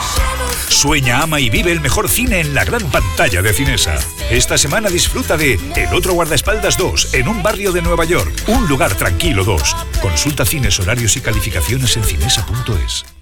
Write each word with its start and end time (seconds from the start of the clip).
Sueña, 0.68 1.22
ama 1.22 1.40
y 1.40 1.50
vive 1.50 1.72
el 1.72 1.80
mejor 1.80 2.08
cine 2.08 2.40
en 2.40 2.54
la 2.54 2.64
gran 2.64 2.88
pantalla 2.90 3.42
de 3.42 3.52
Cinesa. 3.52 3.96
Esta 4.30 4.58
semana 4.58 4.90
disfruta 4.90 5.36
de 5.36 5.58
El 5.74 5.92
otro 5.94 6.12
guardaespaldas 6.12 6.76
2 6.76 7.14
en 7.14 7.26
un 7.26 7.42
barrio 7.42 7.72
de 7.72 7.82
Nueva 7.82 8.04
York. 8.04 8.44
Un 8.46 8.68
lugar 8.68 8.94
tranquilo 8.94 9.44
2. 9.44 9.76
Consulta 10.00 10.44
cines, 10.44 10.78
horarios 10.78 11.16
y 11.16 11.20
calificaciones 11.20 11.96
en 11.96 12.04
cinesa.es. 12.04 13.21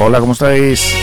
Hola, 0.00 0.20
¿cómo 0.20 0.32
estáis? 0.32 0.94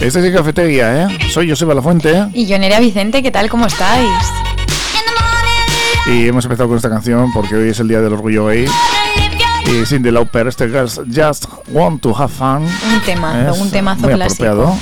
Esta 0.00 0.26
es 0.26 0.34
cafetería, 0.34 1.02
¿eh? 1.04 1.18
Soy 1.30 1.48
Joseba 1.48 1.74
La 1.74 1.82
Fuente. 1.82 2.10
¿eh? 2.10 2.26
Y 2.32 2.46
yo, 2.46 2.58
Nerea 2.58 2.80
Vicente, 2.80 3.22
¿qué 3.22 3.30
tal? 3.30 3.50
¿Cómo 3.50 3.66
estáis? 3.66 4.08
Y 6.06 6.26
hemos 6.26 6.44
empezado 6.46 6.68
con 6.68 6.76
esta 6.78 6.88
canción 6.88 7.30
porque 7.34 7.54
hoy 7.54 7.68
es 7.68 7.78
el 7.80 7.88
día 7.88 8.00
del 8.00 8.14
orgullo 8.14 8.46
gay. 8.46 8.66
Y 9.66 9.84
Cindy 9.84 10.10
Lauper, 10.10 10.48
este 10.48 10.68
Girls 10.68 11.00
Just 11.14 11.44
Want 11.68 12.00
to 12.02 12.16
Have 12.16 12.32
Fun. 12.32 12.62
Un 12.64 13.00
temazo, 13.04 13.52
Es 13.54 13.60
un 13.60 13.70
temazo 13.70 14.00
muy 14.02 14.14
clásico. 14.14 14.44
apropiado. 14.44 14.76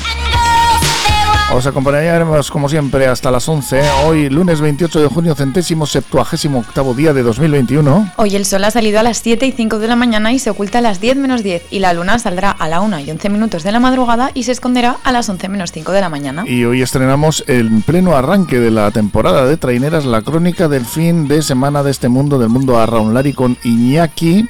Os 1.52 1.66
acompañaremos 1.66 2.48
como 2.48 2.68
siempre 2.68 3.08
hasta 3.08 3.28
las 3.32 3.48
11. 3.48 3.82
Hoy, 4.06 4.30
lunes 4.30 4.60
28 4.60 5.00
de 5.00 5.08
junio, 5.08 5.34
centésimo 5.34 5.84
septuagésimo 5.84 6.60
octavo 6.60 6.94
día 6.94 7.12
de 7.12 7.24
2021. 7.24 8.12
Hoy 8.16 8.36
el 8.36 8.46
sol 8.46 8.62
ha 8.62 8.70
salido 8.70 9.00
a 9.00 9.02
las 9.02 9.18
7 9.18 9.46
y 9.46 9.52
5 9.52 9.80
de 9.80 9.88
la 9.88 9.96
mañana 9.96 10.32
y 10.32 10.38
se 10.38 10.50
oculta 10.50 10.78
a 10.78 10.80
las 10.80 11.00
10 11.00 11.16
menos 11.16 11.42
10 11.42 11.64
y 11.70 11.80
la 11.80 11.92
luna 11.92 12.20
saldrá 12.20 12.52
a 12.52 12.68
la 12.68 12.80
1 12.80 13.00
y 13.00 13.10
11 13.10 13.28
minutos 13.30 13.64
de 13.64 13.72
la 13.72 13.80
madrugada 13.80 14.30
y 14.32 14.44
se 14.44 14.52
esconderá 14.52 14.98
a 15.02 15.10
las 15.10 15.28
11 15.28 15.48
menos 15.48 15.72
5 15.72 15.90
de 15.90 16.00
la 16.00 16.08
mañana. 16.08 16.44
Y 16.46 16.64
hoy 16.64 16.82
estrenamos 16.82 17.42
en 17.48 17.82
pleno 17.82 18.14
arranque 18.14 18.60
de 18.60 18.70
la 18.70 18.92
temporada 18.92 19.44
de 19.44 19.56
Traineras 19.56 20.04
la 20.04 20.22
crónica 20.22 20.68
del 20.68 20.86
fin 20.86 21.26
de 21.26 21.42
semana 21.42 21.82
de 21.82 21.90
este 21.90 22.08
mundo, 22.08 22.38
del 22.38 22.48
mundo 22.48 22.78
a 22.78 22.86
Raunlari 22.86 23.32
con 23.32 23.58
Iñaki 23.64 24.48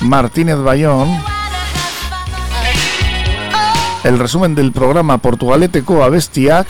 Martínez 0.00 0.56
Bayón. 0.56 1.31
El 4.04 4.18
resumen 4.18 4.56
del 4.56 4.72
programa 4.72 5.18
Portugalete 5.18 5.84
Coa 5.84 6.08
Bestiac, 6.08 6.66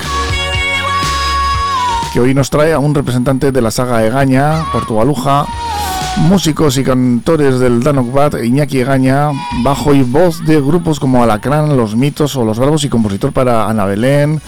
que 2.13 2.21
hoy 2.21 2.35
nos 2.35 2.51
trae 2.51 2.75
a 2.75 2.79
un 2.79 2.95
representante 2.95 3.53
de 3.53 3.63
la 3.63 3.71
saga 3.71 4.05
Egaña, 4.05 4.67
Portugaluja, 4.71 5.47
músicos 6.19 6.77
y 6.77 6.85
cantores 6.85 7.59
del 7.59 7.83
Danokbat, 7.83 8.35
Iñaki 8.45 8.81
Egaña, 8.81 9.31
bajo 9.65 9.95
y 9.95 10.03
voz 10.03 10.45
de 10.45 10.61
grupos 10.61 11.01
como 11.01 11.23
Alacrán, 11.23 11.75
Los 11.75 11.97
Mitos 11.97 12.37
o 12.37 12.45
Los 12.45 12.59
Bravos 12.59 12.85
y 12.85 12.91
compositor 12.91 13.33
para 13.33 13.67
Ana 13.67 13.87
Belén, 13.87 14.43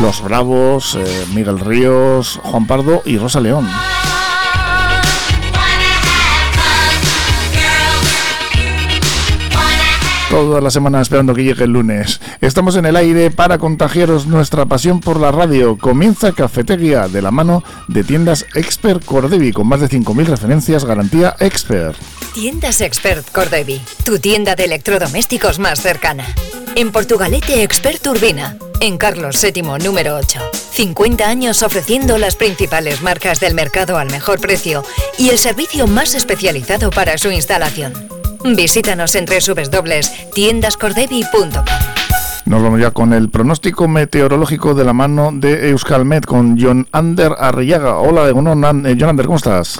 Los 0.00 0.22
Bravos, 0.22 0.96
eh, 0.98 1.26
Miguel 1.34 1.60
Ríos, 1.60 2.40
Juan 2.42 2.66
Pardo 2.66 3.02
y 3.04 3.18
Rosa 3.18 3.40
León. 3.40 3.68
Toda 10.40 10.62
la 10.62 10.70
semana 10.70 11.02
esperando 11.02 11.34
que 11.34 11.44
llegue 11.44 11.64
el 11.64 11.72
lunes. 11.72 12.18
Estamos 12.40 12.74
en 12.76 12.86
el 12.86 12.96
aire 12.96 13.30
para 13.30 13.58
contagiaros 13.58 14.26
nuestra 14.26 14.64
pasión 14.64 15.00
por 15.00 15.20
la 15.20 15.30
radio. 15.30 15.76
Comienza 15.76 16.32
Cafetería 16.32 17.08
de 17.08 17.20
la 17.20 17.30
mano 17.30 17.62
de 17.88 18.04
tiendas 18.04 18.46
Expert 18.54 19.04
Cordevi 19.04 19.52
con 19.52 19.66
más 19.66 19.80
de 19.80 19.90
5.000 19.90 20.24
referencias 20.24 20.86
garantía 20.86 21.36
Expert. 21.40 21.94
Tiendas 22.32 22.80
Expert 22.80 23.30
Cordevi, 23.30 23.82
tu 24.02 24.18
tienda 24.18 24.56
de 24.56 24.64
electrodomésticos 24.64 25.58
más 25.58 25.82
cercana. 25.82 26.24
En 26.74 26.90
Portugalete 26.90 27.62
Expert 27.62 28.06
Urbina, 28.06 28.56
en 28.80 28.96
Carlos 28.96 29.38
VII 29.42 29.62
número 29.84 30.16
8. 30.16 30.40
50 30.80 31.28
años 31.28 31.62
ofreciendo 31.62 32.16
las 32.16 32.36
principales 32.36 33.02
marcas 33.02 33.38
del 33.38 33.54
mercado 33.54 33.98
al 33.98 34.10
mejor 34.10 34.40
precio 34.40 34.82
y 35.18 35.28
el 35.28 35.36
servicio 35.36 35.86
más 35.86 36.14
especializado 36.14 36.88
para 36.88 37.18
su 37.18 37.30
instalación. 37.30 37.92
Visítanos 38.56 39.14
en 39.14 39.26
www.tiendascordevi.com. 39.26 41.64
Nos 42.46 42.62
vamos 42.62 42.80
ya 42.80 42.92
con 42.92 43.12
el 43.12 43.28
pronóstico 43.28 43.88
meteorológico 43.88 44.72
de 44.72 44.86
la 44.86 44.94
mano 44.94 45.32
de 45.34 45.68
Euskalmet 45.68 46.24
con 46.24 46.58
John 46.58 46.88
Ander 46.92 47.32
Arriaga. 47.38 47.98
Hola, 47.98 48.30
eh, 48.30 48.32
John 48.32 48.64
Ander, 48.64 49.26
¿cómo 49.26 49.36
estás? 49.36 49.78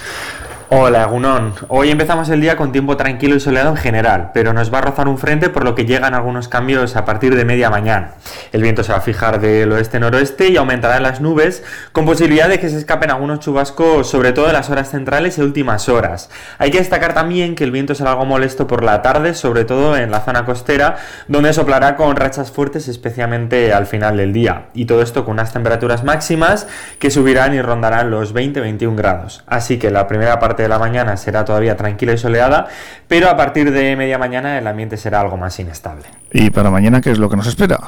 Hola, 0.73 1.03
Gunón. 1.03 1.53
Hoy 1.67 1.91
empezamos 1.91 2.29
el 2.29 2.39
día 2.39 2.55
con 2.55 2.71
tiempo 2.71 2.95
tranquilo 2.95 3.35
y 3.35 3.41
soleado 3.41 3.71
en 3.71 3.75
general, 3.75 4.31
pero 4.33 4.53
nos 4.53 4.73
va 4.73 4.77
a 4.77 4.81
rozar 4.83 5.09
un 5.09 5.17
frente 5.17 5.49
por 5.49 5.65
lo 5.65 5.75
que 5.75 5.85
llegan 5.85 6.13
algunos 6.13 6.47
cambios 6.47 6.95
a 6.95 7.03
partir 7.03 7.35
de 7.35 7.43
media 7.43 7.69
mañana. 7.69 8.11
El 8.53 8.61
viento 8.61 8.81
se 8.81 8.93
va 8.93 8.99
a 8.99 9.01
fijar 9.01 9.41
del 9.41 9.69
oeste-noroeste 9.73 10.47
y 10.47 10.55
aumentará 10.55 10.95
en 10.95 11.03
las 11.03 11.19
nubes, 11.19 11.61
con 11.91 12.05
posibilidad 12.05 12.47
de 12.47 12.61
que 12.61 12.69
se 12.69 12.77
escapen 12.77 13.11
algunos 13.11 13.41
chubascos, 13.41 14.09
sobre 14.09 14.31
todo 14.31 14.47
en 14.47 14.53
las 14.53 14.69
horas 14.69 14.89
centrales 14.89 15.37
y 15.37 15.41
últimas 15.41 15.89
horas. 15.89 16.29
Hay 16.57 16.71
que 16.71 16.77
destacar 16.77 17.13
también 17.13 17.55
que 17.55 17.65
el 17.65 17.71
viento 17.71 17.93
será 17.93 18.11
algo 18.11 18.23
molesto 18.23 18.65
por 18.65 18.81
la 18.81 19.01
tarde, 19.01 19.33
sobre 19.33 19.65
todo 19.65 19.97
en 19.97 20.09
la 20.09 20.21
zona 20.21 20.45
costera, 20.45 20.95
donde 21.27 21.51
soplará 21.51 21.97
con 21.97 22.15
rachas 22.15 22.49
fuertes, 22.49 22.87
especialmente 22.87 23.73
al 23.73 23.87
final 23.87 24.15
del 24.15 24.31
día. 24.31 24.67
Y 24.73 24.85
todo 24.85 25.01
esto 25.01 25.25
con 25.25 25.33
unas 25.33 25.51
temperaturas 25.51 26.05
máximas 26.05 26.65
que 26.97 27.11
subirán 27.11 27.53
y 27.53 27.61
rondarán 27.61 28.09
los 28.09 28.33
20-21 28.33 28.95
grados. 28.95 29.43
Así 29.47 29.77
que 29.77 29.91
la 29.91 30.07
primera 30.07 30.39
parte 30.39 30.60
de 30.61 30.67
la 30.67 30.79
mañana 30.79 31.17
será 31.17 31.43
todavía 31.43 31.75
tranquila 31.75 32.13
y 32.13 32.17
soleada, 32.17 32.67
pero 33.07 33.29
a 33.29 33.35
partir 33.35 33.71
de 33.71 33.95
media 33.95 34.17
mañana 34.17 34.57
el 34.57 34.67
ambiente 34.67 34.97
será 34.97 35.21
algo 35.21 35.37
más 35.37 35.59
inestable. 35.59 36.05
¿Y 36.31 36.49
para 36.49 36.69
mañana 36.69 37.01
qué 37.01 37.11
es 37.11 37.19
lo 37.19 37.29
que 37.29 37.35
nos 37.35 37.47
espera? 37.47 37.79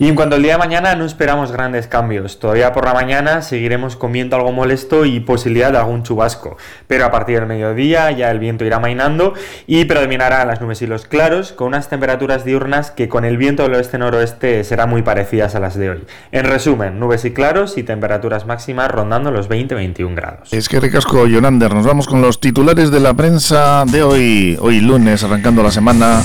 Y 0.00 0.08
en 0.08 0.14
cuanto 0.14 0.36
al 0.36 0.42
día 0.42 0.52
de 0.52 0.58
mañana 0.58 0.94
no 0.94 1.04
esperamos 1.04 1.50
grandes 1.50 1.88
cambios. 1.88 2.38
Todavía 2.38 2.72
por 2.72 2.84
la 2.84 2.94
mañana 2.94 3.42
seguiremos 3.42 3.96
comiendo 3.96 4.36
algo 4.36 4.52
molesto 4.52 5.04
y 5.04 5.18
posibilidad 5.18 5.72
de 5.72 5.78
algún 5.78 6.04
chubasco. 6.04 6.56
Pero 6.86 7.04
a 7.04 7.10
partir 7.10 7.40
del 7.40 7.48
mediodía 7.48 8.10
ya 8.12 8.30
el 8.30 8.38
viento 8.38 8.64
irá 8.64 8.78
mainando 8.78 9.34
y 9.66 9.84
predominarán 9.86 10.46
las 10.46 10.60
nubes 10.60 10.82
y 10.82 10.86
los 10.86 11.06
claros 11.06 11.50
con 11.52 11.68
unas 11.68 11.88
temperaturas 11.88 12.44
diurnas 12.44 12.92
que 12.92 13.08
con 13.08 13.24
el 13.24 13.36
viento 13.36 13.64
del 13.64 13.74
oeste-noroeste 13.74 14.62
serán 14.62 14.88
muy 14.88 15.02
parecidas 15.02 15.56
a 15.56 15.60
las 15.60 15.76
de 15.76 15.90
hoy. 15.90 16.04
En 16.30 16.44
resumen, 16.44 17.00
nubes 17.00 17.24
y 17.24 17.32
claros 17.32 17.76
y 17.76 17.82
temperaturas 17.82 18.46
máximas 18.46 18.90
rondando 18.90 19.32
los 19.32 19.48
20-21 19.48 20.14
grados. 20.14 20.52
Es 20.52 20.68
que 20.68 20.78
ricasco, 20.78 21.26
Yonander. 21.26 21.74
Nos 21.74 21.86
vamos 21.86 22.06
con 22.06 22.22
los 22.22 22.40
titulares 22.40 22.92
de 22.92 23.00
la 23.00 23.14
prensa 23.14 23.84
de 23.84 24.04
hoy, 24.04 24.56
hoy 24.60 24.80
lunes, 24.80 25.24
arrancando 25.24 25.62
la 25.64 25.72
semana. 25.72 26.22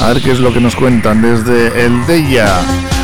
A 0.00 0.12
ver 0.12 0.22
qué 0.22 0.30
es 0.30 0.38
lo 0.38 0.52
que 0.52 0.60
nos 0.60 0.76
cuentan 0.76 1.22
desde 1.22 1.84
el 1.84 2.06
DEIA. 2.06 2.60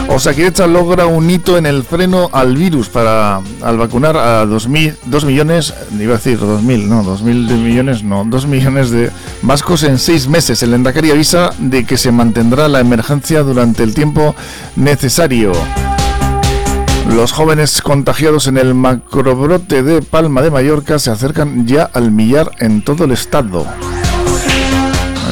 Osakidecha 0.09 0.67
logra 0.67 1.07
un 1.07 1.29
hito 1.29 1.59
en 1.59 1.67
el 1.67 1.83
freno 1.83 2.31
al 2.33 2.57
virus 2.57 2.89
para 2.89 3.41
al 3.63 3.79
vacunar 3.79 4.17
a 4.17 4.47
2 4.47 4.69
millones, 4.69 5.75
iba 5.99 6.15
a 6.15 6.17
decir 6.19 6.39
2.000, 6.39 6.87
no, 6.87 7.03
2.000 7.03 7.23
millones, 7.59 8.05
no, 8.05 8.25
2 8.25 8.47
millones 8.47 8.91
de 8.91 9.11
vascos 9.43 9.83
en 9.83 9.99
seis 9.99 10.29
meses. 10.29 10.63
El 10.63 10.75
Endacari 10.75 11.11
avisa 11.11 11.51
de 11.59 11.85
que 11.85 11.97
se 11.97 12.13
mantendrá 12.13 12.69
la 12.69 12.81
emergencia 12.81 13.43
durante 13.43 13.83
el 13.83 13.93
tiempo 13.93 14.37
necesario. 14.77 15.53
Los 17.09 17.33
jóvenes 17.33 17.83
contagiados 17.83 18.47
en 18.47 18.57
el 18.57 18.75
macrobrote 18.75 19.83
de 19.83 20.01
Palma 20.01 20.43
de 20.43 20.51
Mallorca 20.51 20.99
se 20.99 21.11
acercan 21.11 21.67
ya 21.67 21.91
al 21.93 22.13
millar 22.13 22.53
en 22.61 22.83
todo 22.83 23.05
el 23.05 23.13
estado. 23.13 23.67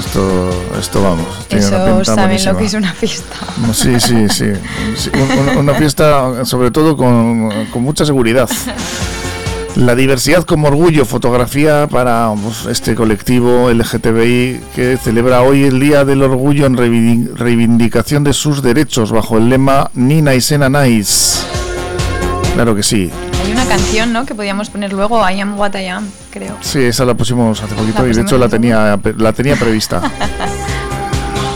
Esto, 0.04 0.50
esto 0.81 1.02
vamos. 1.02 1.26
Eso 1.49 2.04
saben 2.04 2.44
lo 2.44 2.56
que 2.56 2.64
es 2.64 2.75
una 2.75 2.93
fiesta. 2.93 3.37
Sí, 3.72 4.00
sí, 4.00 4.28
sí. 4.28 4.46
una, 5.58 5.75
fiesta 5.75 6.44
sobre 6.44 6.70
todo 6.70 6.96
con, 6.96 7.50
con, 7.70 7.82
mucha 7.82 8.04
seguridad. 8.04 8.49
La 9.76 9.94
diversidad 9.94 10.44
como 10.44 10.69
orgullo, 10.69 11.04
fotografía 11.04 11.87
para 11.87 12.31
pues, 12.43 12.66
este 12.66 12.94
colectivo 12.94 13.70
LGTBI 13.70 14.60
que 14.75 14.99
celebra 15.02 15.43
hoy 15.43 15.64
el 15.64 15.81
Día 15.81 16.04
del 16.04 16.22
Orgullo 16.22 16.66
en 16.66 16.76
reivindicación 17.37 18.25
de 18.25 18.32
sus 18.32 18.62
derechos 18.62 19.12
bajo 19.12 19.38
el 19.38 19.49
lema 19.49 19.90
Nina 19.94 20.34
y 20.34 20.40
Sena 20.40 20.69
Nice. 20.69 21.62
Claro 22.54 22.75
que 22.76 22.82
sí. 22.82 23.10
Hay 23.44 23.52
una 23.52 23.64
canción, 23.66 24.12
¿no? 24.12 24.26
Que 24.26 24.34
podíamos 24.34 24.70
poner 24.70 24.93
luego, 24.93 25.28
I 25.28 25.40
am 25.40 25.58
what 25.58 25.75
I 25.75 25.87
am, 25.87 26.08
creo. 26.31 26.56
Sí, 26.60 26.81
esa 26.81 27.04
la 27.04 27.14
pusimos 27.14 27.62
hace 27.62 27.75
poquito 27.75 28.06
y 28.06 28.12
de 28.12 28.22
hecho 28.22 28.38
la 28.38 28.49
tenía, 28.49 28.99
la 29.16 29.32
tenía 29.32 29.56
prevista. 29.56 30.02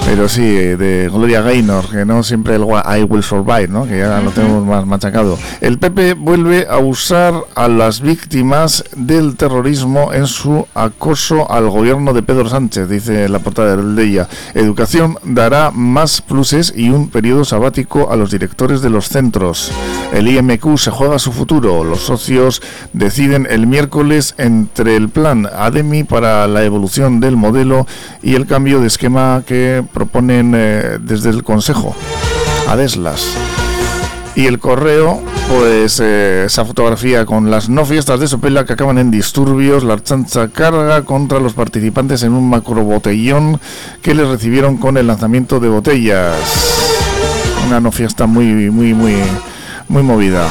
Pero 0.07 0.29
sí, 0.29 0.47
de 0.47 1.11
Gloria 1.13 1.43
Gaynor, 1.43 1.91
que 1.91 2.05
no 2.05 2.23
siempre 2.23 2.55
el 2.55 2.63
I 2.63 3.03
Will 3.03 3.25
Survive, 3.25 3.67
¿no? 3.67 3.87
que 3.87 3.99
ya 3.99 4.21
lo 4.21 4.31
tenemos 4.31 4.65
más 4.65 4.87
machacado. 4.87 5.37
El 5.61 5.81
PP 5.81 6.15
vuelve 6.15 6.65
a 6.71 6.79
usar 6.79 7.35
a 7.57 7.67
las 7.67 8.01
víctimas 8.01 8.85
del 8.97 9.37
terrorismo 9.37 10.13
en 10.13 10.29
su 10.29 10.69
acoso 10.75 11.51
al 11.51 11.69
gobierno 11.69 12.13
de 12.15 12.23
Pedro 12.23 12.49
Sánchez, 12.49 12.89
dice 12.89 13.29
la 13.29 13.41
portada 13.41 13.77
del 13.77 13.97
Deia. 13.97 14.29
Educación 14.55 15.19
dará 15.25 15.73
más 15.73 16.23
pluses 16.23 16.73
y 16.77 16.91
un 16.91 17.09
periodo 17.09 17.45
sabático 17.45 18.11
a 18.11 18.17
los 18.17 18.31
directores 18.31 18.83
de 18.83 18.91
los 18.91 19.09
centros. 19.09 19.73
El 20.13 20.29
IMQ 20.29 20.79
se 20.79 20.93
juega 20.93 21.19
su 21.19 21.33
futuro. 21.33 21.83
Los 21.83 22.03
socios 22.03 22.63
deciden 22.93 23.49
el 23.51 23.67
miércoles 23.67 24.35
entre 24.39 24.95
el 24.95 25.09
plan 25.09 25.47
ADEMI 25.53 26.05
para 26.05 26.47
la 26.47 26.63
evolución 26.63 27.19
del 27.19 27.37
modelo 27.37 27.89
y 28.23 28.37
el 28.37 28.47
cambio 28.47 28.81
de 28.81 28.87
esquema 28.87 29.43
que 29.45 29.85
proponen 29.97 30.53
eh, 30.55 30.99
desde 31.01 31.31
el 31.31 31.43
Consejo, 31.43 31.97
Adeslas. 32.69 33.31
Y 34.35 34.45
el 34.45 34.59
correo, 34.59 35.23
pues 35.49 36.01
eh, 36.05 36.45
esa 36.45 36.67
fotografía 36.67 37.25
con 37.25 37.51
las 37.51 37.71
no 37.71 37.87
fiestas 37.87 38.21
de 38.21 38.29
Sopela 38.29 38.67
que 38.67 38.75
acaban 38.75 38.99
en 38.99 39.11
disturbios, 39.11 39.85
la 39.85 39.99
chancha 39.99 40.49
carga 40.49 41.01
contra 41.07 41.41
los 41.41 41.55
participantes 41.55 42.23
en 42.25 42.35
un 42.35 42.51
macro 42.51 42.85
botellón 42.85 43.59
que 44.03 44.15
les 44.15 44.29
recibieron 44.29 44.77
con 44.77 44.99
el 44.99 45.07
lanzamiento 45.07 45.61
de 45.61 45.71
botellas. 45.71 46.37
Una 47.67 47.81
no 47.81 47.91
fiesta 47.91 48.27
muy, 48.27 48.49
muy, 48.71 48.93
muy, 48.93 49.15
muy 49.89 50.03
movida. 50.03 50.47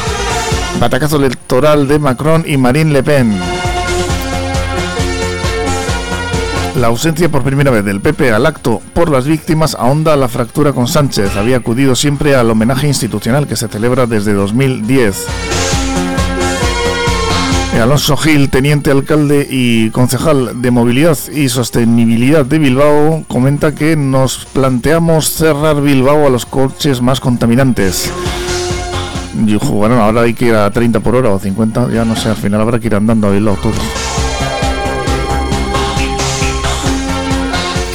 Batacazo 0.79 1.17
electoral 1.17 1.87
de 1.87 1.99
Macron 1.99 2.43
y 2.47 2.57
Marine 2.57 2.93
Le 2.93 3.03
Pen. 3.03 3.54
La 6.75 6.87
ausencia 6.87 7.29
por 7.29 7.43
primera 7.43 7.71
vez 7.71 7.85
del 7.85 8.01
PP 8.01 8.33
al 8.33 8.45
acto 8.45 8.81
por 8.93 9.09
las 9.09 9.25
víctimas 9.25 9.75
ahonda 9.75 10.17
la 10.17 10.27
fractura 10.27 10.73
con 10.73 10.87
Sánchez. 10.89 11.37
Había 11.37 11.57
acudido 11.57 11.95
siempre 11.95 12.35
al 12.35 12.51
homenaje 12.51 12.87
institucional 12.87 13.47
que 13.47 13.55
se 13.55 13.69
celebra 13.69 14.07
desde 14.07 14.33
2010. 14.33 15.25
Alonso 17.81 18.17
Gil, 18.17 18.49
teniente 18.49 18.91
alcalde 18.91 19.47
y 19.49 19.89
concejal 19.91 20.61
de 20.61 20.71
Movilidad 20.71 21.17
y 21.31 21.49
Sostenibilidad 21.49 22.45
de 22.45 22.57
Bilbao, 22.57 23.23
comenta 23.27 23.75
que 23.75 23.95
nos 23.95 24.45
planteamos 24.45 25.29
cerrar 25.29 25.81
Bilbao 25.81 26.25
a 26.25 26.29
los 26.29 26.45
coches 26.45 27.01
más 27.01 27.19
contaminantes. 27.19 28.11
Y, 29.45 29.55
bueno, 29.55 30.01
ahora 30.01 30.21
hay 30.21 30.33
que 30.33 30.47
ir 30.47 30.55
a 30.55 30.71
30 30.71 31.01
por 31.01 31.15
hora 31.15 31.29
o 31.29 31.39
50, 31.39 31.89
ya 31.91 32.05
no 32.05 32.15
sé, 32.15 32.29
al 32.29 32.37
final 32.37 32.61
habrá 32.61 32.79
que 32.79 32.87
ir 32.87 32.95
andando 32.95 33.27
a 33.27 33.31
Bilbao 33.31 33.57
todos. 33.61 33.75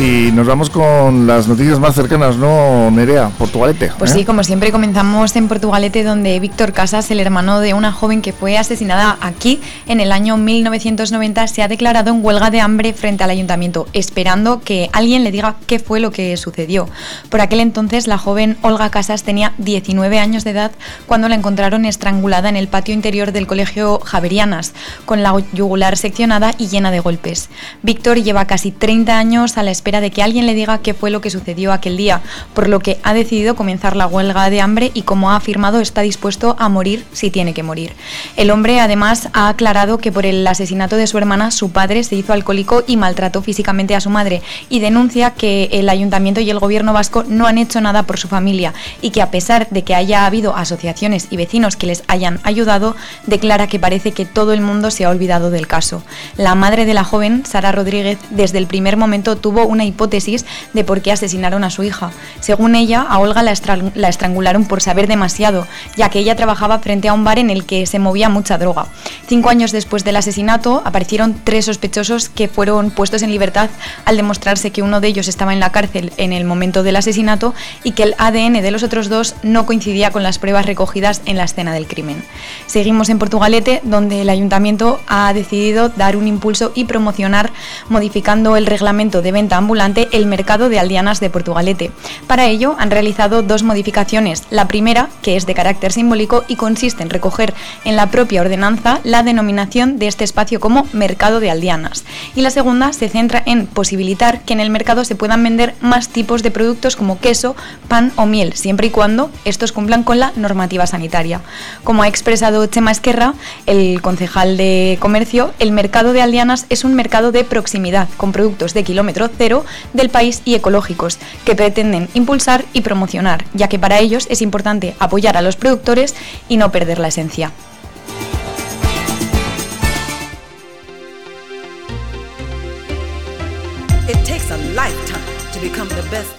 Y 0.00 0.32
nos 0.32 0.46
vamos 0.46 0.70
con 0.70 1.26
las 1.26 1.46
noticias 1.46 1.78
más 1.78 1.94
cercanas, 1.94 2.38
¿no, 2.38 2.90
Nerea? 2.90 3.28
Portugalete. 3.36 3.92
Pues 3.98 4.12
sí, 4.12 4.20
¿eh? 4.20 4.24
como 4.24 4.42
siempre 4.44 4.72
comenzamos 4.72 5.36
en 5.36 5.46
Portugalete, 5.46 6.04
donde 6.04 6.40
Víctor 6.40 6.72
Casas, 6.72 7.10
el 7.10 7.20
hermano 7.20 7.60
de 7.60 7.74
una 7.74 7.92
joven 7.92 8.22
que 8.22 8.32
fue 8.32 8.56
asesinada 8.56 9.18
aquí 9.20 9.60
en 9.86 10.00
el 10.00 10.10
año 10.10 10.38
1990, 10.38 11.46
se 11.48 11.62
ha 11.62 11.68
declarado 11.68 12.12
en 12.12 12.24
huelga 12.24 12.50
de 12.50 12.62
hambre 12.62 12.94
frente 12.94 13.24
al 13.24 13.30
ayuntamiento, 13.30 13.88
esperando 13.92 14.62
que 14.62 14.88
alguien 14.94 15.22
le 15.22 15.32
diga 15.32 15.56
qué 15.66 15.78
fue 15.78 16.00
lo 16.00 16.12
que 16.12 16.34
sucedió. 16.38 16.88
Por 17.28 17.42
aquel 17.42 17.60
entonces, 17.60 18.06
la 18.06 18.16
joven 18.16 18.56
Olga 18.62 18.88
Casas 18.88 19.22
tenía 19.22 19.52
19 19.58 20.18
años 20.18 20.44
de 20.44 20.52
edad 20.52 20.72
cuando 21.04 21.28
la 21.28 21.34
encontraron 21.34 21.84
estrangulada 21.84 22.48
en 22.48 22.56
el 22.56 22.68
patio 22.68 22.94
interior 22.94 23.32
del 23.32 23.46
colegio 23.46 24.00
Javerianas, 24.02 24.72
con 25.04 25.22
la 25.22 25.34
yugular 25.52 25.98
seccionada 25.98 26.54
y 26.56 26.68
llena 26.68 26.90
de 26.90 27.00
golpes. 27.00 27.50
Víctor 27.82 28.16
lleva 28.22 28.46
casi 28.46 28.72
30 28.72 29.18
años 29.18 29.58
a 29.58 29.62
la 29.62 29.70
espera 29.70 29.89
de 29.98 30.12
que 30.12 30.22
alguien 30.22 30.46
le 30.46 30.54
diga 30.54 30.78
qué 30.78 30.94
fue 30.94 31.10
lo 31.10 31.20
que 31.20 31.30
sucedió 31.30 31.72
aquel 31.72 31.96
día, 31.96 32.20
por 32.54 32.68
lo 32.68 32.78
que 32.78 33.00
ha 33.02 33.12
decidido 33.14 33.56
comenzar 33.56 33.96
la 33.96 34.06
huelga 34.06 34.48
de 34.48 34.60
hambre 34.60 34.92
y 34.94 35.02
como 35.02 35.32
ha 35.32 35.36
afirmado 35.36 35.80
está 35.80 36.02
dispuesto 36.02 36.54
a 36.60 36.68
morir 36.68 37.04
si 37.12 37.32
tiene 37.32 37.54
que 37.54 37.64
morir. 37.64 37.94
El 38.36 38.52
hombre 38.52 38.78
además 38.78 39.28
ha 39.32 39.48
aclarado 39.48 39.98
que 39.98 40.12
por 40.12 40.26
el 40.26 40.46
asesinato 40.46 40.94
de 40.94 41.08
su 41.08 41.18
hermana 41.18 41.50
su 41.50 41.72
padre 41.72 42.04
se 42.04 42.14
hizo 42.14 42.32
alcohólico 42.32 42.84
y 42.86 42.96
maltrató 42.96 43.42
físicamente 43.42 43.96
a 43.96 44.00
su 44.00 44.10
madre 44.10 44.42
y 44.68 44.78
denuncia 44.78 45.32
que 45.32 45.68
el 45.72 45.88
ayuntamiento 45.88 46.40
y 46.40 46.50
el 46.50 46.60
gobierno 46.60 46.92
vasco 46.92 47.24
no 47.26 47.46
han 47.46 47.58
hecho 47.58 47.80
nada 47.80 48.04
por 48.04 48.18
su 48.18 48.28
familia 48.28 48.74
y 49.02 49.10
que 49.10 49.22
a 49.22 49.30
pesar 49.30 49.66
de 49.70 49.82
que 49.82 49.94
haya 49.94 50.26
habido 50.26 50.54
asociaciones 50.54 51.26
y 51.30 51.36
vecinos 51.36 51.76
que 51.76 51.86
les 51.86 52.04
hayan 52.06 52.38
ayudado, 52.42 52.96
declara 53.26 53.66
que 53.66 53.78
parece 53.78 54.12
que 54.12 54.26
todo 54.26 54.52
el 54.52 54.60
mundo 54.60 54.90
se 54.90 55.04
ha 55.04 55.10
olvidado 55.10 55.50
del 55.50 55.66
caso. 55.66 56.02
La 56.36 56.54
madre 56.54 56.84
de 56.84 56.94
la 56.94 57.04
joven, 57.04 57.44
Sara 57.46 57.72
Rodríguez, 57.72 58.18
desde 58.30 58.58
el 58.58 58.66
primer 58.66 58.96
momento 58.96 59.36
tuvo 59.36 59.64
una 59.66 59.79
hipótesis 59.84 60.44
de 60.72 60.84
por 60.84 61.02
qué 61.02 61.12
asesinaron 61.12 61.64
a 61.64 61.70
su 61.70 61.82
hija. 61.82 62.10
Según 62.40 62.74
ella, 62.74 63.02
a 63.02 63.18
Olga 63.18 63.42
la, 63.42 63.52
estrangularon 63.52 64.66
por 64.66 64.80
saber 64.80 65.06
demasiado, 65.06 65.66
ya 65.96 66.10
que 66.10 66.18
ella 66.18 66.36
trabajaba 66.36 66.78
frente 66.78 67.08
a 67.08 67.14
un 67.14 67.24
bar 67.24 67.38
en 67.38 67.50
el 67.50 67.64
que 67.64 67.86
se 67.86 67.98
movía 67.98 68.28
mucha 68.28 68.58
droga. 68.58 68.86
Cinco 69.26 69.48
años 69.48 69.72
después 69.72 70.04
del 70.04 70.16
asesinato, 70.16 70.82
aparecieron 70.84 71.40
tres 71.44 71.66
sospechosos 71.66 72.28
que 72.28 72.48
fueron 72.48 72.90
puestos 72.90 73.22
en 73.22 73.30
libertad 73.30 73.70
al 74.04 74.16
demostrarse 74.16 74.70
que 74.70 74.82
uno 74.82 75.00
de 75.00 75.08
ellos 75.08 75.28
estaba 75.28 75.52
en 75.52 75.60
la 75.60 75.72
cárcel 75.72 76.12
en 76.16 76.32
el 76.32 76.44
momento 76.44 76.82
del 76.82 76.96
asesinato 76.96 77.54
y 77.84 77.92
que 77.92 78.02
el 78.02 78.14
ADN 78.18 78.60
de 78.60 78.70
los 78.70 78.82
otros 78.82 79.08
dos 79.08 79.34
no 79.42 79.66
coincidía 79.66 80.10
con 80.10 80.22
las 80.22 80.38
pruebas 80.38 80.66
recogidas 80.66 81.22
en 81.26 81.36
la 81.36 81.44
escena 81.44 81.72
del 81.72 81.86
crimen. 81.86 82.22
Seguimos 82.66 83.08
en 83.08 83.18
Portugalete, 83.18 83.80
donde 83.84 84.22
el 84.22 84.30
ayuntamiento 84.30 85.00
ha 85.06 85.32
decidido 85.32 85.88
dar 85.88 86.16
un 86.16 86.28
impulso 86.28 86.72
y 86.74 86.84
promocionar 86.84 87.50
modificando 87.88 88.56
el 88.56 88.66
reglamento 88.66 89.22
de 89.22 89.32
venta 89.32 89.56
ambulante 89.56 89.69
el 90.12 90.26
mercado 90.26 90.68
de 90.68 90.80
aldeanas 90.80 91.20
de 91.20 91.30
Portugalete. 91.30 91.92
Para 92.26 92.46
ello 92.46 92.74
han 92.78 92.90
realizado 92.90 93.42
dos 93.42 93.62
modificaciones. 93.62 94.42
La 94.50 94.66
primera, 94.66 95.08
que 95.22 95.36
es 95.36 95.46
de 95.46 95.54
carácter 95.54 95.92
simbólico 95.92 96.44
y 96.48 96.56
consiste 96.56 97.02
en 97.02 97.10
recoger 97.10 97.54
en 97.84 97.96
la 97.96 98.10
propia 98.10 98.40
ordenanza 98.40 99.00
la 99.04 99.22
denominación 99.22 99.98
de 99.98 100.08
este 100.08 100.24
espacio 100.24 100.58
como 100.58 100.86
mercado 100.92 101.40
de 101.40 101.50
aldeanas. 101.50 102.04
Y 102.34 102.40
la 102.40 102.50
segunda 102.50 102.92
se 102.92 103.08
centra 103.08 103.42
en 103.46 103.66
posibilitar 103.66 104.40
que 104.40 104.54
en 104.54 104.60
el 104.60 104.70
mercado 104.70 105.04
se 105.04 105.14
puedan 105.14 105.42
vender 105.42 105.74
más 105.80 106.08
tipos 106.08 106.42
de 106.42 106.50
productos 106.50 106.96
como 106.96 107.20
queso, 107.20 107.54
pan 107.88 108.12
o 108.16 108.26
miel, 108.26 108.54
siempre 108.54 108.88
y 108.88 108.90
cuando 108.90 109.30
estos 109.44 109.72
cumplan 109.72 110.02
con 110.02 110.18
la 110.18 110.32
normativa 110.36 110.86
sanitaria. 110.86 111.40
Como 111.84 112.02
ha 112.02 112.08
expresado 112.08 112.66
Chema 112.66 112.90
Esquerra, 112.90 113.34
el 113.66 114.02
concejal 114.02 114.56
de 114.56 114.98
comercio, 115.00 115.52
el 115.58 115.72
mercado 115.72 116.12
de 116.12 116.22
aldeanas 116.22 116.66
es 116.70 116.84
un 116.84 116.94
mercado 116.94 117.32
de 117.32 117.44
proximidad 117.44 118.08
con 118.16 118.32
productos 118.32 118.74
de 118.74 118.84
kilómetro 118.84 119.30
cero 119.38 119.59
del 119.92 120.10
país 120.10 120.42
y 120.44 120.54
ecológicos, 120.54 121.18
que 121.44 121.54
pretenden 121.54 122.08
impulsar 122.14 122.64
y 122.72 122.80
promocionar, 122.80 123.44
ya 123.54 123.68
que 123.68 123.78
para 123.78 123.98
ellos 123.98 124.26
es 124.30 124.42
importante 124.42 124.94
apoyar 124.98 125.36
a 125.36 125.42
los 125.42 125.56
productores 125.56 126.14
y 126.48 126.56
no 126.56 126.72
perder 126.72 126.98
la 126.98 127.08
esencia. 127.08 127.52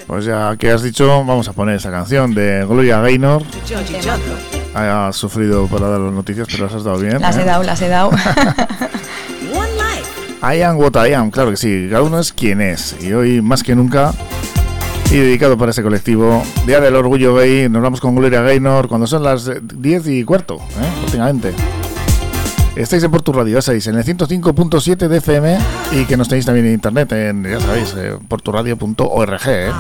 Pues 0.08 0.26
ya 0.26 0.56
que 0.58 0.72
has 0.72 0.82
dicho, 0.82 1.08
vamos 1.08 1.48
a 1.48 1.54
poner 1.54 1.76
esa 1.76 1.92
canción 1.92 2.34
de 2.34 2.66
Gloria 2.66 3.00
Gaynor. 3.02 3.44
Ha 4.74 5.12
sufrido 5.14 5.68
para 5.68 5.88
dar 5.88 6.00
las 6.00 6.14
noticias, 6.14 6.48
pero 6.52 6.66
las 6.66 6.74
has 6.74 6.84
dado 6.84 7.00
bien. 7.00 7.20
Las 7.22 7.38
he 7.38 7.42
¿eh? 7.42 7.46
dado, 7.46 7.64
las 7.64 7.82
he 7.82 7.88
dado. 7.88 8.12
I 10.44 10.64
am 10.64 10.78
what 10.78 10.94
I 10.96 11.14
am, 11.14 11.30
claro 11.30 11.52
que 11.52 11.58
sí, 11.58 11.88
cada 11.90 12.02
uno 12.02 12.20
es 12.20 12.34
quien 12.34 12.62
es. 12.62 12.96
Y 13.00 13.14
hoy 13.14 13.44
más 13.44 13.62
que 13.62 13.76
nunca, 13.76 14.12
y 15.12 15.18
dedicado 15.18 15.56
para 15.56 15.70
ese 15.70 15.84
colectivo, 15.84 16.42
Día 16.66 16.80
del 16.80 16.96
Orgullo 16.96 17.36
Gay, 17.36 17.70
nos 17.70 17.84
vamos 17.84 18.02
con 18.02 18.16
Gloria 18.16 18.42
Gaynor 18.42 18.88
cuando 18.88 19.06
son 19.06 19.22
las 19.22 19.52
10 19.62 20.08
y 20.08 20.24
cuarto, 20.24 20.56
¿eh? 20.56 20.92
prácticamente. 21.00 21.54
Estáis 22.76 23.04
en 23.04 23.12
Portu 23.12 23.34
Radio, 23.34 23.54
ya 23.54 23.62
sabéis, 23.62 23.86
en 23.86 23.98
el 23.98 24.04
105.7 24.04 25.08
de 25.08 25.18
FM 25.18 25.58
y 25.92 26.06
que 26.06 26.18
nos 26.18 26.28
tenéis 26.28 26.48
también 26.48 26.66
en 26.66 26.74
internet, 26.74 27.12
en, 27.12 27.44
ya 27.44 27.60
sabéis, 27.60 27.94
eh. 27.96 28.18
¿eh? 29.46 29.72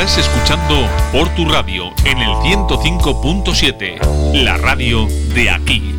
Estás 0.00 0.16
escuchando 0.16 0.88
por 1.12 1.28
tu 1.34 1.44
radio 1.44 1.92
en 2.06 2.20
el 2.20 2.30
105.7, 2.30 4.32
la 4.32 4.56
radio 4.56 5.06
de 5.34 5.50
aquí. 5.50 5.94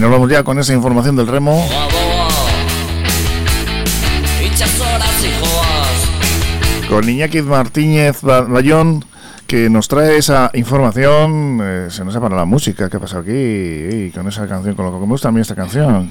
Y 0.00 0.02
nos 0.02 0.10
vamos 0.10 0.30
ya 0.30 0.42
con 0.42 0.58
esa 0.58 0.72
información 0.72 1.14
del 1.14 1.26
remo. 1.26 1.62
Con 6.88 7.06
Iñaki 7.06 7.42
Martínez 7.42 8.22
Bayón 8.22 9.04
que 9.46 9.68
nos 9.68 9.88
trae 9.88 10.16
esa 10.16 10.50
información. 10.54 11.60
Eh, 11.62 11.88
se 11.90 12.02
nos 12.02 12.14
separa 12.14 12.34
la 12.34 12.46
música. 12.46 12.88
¿Qué 12.88 12.98
pasa 12.98 13.18
aquí? 13.18 13.30
Y 13.30 14.10
con 14.14 14.26
esa 14.26 14.48
canción, 14.48 14.74
con 14.74 14.86
lo 14.86 14.92
que 14.92 15.00
me 15.00 15.06
gusta 15.06 15.28
a 15.28 15.32
mí 15.32 15.42
esta 15.42 15.54
canción. 15.54 16.08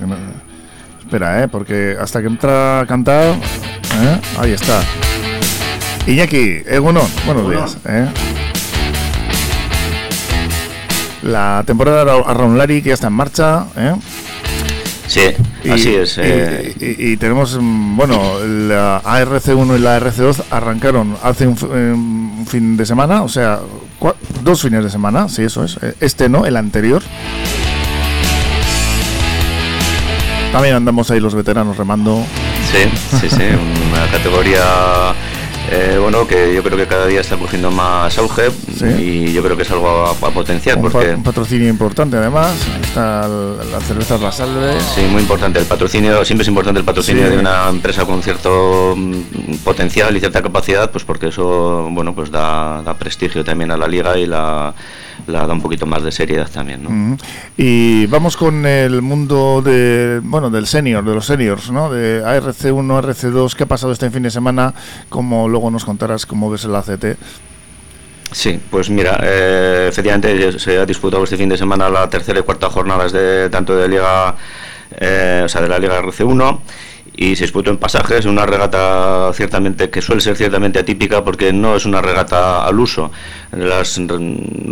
Espera, 1.00 1.44
¿eh? 1.44 1.48
Porque 1.48 1.98
hasta 2.00 2.22
que 2.22 2.28
entra 2.28 2.82
a 2.82 2.86
cantar. 2.86 3.34
¿eh? 3.34 4.22
Ahí 4.38 4.52
está. 4.52 4.84
Iñaki, 6.06 6.62
Egunon, 6.68 7.08
buenos 7.26 7.50
días. 7.50 7.78
¿eh? 7.86 8.08
La 11.24 11.64
temporada 11.66 12.14
a 12.14 12.48
Lari 12.48 12.82
que 12.82 12.90
ya 12.90 12.94
está 12.94 13.08
en 13.08 13.14
marcha. 13.14 13.66
¿eh? 13.76 13.96
Sí, 15.10 15.22
así 15.70 15.96
es. 15.96 16.18
Eh. 16.20 16.76
Y, 16.80 17.18
tenemos, 17.18 17.58
mm, 17.60 17.98
bueno, 17.98 18.40
la 18.46 19.02
ARC1 19.04 19.76
y 19.76 19.80
la 19.80 20.00
RC2 20.00 20.44
arrancaron 20.52 21.18
hace 21.24 21.48
un, 21.48 22.46
fin 22.48 22.78
de 22.78 22.86
semana, 22.86 23.24
o 23.24 23.28
sea, 23.28 23.60
dos 24.44 24.62
fines 24.62 24.84
de 24.84 24.90
semana, 24.92 25.28
sí, 25.28 25.44
eso 25.44 25.64
es. 25.64 25.78
Este 26.00 26.30
no, 26.30 26.46
el 26.46 26.56
anterior. 26.56 27.02
También 30.52 30.76
andamos 30.76 31.10
ahí 31.10 31.20
los 31.20 31.34
veteranos 31.34 31.78
remando. 31.78 32.24
Sí, 32.72 33.18
sí, 33.20 33.30
sí, 33.30 33.44
una 33.92 34.12
categoría 34.12 34.62
eh, 35.72 35.98
bueno, 36.02 36.26
que 36.26 36.54
yo 36.54 36.64
creo 36.64 36.78
que 36.78 36.88
cada 36.88 37.06
día 37.06 37.22
está 37.22 37.38
cogiendo 37.38 37.70
más 37.70 38.18
auge 38.18 38.50
y 38.98 39.32
yo 39.32 39.44
creo 39.44 39.56
que 39.56 39.64
es 39.64 39.72
algo 39.72 40.06
a, 40.06 40.14
potenciar. 40.32 40.78
Un, 40.78 40.90
porque... 40.90 41.12
un 41.12 41.24
patrocinio 41.24 41.70
importante 41.70 42.18
además, 42.18 42.56
está 42.82 43.28
la 43.28 43.80
cerveza 43.82 44.18
La 44.18 44.32
Salve. 44.32 44.80
Sí, 44.96 45.02
muy 45.02 45.22
importante. 45.22 45.60
El 45.60 45.66
patrocinio, 45.66 46.26
siempre 46.26 46.44
es 46.44 46.48
importante 46.48 46.80
el 46.80 46.86
patrocinio 46.86 47.30
de 47.30 47.38
una 47.38 47.70
empresa 47.70 48.06
con 48.06 48.24
cierto 48.24 48.96
mm, 48.96 49.58
potencial 49.64 50.16
y 50.18 50.20
cierta 50.20 50.42
capacidad, 50.42 50.90
pues 50.92 51.04
porque 51.04 51.28
eso, 51.28 51.88
bueno, 51.92 52.16
pues 52.16 52.32
da, 52.32 52.82
da 52.82 52.96
prestigio 52.96 53.44
también 53.44 53.72
a 53.72 53.78
la 53.78 53.88
liga 53.88 54.18
y 54.18 54.26
la 54.26 54.74
la 55.28 55.46
da 55.46 55.54
un 55.54 55.62
poquito 55.62 55.86
más 55.86 56.04
de 56.04 56.12
seriedad 56.12 56.50
también. 56.50 56.84
¿no? 56.84 57.18
Y 57.58 58.06
vamos 58.08 58.38
con 58.38 58.66
el 58.66 59.02
mundo 59.02 59.62
de, 59.64 60.20
bueno, 60.24 60.50
del 60.50 60.68
senior, 60.68 61.04
de 61.04 61.14
los 61.14 61.26
seniors, 61.26 61.72
¿no? 61.72 61.92
de 61.92 62.24
ARC1, 62.24 63.04
ARC2, 63.04 63.56
¿qué 63.56 63.64
ha 63.64 63.68
pasado 63.68 63.92
este 63.92 64.10
fin 64.10 64.24
de 64.24 64.32
semana? 64.32 64.74
Como 65.10 65.48
luego 65.48 65.72
nos 65.72 65.86
contarás 65.86 66.26
cómo 66.26 66.50
ves 66.50 66.66
el 66.66 66.76
ACT. 66.76 67.18
Sí, 68.32 68.60
pues 68.70 68.90
mira, 68.90 69.20
eh, 69.24 69.88
efectivamente 69.90 70.60
se 70.60 70.78
ha 70.78 70.86
disputado 70.86 71.24
este 71.24 71.36
fin 71.38 71.50
de 71.50 71.58
semana 71.58 71.90
la 71.90 72.08
tercera 72.10 72.40
y 72.40 72.44
cuarta 72.44 72.70
jornadas 72.70 73.12
de 73.12 73.50
tanto 73.50 73.76
de 73.76 73.88
Liga, 73.88 74.36
eh, 74.92 75.42
o 75.46 75.50
sea, 75.50 75.62
de 75.62 75.68
la 75.68 75.80
Liga 75.80 76.00
RC1 76.00 76.60
y 77.22 77.36
se 77.36 77.44
disputó 77.44 77.70
en 77.70 77.76
pasajes, 77.78 78.24
una 78.24 78.46
regata 78.46 79.34
ciertamente 79.34 79.90
que 79.90 80.02
suele 80.02 80.22
ser 80.22 80.38
ciertamente 80.38 80.80
atípica 80.80 81.22
porque 81.22 81.52
no 81.52 81.76
es 81.76 81.86
una 81.86 82.02
regata 82.02 82.66
al 82.66 82.80
uso. 82.80 83.12
Las 83.52 84.00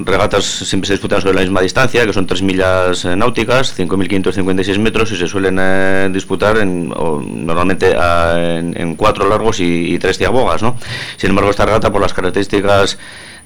regatas 0.05 0.45
siempre 0.45 0.87
se 0.87 0.93
disputan 0.93 1.19
sobre 1.19 1.35
la 1.35 1.41
misma 1.41 1.59
distancia, 1.59 2.05
que 2.05 2.13
son 2.13 2.25
3 2.25 2.41
millas 2.43 3.03
eh, 3.03 3.17
náuticas, 3.17 3.77
5.556 3.77 4.79
metros, 4.79 5.11
y 5.11 5.17
se 5.17 5.27
suelen 5.27 5.57
eh, 5.59 6.09
disputar 6.09 6.57
en, 6.59 6.87
normalmente 6.87 7.91
en, 7.91 8.79
en, 8.79 8.95
cuatro 8.95 9.27
largos 9.27 9.59
y, 9.59 9.93
y 9.93 9.99
tres 9.99 10.17
ciabogas. 10.17 10.63
¿no? 10.63 10.77
Sin 11.17 11.31
embargo, 11.31 11.49
esta 11.49 11.65
regata, 11.65 11.91
por 11.91 12.01
las 12.01 12.13
características 12.13 12.97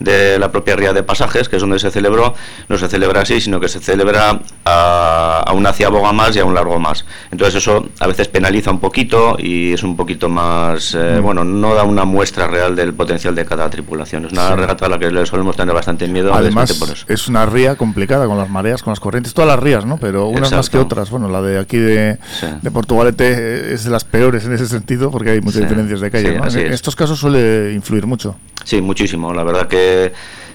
de 0.04 0.40
la 0.40 0.52
propia 0.52 0.76
ría 0.76 0.94
de 0.94 1.04
pasajes, 1.04 1.50
que 1.50 1.56
es 1.58 1.62
donde 1.62 1.80
se 1.80 1.92
celebró, 1.92 2.34
no 2.68 2.78
se 2.78 2.88
celebra 2.88 3.22
así, 3.22 3.40
sino 3.40 3.60
que 3.60 3.70
se 3.70 3.80
celebra 3.80 4.40
a, 4.66 5.44
a 5.46 5.54
una 5.54 5.74
ciaboga 5.74 6.12
más 6.12 6.36
y 6.36 6.40
a 6.40 6.46
un 6.46 6.54
largo 6.54 6.80
más. 6.80 7.06
Entonces 7.32 7.56
eso 7.56 7.88
a 8.00 8.08
veces 8.08 8.28
penaliza 8.28 8.72
un 8.72 8.80
poquito 8.80 9.36
y 9.38 9.74
es 9.74 9.84
un 9.84 9.96
poquito 9.96 10.30
más, 10.30 10.96
eh, 10.96 11.18
mm. 11.20 11.24
bueno, 11.24 11.44
no 11.44 11.76
da 11.76 11.84
una 11.84 12.06
muestra 12.06 12.48
real 12.48 12.76
del 12.76 12.94
potencial 12.94 13.36
de 13.36 13.46
cada 13.46 13.70
tripulación. 13.70 14.26
Es 14.26 14.32
una 14.32 14.56
regata 14.56 14.86
a 14.86 14.90
la 14.90 15.00
que 15.00 15.12
le 15.12 15.26
solemos 15.26 15.56
tener 15.56 15.74
bastante 15.74 16.08
miedo. 16.08 16.34
Además, 16.34 16.74
por 16.74 16.90
eso. 16.90 17.06
es 17.08 17.28
una 17.28 17.46
ría 17.46 17.76
complicada 17.76 18.26
con 18.26 18.38
las 18.38 18.50
mareas, 18.50 18.84
con 18.84 18.92
las 18.92 19.00
corrientes, 19.00 19.34
todas 19.34 19.48
las 19.48 19.60
rías, 19.60 19.86
¿no? 19.86 19.98
Pero 19.98 20.28
unas 20.28 20.52
más 20.52 20.70
que 20.70 20.78
otras. 20.78 21.10
Bueno, 21.10 21.30
la 21.30 21.42
de 21.42 21.60
aquí 21.60 21.78
de, 21.78 22.18
de 22.62 22.72
Portugalete 22.72 23.74
es 23.74 23.84
de 23.84 23.92
las 23.92 24.04
peores 24.04 24.46
en 24.46 24.54
ese 24.54 24.68
sentido 24.68 25.12
porque 25.12 25.32
hay 25.32 25.42
muchas 25.42 25.62
diferencias 25.62 26.00
de 26.02 26.12
calle. 26.12 26.36
En 26.36 26.74
estos 26.74 26.96
casos 26.96 27.20
suele 27.20 27.74
influir 27.74 28.06
mucho. 28.06 28.36
Sí, 28.64 28.82
muchísimo. 28.82 29.34
La 29.34 29.44
verdad 29.44 29.68
que 29.68 30.12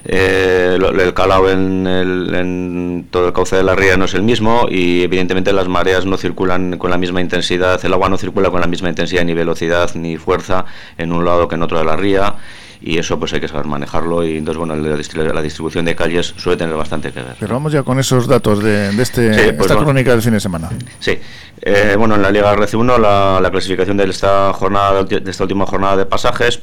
eh, 0.08 0.78
el 0.80 1.14
calado 1.14 1.50
en, 1.50 3.06
todo 3.10 3.26
el 3.26 3.32
cauce 3.32 3.56
de 3.56 3.64
la 3.64 3.74
ría 3.74 3.96
no 3.96 4.04
es 4.04 4.14
el 4.14 4.22
mismo 4.22 4.66
y 4.70 5.02
evidentemente 5.02 5.52
las 5.52 5.66
mareas 5.66 6.06
no 6.06 6.16
circulan 6.16 6.78
con 6.78 6.90
la 6.90 6.98
misma 6.98 7.20
intensidad, 7.20 7.84
el 7.84 7.92
agua 7.92 8.08
no 8.08 8.16
circula 8.16 8.50
con 8.50 8.60
la 8.60 8.68
misma 8.68 8.88
intensidad 8.88 9.24
ni 9.24 9.34
velocidad 9.34 9.90
ni 9.94 10.16
fuerza 10.16 10.64
en 10.96 11.12
un 11.12 11.24
lado 11.24 11.48
que 11.48 11.56
en 11.56 11.62
otro 11.62 11.78
de 11.78 11.84
la 11.84 11.96
ría 11.96 12.36
y 12.80 12.98
eso 12.98 13.18
pues 13.18 13.32
hay 13.32 13.40
que 13.40 13.48
saber 13.48 13.66
manejarlo 13.66 14.24
y 14.24 14.36
entonces 14.36 14.58
bueno 14.58 14.76
la, 14.76 15.42
distribución 15.42 15.84
de 15.84 15.96
calles 15.96 16.34
suele 16.36 16.56
tener 16.56 16.76
bastante 16.76 17.10
que 17.10 17.22
ver. 17.22 17.34
Pero 17.40 17.54
vamos 17.54 17.72
ya 17.72 17.82
con 17.82 17.98
esos 17.98 18.28
datos 18.28 18.62
de, 18.62 18.90
este, 19.02 19.54
pues 19.54 19.70
esta 19.70 19.82
crónica 19.82 20.12
del 20.12 20.22
fin 20.22 20.34
de 20.34 20.40
semana. 20.40 20.68
Sí, 21.00 21.18
eh, 21.62 21.96
bueno 21.98 22.14
en 22.14 22.22
la 22.22 22.30
Liga 22.30 22.54
RC1 22.54 22.98
la, 22.98 23.40
la 23.40 23.50
clasificación 23.50 23.96
de 23.96 24.04
esta 24.04 24.52
jornada 24.52 25.02
de 25.02 25.30
esta 25.30 25.42
última 25.42 25.66
jornada 25.66 25.96
de 25.96 26.06
pasajes 26.06 26.62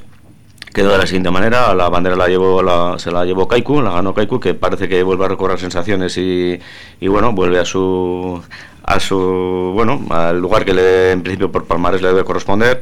quedó 0.73 0.91
de 0.91 0.97
la 0.97 1.05
siguiente 1.05 1.31
manera, 1.31 1.73
la 1.75 1.89
bandera 1.89 2.15
la 2.15 2.27
llevó, 2.27 2.61
la, 2.63 2.95
se 2.97 3.11
la 3.11 3.23
llevó 3.23 3.47
Kaiku, 3.47 3.81
la 3.81 3.91
ganó 3.91 4.13
Kaiku, 4.13 4.39
que 4.39 4.53
parece 4.53 4.89
que 4.89 5.03
vuelve 5.03 5.25
a 5.25 5.27
recobrar 5.29 5.59
sensaciones 5.59 6.17
y, 6.17 6.59
y 6.99 7.07
bueno, 7.07 7.31
vuelve 7.31 7.59
a 7.59 7.65
su, 7.65 8.41
a 8.83 8.99
su, 8.99 9.71
bueno, 9.73 10.01
al 10.09 10.39
lugar 10.39 10.65
que 10.65 10.73
le, 10.73 11.11
en 11.11 11.21
principio 11.21 11.51
por 11.51 11.65
Palmares 11.65 12.01
le 12.01 12.09
debe 12.09 12.23
corresponder. 12.23 12.81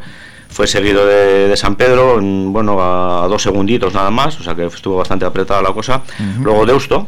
Fue 0.49 0.67
seguido 0.67 1.05
de, 1.05 1.55
San 1.55 1.75
Pedro, 1.75 2.19
bueno, 2.21 2.77
a, 2.81 3.27
dos 3.27 3.41
segunditos 3.41 3.93
nada 3.93 4.11
más, 4.11 4.37
o 4.39 4.43
sea 4.43 4.53
que 4.53 4.65
estuvo 4.65 4.97
bastante 4.97 5.23
apretada 5.25 5.61
la 5.61 5.71
cosa. 5.71 6.01
Luego 6.41 6.65
Deusto, 6.65 7.07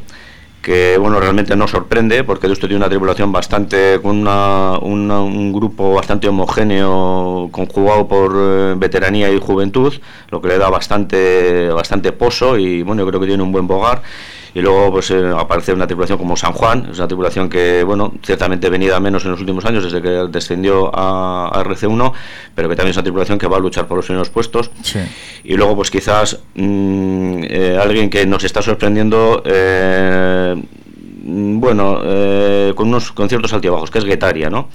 que 0.64 0.98
bueno 0.98 1.20
realmente 1.20 1.56
no 1.56 1.68
sorprende 1.68 2.24
porque 2.24 2.48
Deusto 2.48 2.68
tiene 2.68 2.78
una 2.78 2.90
tripulación 2.90 3.32
bastante 3.32 4.00
con 4.02 4.18
una, 4.18 4.80
un 4.80 5.52
grupo 5.52 5.94
bastante 5.94 6.30
homogéneo 6.30 7.50
conjugado 7.52 8.08
por 8.08 8.34
eh, 8.36 8.74
veteranía 8.78 9.30
y 9.30 9.40
juventud 9.40 9.94
lo 10.30 10.42
que 10.42 10.48
le 10.48 10.58
da 10.58 10.70
bastante 10.70 11.70
bastante 11.70 12.14
pozo 12.14 12.58
y 12.58 12.82
bueno 12.82 13.04
yo 13.04 13.10
creo 13.10 13.20
que 13.20 13.28
tiene 13.28 13.44
un 13.44 13.52
buen 13.52 13.68
bogar 13.68 14.02
y 14.56 14.62
luego 14.62 14.92
pues 14.92 15.10
eh, 15.12 15.32
aparece 15.36 15.74
una 15.74 15.88
tripulación 15.88 16.18
como 16.18 16.38
San 16.38 16.54
Juan, 16.54 16.88
es 16.92 16.98
una 17.00 17.08
tripulación 17.08 17.50
que, 17.50 17.84
bueno, 17.84 18.14
ciertamente 18.24 18.70
venida 18.70 19.00
menos 19.00 19.26
en 19.26 19.32
los 19.32 19.40
últimos 19.40 19.66
años 19.66 19.84
desde 19.84 20.02
que 20.02 20.10
descendió 20.30 20.92
a, 20.94 21.52
RC1, 21.64 22.14
pero 22.54 22.70
que 22.70 22.76
también 22.76 22.92
es 22.92 22.98
una 22.98 23.04
tripulación 23.04 23.40
que 23.40 23.48
va 23.48 23.58
a 23.58 23.60
luchar 23.60 23.88
por 23.88 23.98
los 23.98 24.06
primeros 24.06 24.30
puestos. 24.30 24.70
Y 25.44 25.56
luego 25.56 25.76
pues 25.76 25.90
quizás 25.90 26.40
mm, 26.56 27.44
eh, 27.50 27.80
alguien 27.82 28.10
que 28.10 28.26
nos 28.26 28.44
está 28.44 28.62
sorprendiendo, 28.62 29.42
eh, 29.46 30.56
bueno, 31.26 32.00
con 32.76 32.88
unos 32.90 33.12
con 33.12 33.30
ciertos 33.30 33.54
altibajos, 33.54 33.90
que 33.90 34.00
es 34.00 34.06
Guetaria, 34.06 34.50
¿no? 34.50 34.70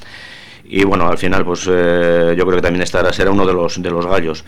Y 0.64 0.84
bueno, 0.84 1.08
al 1.08 1.18
final 1.18 1.44
pues 1.44 1.64
yo 1.64 1.70
creo 1.72 2.56
que 2.56 2.62
también 2.62 2.82
estará, 2.82 3.12
será 3.12 3.30
uno 3.30 3.46
de 3.46 3.52
los, 3.52 3.80
de 3.80 3.90
los 3.90 4.06
gallos. 4.06 4.44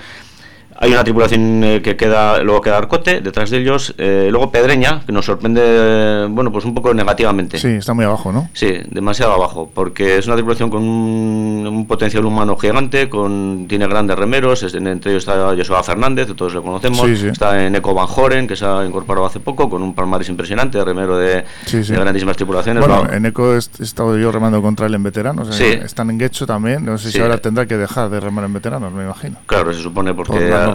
Hay 0.82 0.92
una 0.92 1.04
tripulación 1.04 1.62
eh, 1.62 1.82
que 1.82 1.94
queda, 1.94 2.42
luego 2.42 2.62
queda 2.62 2.78
Arcote, 2.78 3.20
detrás 3.20 3.50
de 3.50 3.58
ellos, 3.58 3.94
eh, 3.98 4.28
luego 4.30 4.50
Pedreña, 4.50 5.02
que 5.04 5.12
nos 5.12 5.26
sorprende, 5.26 6.26
bueno, 6.30 6.50
pues 6.50 6.64
un 6.64 6.74
poco 6.74 6.94
negativamente. 6.94 7.58
Sí, 7.58 7.68
está 7.68 7.92
muy 7.92 8.06
abajo, 8.06 8.32
¿no? 8.32 8.48
Sí, 8.54 8.78
demasiado 8.90 9.34
abajo, 9.34 9.70
porque 9.74 10.16
es 10.16 10.26
una 10.26 10.36
tripulación 10.36 10.70
con 10.70 10.82
un, 10.82 11.86
potencial 11.86 12.24
humano 12.24 12.56
gigante, 12.56 13.10
con 13.10 13.66
tiene 13.68 13.86
grandes 13.88 14.18
remeros, 14.18 14.62
entre 14.72 15.12
ellos 15.12 15.24
está 15.28 15.54
Joshua 15.54 15.82
Fernández, 15.82 16.28
que 16.28 16.34
todos 16.34 16.54
lo 16.54 16.62
conocemos, 16.62 17.06
está 17.10 17.62
en 17.62 17.74
Eco 17.76 17.92
Van 17.92 18.06
Joren, 18.06 18.46
que 18.46 18.56
se 18.56 18.64
ha 18.64 18.82
incorporado 18.82 19.26
hace 19.26 19.38
poco, 19.38 19.68
con 19.68 19.82
un 19.82 19.94
palmares 19.94 20.30
impresionante, 20.30 20.82
remero 20.82 21.18
de, 21.18 21.44
grandísimas 21.90 22.38
tripulaciones. 22.38 22.86
Bueno, 22.86 23.06
en 23.12 23.26
Eco 23.26 23.54
he 23.54 23.58
estado 23.58 24.16
yo 24.16 24.32
remando 24.32 24.62
contra 24.62 24.86
él 24.86 24.94
en 24.94 25.02
veteranos, 25.02 25.60
están 25.60 26.08
en 26.08 26.16
Guecho 26.16 26.46
también, 26.46 26.86
no 26.86 26.96
sé 26.96 27.10
si 27.10 27.20
ahora 27.20 27.36
tendrá 27.36 27.66
que 27.66 27.76
dejar 27.76 28.08
de 28.08 28.18
remar 28.18 28.46
en 28.46 28.54
veteranos, 28.54 28.90
me 28.94 29.04
imagino. 29.04 29.36
Claro, 29.44 29.74
se 29.74 29.82
supone 29.82 30.14
porque... 30.14 30.69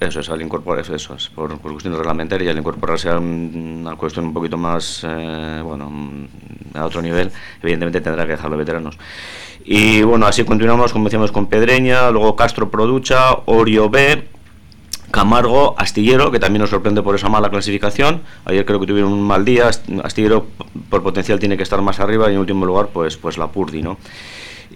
Eso 0.00 0.20
es, 0.20 0.28
al 0.30 0.42
incorporar, 0.42 0.80
eso 0.80 1.14
es, 1.14 1.28
por, 1.28 1.58
por 1.58 1.72
cuestiones 1.72 1.98
reglamentarias, 1.98 2.50
al 2.50 2.58
incorporarse 2.58 3.08
a 3.08 3.18
una 3.18 3.96
cuestión 3.96 4.26
un 4.26 4.34
poquito 4.34 4.56
más, 4.56 5.04
eh, 5.08 5.60
bueno, 5.62 5.90
a 6.74 6.84
otro 6.84 7.02
nivel, 7.02 7.30
evidentemente 7.62 8.00
tendrá 8.00 8.24
que 8.24 8.32
dejarlo 8.32 8.56
veteranos. 8.56 8.98
Y 9.64 10.02
bueno, 10.02 10.26
así 10.26 10.44
continuamos, 10.44 10.92
como 10.92 11.04
decíamos, 11.04 11.32
con 11.32 11.46
Pedreña, 11.46 12.10
luego 12.10 12.36
Castro 12.36 12.70
Producha, 12.70 13.32
Orio 13.44 13.90
B, 13.90 14.26
Camargo, 15.10 15.74
Astillero, 15.78 16.30
que 16.30 16.38
también 16.38 16.60
nos 16.60 16.70
sorprende 16.70 17.02
por 17.02 17.14
esa 17.14 17.28
mala 17.28 17.50
clasificación. 17.50 18.22
Ayer 18.44 18.64
creo 18.64 18.78
que 18.80 18.86
tuvieron 18.86 19.12
un 19.12 19.22
mal 19.22 19.44
día. 19.44 19.70
Astillero 20.04 20.46
por 20.90 21.02
potencial 21.02 21.38
tiene 21.38 21.56
que 21.56 21.62
estar 21.62 21.80
más 21.80 21.98
arriba 22.00 22.30
y 22.30 22.34
en 22.34 22.40
último 22.40 22.66
lugar, 22.66 22.88
pues, 22.92 23.16
pues 23.16 23.38
la 23.38 23.48
Purdi, 23.48 23.82
¿no? 23.82 23.98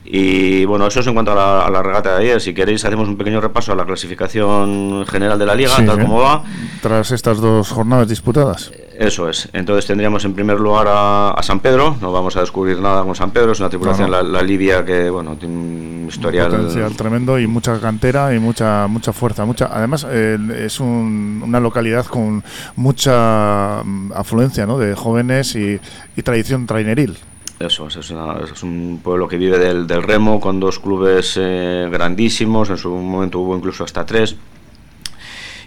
Y 0.05 0.64
bueno, 0.64 0.87
eso 0.87 1.00
es 1.00 1.07
en 1.07 1.14
cuanto 1.14 1.33
a 1.33 1.70
la, 1.70 1.83
regata 1.83 2.16
de 2.16 2.24
ayer. 2.24 2.40
Si 2.40 2.52
queréis, 2.52 2.85
hacemos 2.85 3.09
un 3.09 3.16
pequeño 3.16 3.40
repaso 3.40 3.72
a 3.72 3.74
la 3.74 3.85
clasificación 3.85 5.07
general 5.07 5.38
de 5.38 5.46
la 5.46 5.55
liga, 5.55 5.76
tal 5.87 6.00
como 6.00 6.20
va. 6.20 6.44
Tras 6.83 7.12
estas 7.12 7.40
dos 7.40 7.70
jornadas 7.70 8.09
disputadas. 8.09 8.72
Eso 8.98 9.28
es. 9.28 9.48
Entonces 9.52 9.87
tendríamos 9.87 10.24
en 10.24 10.35
primer 10.35 10.61
lugar 10.61 10.87
a, 10.88 11.40
San 11.42 11.61
Pedro. 11.61 11.96
No 12.00 12.12
vamos 12.12 12.37
a 12.37 12.40
descubrir 12.40 12.78
nada 12.78 13.02
con 13.02 13.14
San 13.14 13.31
Pedro. 13.31 13.52
Es 13.52 13.61
una 13.61 13.68
tripulación, 13.68 14.11
La, 14.11 14.22
la, 14.22 14.42
Libia, 14.42 14.85
que 14.85 15.11
bueno 15.11 15.37
tiene 15.37 15.55
un 15.55 16.07
historial 16.09 16.50
potencial 16.50 16.94
tremendo 16.96 17.38
y 17.38 17.46
mucha 17.46 17.81
cantera 17.81 18.35
y 18.35 18.38
mucha 18.38 18.87
mucha 18.87 19.12
fuerza. 19.12 19.44
Mucha. 19.44 19.70
Además 19.72 20.07
eh, 20.09 20.38
es 20.64 20.78
una 20.78 21.59
localidad 21.59 22.07
con 22.07 22.44
mucha 22.76 23.83
mm, 23.85 24.12
afluencia, 24.14 24.66
¿no? 24.66 24.78
De 24.78 24.94
jóvenes 24.94 25.57
y, 25.57 25.81
tradición 26.22 26.66
traineril. 26.66 27.18
Eso 27.66 27.87
es, 27.87 27.96
es, 27.96 28.62
un 28.62 29.01
pueblo 29.03 29.29
que 29.29 29.37
vive 29.37 29.59
del, 29.59 29.88
remo 30.03 30.40
con 30.40 30.59
dos 30.59 30.79
clubes 30.79 31.38
eh, 31.40 31.88
grandísimos. 31.90 32.70
En 32.70 32.77
su 32.77 32.90
momento 32.90 33.40
hubo 33.40 33.57
incluso 33.57 33.85
hasta 33.85 34.05
tres. 34.05 34.37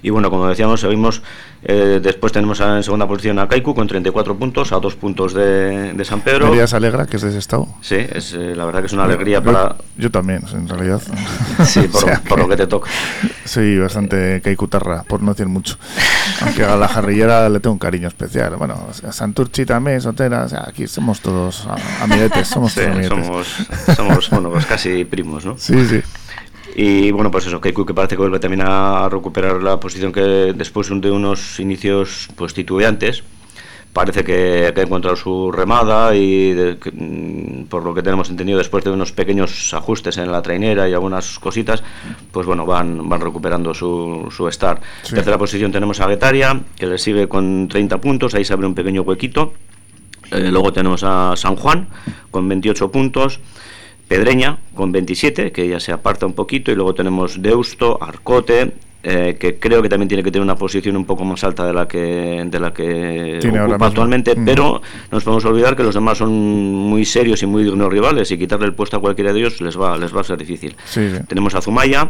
Y 0.06 0.12
bueno, 0.12 0.30
como 0.30 0.48
decíamos, 0.48 0.82
seguimos. 0.82 1.24
Eh, 1.64 2.00
después 2.00 2.32
tenemos 2.32 2.60
en 2.60 2.84
segunda 2.84 3.08
posición 3.08 3.40
a 3.40 3.48
Kaiku 3.48 3.74
con 3.74 3.88
34 3.88 4.38
puntos, 4.38 4.72
a 4.72 4.80
dos 4.80 4.96
puntos 4.96 5.34
de, 5.34 6.00
San 6.06 6.22
Pedro. 6.22 6.46
¿María 6.50 6.68
se 6.68 6.76
alegra 6.76 7.08
que 7.08 7.16
es 7.16 7.24
de 7.24 7.30
ese 7.30 7.40
estado? 7.40 7.68
Sí, 7.82 7.96
es, 7.96 8.34
eh, 8.34 8.54
la 8.56 8.66
verdad 8.66 8.82
que 8.82 8.86
es 8.86 8.94
una 8.94 9.06
alegría 9.06 9.42
para. 9.42 9.78
Yo 9.98 10.12
también, 10.12 10.44
en 10.54 10.70
realidad. 10.70 11.02
sí, 11.66 11.90
por, 12.30 12.38
lo 12.38 12.48
que 12.48 12.56
te 12.56 12.68
toca. 12.68 12.88
Soy 13.46 13.80
bastante 13.80 14.44
Kaiku-tarra, 14.44 15.06
por 15.08 15.24
no 15.24 15.32
decir 15.32 15.48
mucho. 15.48 15.76
Aunque 16.42 16.64
a 16.64 16.76
la 16.76 16.88
jarrillera 16.88 17.50
le 17.50 17.60
tengo 17.60 17.74
un 17.74 17.80
cariño 17.80 18.08
especial. 18.08 18.58
Bueno, 18.58 18.88
a 19.08 19.12
Santurchi 19.12 19.66
también, 19.66 20.02
Sotera, 20.02 20.44
o 20.44 20.50
sea, 20.50 20.66
aquí 20.68 20.86
somos 20.86 21.20
todos 21.20 21.68
amiguetes, 22.00 22.48
somos 22.48 22.74
sí, 22.74 22.82
Somos, 23.08 23.48
somos, 23.96 24.30
bueno, 24.30 24.52
pues 24.52 24.68
casi 24.68 25.04
primos, 25.04 25.44
¿no? 25.46 25.58
Sí, 25.58 25.84
sí. 25.88 26.04
Y 26.76 27.12
bueno, 27.12 27.32
pues 27.32 27.48
eso, 27.48 27.62
Keiku 27.62 27.86
que 27.86 27.94
parece 27.94 28.16
que 28.16 28.22
vuelve 28.22 28.40
también 28.40 28.64
a 28.66 29.08
recuperar 29.10 29.64
la 29.64 29.80
posición 29.80 30.12
que 30.12 30.54
después 30.54 30.90
de 30.90 31.10
unos 31.10 31.60
inicios 31.60 32.28
pues 32.36 32.54
titubeantes, 32.54 33.24
parece 33.96 34.26
que, 34.26 34.74
ha 34.76 34.82
encontrado 34.82 35.16
su 35.16 35.54
remada 35.54 36.14
y 36.14 36.54
mm, 36.54 37.64
por 37.70 37.86
lo 37.86 37.94
que 37.94 38.04
tenemos 38.04 38.30
entendido 38.30 38.58
después 38.58 38.84
de 38.84 38.92
unos 38.92 39.14
pequeños 39.14 39.74
ajustes 39.74 40.18
en 40.18 40.30
la 40.34 40.42
trainera 40.42 40.90
y 40.90 40.94
algunas 40.94 41.40
cositas, 41.40 41.82
pues 42.30 42.46
bueno, 42.46 42.66
van, 42.66 43.08
van 43.08 43.22
recuperando 43.22 43.74
su, 43.74 44.28
su 44.36 44.52
start. 44.52 44.84
En 45.08 45.16
tercera 45.16 45.38
posición 45.38 45.72
tenemos 45.72 46.02
a 46.02 46.08
Guetaria, 46.08 46.60
que 46.76 46.88
le 46.88 46.98
sigue 46.98 47.30
con 47.30 47.70
30 47.70 48.02
puntos, 48.02 48.36
ahí 48.36 48.44
se 48.44 48.52
abre 48.52 48.68
un 48.68 48.76
pequeño 48.76 49.04
huequito. 49.04 49.54
Eh, 50.30 50.50
luego 50.52 50.74
tenemos 50.74 51.02
a 51.06 51.34
San 51.38 51.56
Juan 51.56 51.88
con 52.32 52.50
28 52.50 52.92
puntos. 52.92 53.40
Pedreña 54.08 54.58
con 54.76 54.92
27, 54.92 55.52
que 55.52 55.68
ya 55.68 55.80
se 55.80 55.92
aparta 55.92 56.26
un 56.26 56.34
poquito, 56.34 56.72
y 56.72 56.76
luego 56.76 56.94
tenemos 56.94 57.42
Deusto, 57.42 57.98
Arcote, 58.02 58.74
eh, 59.08 59.38
que 59.40 59.60
creo 59.60 59.84
que 59.84 59.90
también 59.90 60.08
tiene 60.08 60.24
que 60.24 60.32
tener 60.32 60.44
una 60.44 60.56
posición 60.56 60.98
un 60.98 61.06
poco 61.06 61.24
más 61.26 61.44
alta 61.44 61.64
de 61.64 61.74
la 61.74 61.88
que 61.88 62.44
de 62.44 62.60
la 62.60 62.74
que 62.74 63.40
ocupa 63.64 63.86
actualmente, 63.86 64.36
mm. 64.36 64.46
pero 64.46 64.64
no 64.64 64.82
nos 65.12 65.24
podemos 65.24 65.46
olvidar 65.46 65.76
que 65.76 65.84
los 65.84 65.94
demás 65.94 66.18
son 66.18 66.32
muy 66.34 67.06
serios 67.06 67.44
y 67.44 67.46
muy 67.46 67.64
dignos 67.64 67.92
rivales 67.92 68.32
y 68.32 68.38
quitarle 68.40 68.66
el 68.66 68.74
puesto 68.74 68.98
a 68.98 69.02
cualquiera 69.02 69.32
de 69.32 69.42
ellos 69.42 69.62
les 69.62 69.80
va 69.80 69.96
les 69.96 70.16
va 70.16 70.22
a 70.22 70.24
ser 70.24 70.40
difícil. 70.40 70.76
Tenemos 71.28 71.54
a 71.54 71.62
Zumaya 71.62 72.10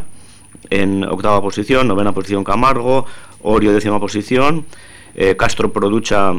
en 0.70 1.04
octava 1.04 1.42
posición, 1.42 1.86
novena 1.86 2.12
posición 2.12 2.44
Camargo, 2.44 3.04
Orio 3.42 3.74
décima 3.74 4.00
posición, 4.00 4.64
eh, 5.16 5.36
Castro 5.36 5.72
Producha 5.72 6.32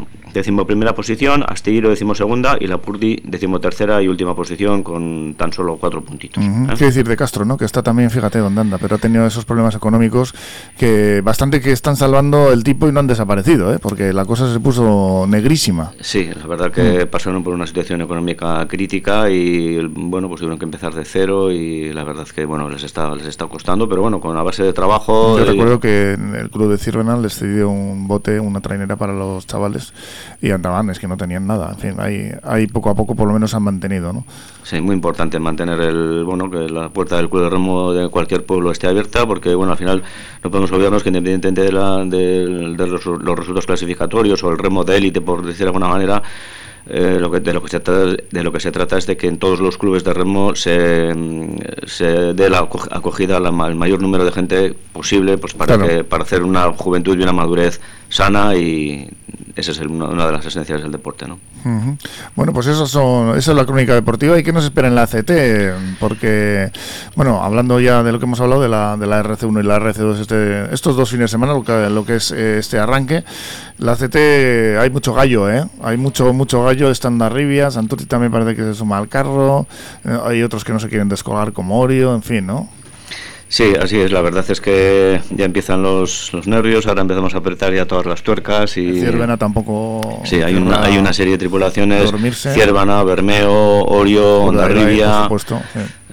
primera 0.68 0.94
posición, 0.94 1.44
Astillero 1.48 1.96
segunda 1.96 2.58
y 2.60 2.68
la 2.68 2.78
Purdi 2.78 3.16
tercera 3.62 4.02
y 4.02 4.08
última 4.08 4.36
posición 4.36 4.84
con 4.84 5.36
tan 5.36 5.52
solo 5.52 5.78
cuatro 5.78 6.02
puntitos. 6.02 6.44
Uh 6.44 6.68
¿Qué 6.78 6.86
decir 6.86 7.08
de 7.08 7.16
Castro, 7.16 7.44
no? 7.46 7.58
que 7.58 7.66
está 7.66 7.82
también, 7.82 8.12
fíjate 8.12 8.40
dónde 8.40 8.62
anda, 8.62 8.78
pero 8.78 8.96
ha 8.96 9.00
tenido 9.00 9.26
esos 9.26 9.46
problemas 9.46 9.76
económicos 9.76 10.34
que 10.78 11.22
bastante 11.22 11.60
que 11.60 11.72
están 11.72 11.96
salvando 11.96 12.52
el 12.52 12.64
tipo 12.64 12.88
y 12.88 12.92
no 12.92 13.00
han 13.00 13.08
desaparecido, 13.08 13.74
¿eh? 13.74 13.80
porque 13.80 14.14
la 14.14 14.26
cosa 14.26 14.52
se 14.52 14.60
puso 14.60 15.26
negrísima. 15.28 15.92
Sí, 16.02 16.30
la 16.40 16.46
verdad 16.46 16.72
que 16.72 17.06
mm. 17.06 17.08
pasaron 17.10 17.44
por 17.44 17.54
una 17.54 17.66
situación 17.66 18.02
económica 18.02 18.66
crítica 18.68 19.30
y 19.30 19.84
bueno, 19.88 20.28
pues 20.28 20.40
tuvieron 20.40 20.60
que 20.60 20.66
empezar 20.66 20.94
de 20.94 21.04
cero 21.04 21.52
y 21.52 21.92
la 21.94 22.04
verdad 22.04 22.28
que 22.28 22.46
bueno, 22.46 22.70
les 22.70 22.84
está, 22.84 23.14
les 23.16 23.26
está 23.26 23.48
costando, 23.48 23.90
pero 23.90 24.02
bueno, 24.02 24.20
con 24.20 24.36
la 24.36 24.44
base 24.44 24.64
de 24.64 24.74
trabajo... 24.74 25.38
Yo 25.40 25.46
recuerdo 25.46 25.80
que 25.80 26.14
en 26.14 26.36
el 26.36 26.50
club 26.50 26.70
de 26.70 26.78
Cirvenal 26.78 27.22
les 27.22 27.36
cedió 27.36 27.70
un 27.70 28.08
bote, 28.08 28.40
una 28.40 28.62
trainera 28.68 28.96
para 28.96 29.14
los 29.14 29.48
chavales 29.48 29.94
y 30.42 30.52
andaban, 30.52 30.90
es 30.90 31.00
que 31.00 31.08
no 31.08 31.18
tenían 31.18 31.48
nada. 31.48 31.72
En 31.72 31.78
fin, 31.78 31.96
ahí, 32.00 32.32
ahí 32.44 32.68
poco 32.68 32.90
a 32.90 32.96
poco 32.96 33.16
por 33.16 33.28
lo 33.28 33.34
menos 33.34 33.54
han 33.54 33.64
mantenido, 33.64 34.14
¿no? 34.14 34.26
Sí, 34.64 34.82
muy 34.82 34.96
importante 34.96 35.40
mantener 35.40 35.80
el, 35.80 36.24
bueno, 36.24 36.50
que 36.50 36.70
la 36.70 36.90
puerta 36.90 37.18
del 37.18 37.30
club 37.30 37.44
de 37.44 37.50
remo 37.50 37.94
de 37.94 38.10
cualquier 38.10 38.46
pueblo 38.46 38.72
esté 38.72 38.88
abierta, 38.88 39.26
porque 39.26 39.56
bueno, 39.56 39.72
al 39.72 39.78
final 39.78 40.04
no 40.44 40.52
podemos 40.52 40.72
olvidarnos 40.72 41.04
que 41.04 41.10
independientemente 41.10 41.62
de, 41.62 41.72
la, 41.72 42.04
de, 42.06 42.88
los, 42.88 43.06
los 43.06 43.38
resultados 43.38 43.66
clasificatorios 43.66 44.44
o 44.44 44.52
el 44.52 44.58
remo 44.58 44.84
de 44.84 44.98
élite, 44.98 45.22
por 45.22 45.46
decir 45.46 45.60
de 45.60 45.70
alguna 45.70 45.88
manera, 45.88 46.22
eh, 46.90 47.18
lo 47.20 47.30
que, 47.32 47.40
de, 47.40 47.54
lo 47.54 47.62
que 47.62 47.70
se 47.70 47.80
trata, 47.80 48.16
de 48.30 48.44
lo 48.44 48.52
que 48.52 48.60
se 48.60 48.72
trata 48.72 48.98
es 48.98 49.06
de 49.08 49.18
que 49.18 49.28
en 49.28 49.38
todos 49.38 49.60
los 49.60 49.78
clubes 49.78 50.04
de 50.04 50.14
remo 50.14 50.56
se, 50.56 51.14
se 51.86 52.34
dé 52.34 52.50
la 52.50 52.60
acogida 52.60 53.38
al 53.38 53.76
mayor 53.76 54.02
número 54.02 54.24
de 54.24 54.32
gente 54.32 54.74
posible 54.94 55.38
pues 55.38 55.54
para, 55.54 55.78
que, 55.78 56.04
para 56.04 56.24
hacer 56.24 56.44
una 56.44 56.72
juventud 56.74 57.18
y 57.18 57.24
una 57.24 57.34
madurez 57.34 57.82
sana 58.10 58.56
y 58.56 59.10
esa 59.58 59.72
es 59.72 59.80
una 59.80 60.28
de 60.28 60.32
las 60.32 60.46
esencias 60.46 60.82
del 60.82 60.92
deporte. 60.92 61.28
¿no? 61.28 61.40
Bueno, 62.36 62.54
pues 62.54 62.68
eso 62.68 62.86
son, 62.86 63.38
esa 63.38 63.52
es 63.52 63.58
la 63.58 63.66
crónica 63.66 63.94
deportiva. 63.96 64.38
¿Y 64.38 64.44
qué 64.44 64.54
nos 64.54 64.64
espera 64.64 64.88
en 64.88 64.96
la 64.96 65.08
CT? 65.08 65.98
Porque, 66.00 66.72
bueno, 67.16 67.44
hablando 67.44 67.80
ya 67.80 68.04
de 68.04 68.12
lo 68.12 68.20
que 68.20 68.26
hemos 68.26 68.40
hablado 68.40 68.62
de 68.62 68.70
la, 68.70 68.96
de 68.98 69.08
la 69.08 69.24
RC1 69.24 69.60
y 69.60 69.64
la 69.64 69.80
RC2 69.80 70.20
este, 70.20 70.74
estos 70.74 70.96
dos 70.96 71.10
fines 71.10 71.26
de 71.26 71.28
semana, 71.30 71.54
lo 71.54 71.64
que, 71.64 71.90
lo 71.90 72.06
que 72.06 72.18
es 72.18 72.32
eh, 72.32 72.60
este 72.60 72.78
arranque, 72.78 73.24
la 73.80 73.96
CT 73.96 74.16
hay 74.80 74.90
mucho 74.92 75.14
gallo, 75.14 75.50
¿eh? 75.50 75.66
Hay 75.82 75.98
mucho, 75.98 76.34
mucho 76.34 76.64
gallo, 76.64 76.92
estando 76.92 77.26
arriba, 77.26 77.72
Santurti 77.72 78.06
también 78.06 78.32
parece 78.32 78.56
que 78.56 78.62
se 78.62 78.74
suma 78.76 78.98
al 78.98 79.10
carro, 79.10 79.66
eh, 80.06 80.18
hay 80.24 80.44
otros 80.44 80.64
que 80.64 80.74
no 80.74 80.80
se 80.80 80.88
quieren 80.88 81.10
descolgar 81.10 81.52
como 81.52 81.80
Orio, 81.80 82.14
en 82.14 82.22
fin, 82.22 82.46
¿no? 82.46 82.70
Sí, 83.50 83.74
así 83.82 84.00
es. 84.00 84.12
La 84.12 84.22
verdad 84.22 84.46
es 84.50 84.60
que 84.60 85.22
ya 85.30 85.46
empiezan 85.46 85.82
los, 85.82 86.34
los 86.34 86.48
nervios. 86.48 86.86
Ahora 86.88 87.02
empezamos 87.02 87.34
a 87.34 87.38
apretar 87.38 87.74
ya 87.74 87.86
todas 87.86 88.06
las 88.06 88.22
tuercas 88.22 88.78
y. 88.78 89.00
Ciervena 89.00 89.38
tampoco. 89.38 90.22
Sí, 90.26 90.42
hay 90.42 90.56
una, 90.56 90.84
hay 90.84 90.98
una 90.98 91.14
serie 91.14 91.34
de 91.34 91.38
tripulaciones. 91.38 92.12
Ciervana, 92.36 93.04
Bermeo, 93.04 93.86
Orio, 93.86 94.44
Ondarribia. 94.44 95.28
Por 95.28 95.40
supuesto. 95.40 95.62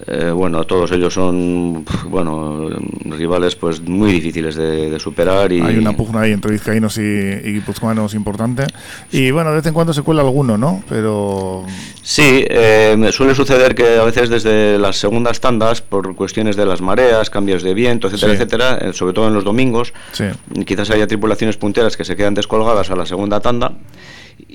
Eh, 0.06 0.30
bueno, 0.30 0.64
todos 0.64 0.92
ellos 0.92 1.14
son 1.14 1.84
bueno 2.08 2.68
rivales 3.04 3.56
pues 3.56 3.80
muy 3.80 4.12
difíciles 4.12 4.54
de, 4.54 4.98
superar 4.98 5.50
y 5.52 5.60
hay 5.60 5.78
una 5.78 5.96
pugna 5.96 6.22
ahí 6.22 6.32
entre 6.32 6.52
vizcaínos 6.52 6.98
y, 6.98 7.00
y 7.00 7.52
guipuzcoanos 7.54 8.14
importante. 8.14 8.66
Y 9.10 9.30
bueno 9.30 9.50
de 9.50 9.56
vez 9.56 9.66
en 9.66 9.74
cuando 9.74 9.92
se 9.92 10.02
cuela 10.02 10.22
alguno, 10.22 10.58
¿no? 10.58 10.82
Pero 10.88 11.64
sí 12.02 12.44
eh, 12.48 12.96
suele 13.12 13.34
suceder 13.34 13.74
que 13.74 13.98
a 13.98 14.04
veces 14.04 14.28
desde 14.28 14.78
las 14.78 14.96
segundas 14.96 15.40
tandas 15.40 15.80
por 15.80 16.14
cuestiones 16.14 16.56
de 16.56 16.66
las 16.66 16.80
mareas, 16.80 17.30
cambios 17.30 17.62
de 17.62 17.74
viento, 17.74 18.08
etcétera, 18.08 18.32
etcétera, 18.34 18.78
eh, 18.80 18.92
sobre 18.92 19.14
todo 19.14 19.28
en 19.28 19.34
los 19.34 19.44
domingos, 19.44 19.92
quizás 20.66 20.90
haya 20.90 21.06
tripulaciones 21.06 21.56
punteras 21.56 21.96
que 21.96 22.04
se 22.04 22.14
quedan 22.14 22.34
descolgadas 22.34 22.90
a 22.90 22.96
la 22.96 23.06
segunda 23.06 23.40
tanda 23.40 23.72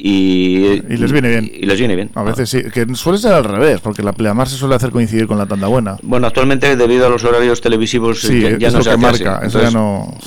y, 0.02 0.82
les 0.88 1.12
viene 1.12 1.30
bien. 1.30 1.52
Y 1.54 1.65
les 1.65 1.78
viene 1.78 1.96
bien. 1.96 2.10
A 2.15 2.24
veces 2.24 2.50
sí, 2.50 2.63
que 2.74 2.86
suele 2.96 3.18
ser 3.18 3.34
al 3.34 3.44
revés, 3.44 3.82
porque 3.82 4.02
la 4.02 4.13
pleamar 4.13 4.48
se 4.48 4.56
suele 4.56 4.76
hacer 4.76 4.92
coincidir 4.92 5.28
con 5.28 5.38
la 5.38 5.46
tanda 5.46 5.68
buena. 5.68 5.98
Bueno, 6.04 6.28
actualmente 6.28 6.76
debido 6.76 7.06
a 7.06 7.10
los 7.10 7.24
horarios 7.24 7.60
televisivos 7.60 8.22
ya, 8.22 8.72
no 8.72 8.82
se 8.82 8.98
marca, 8.98 9.42
eso 9.44 9.62
ya 9.62 9.72
no, 9.72 10.18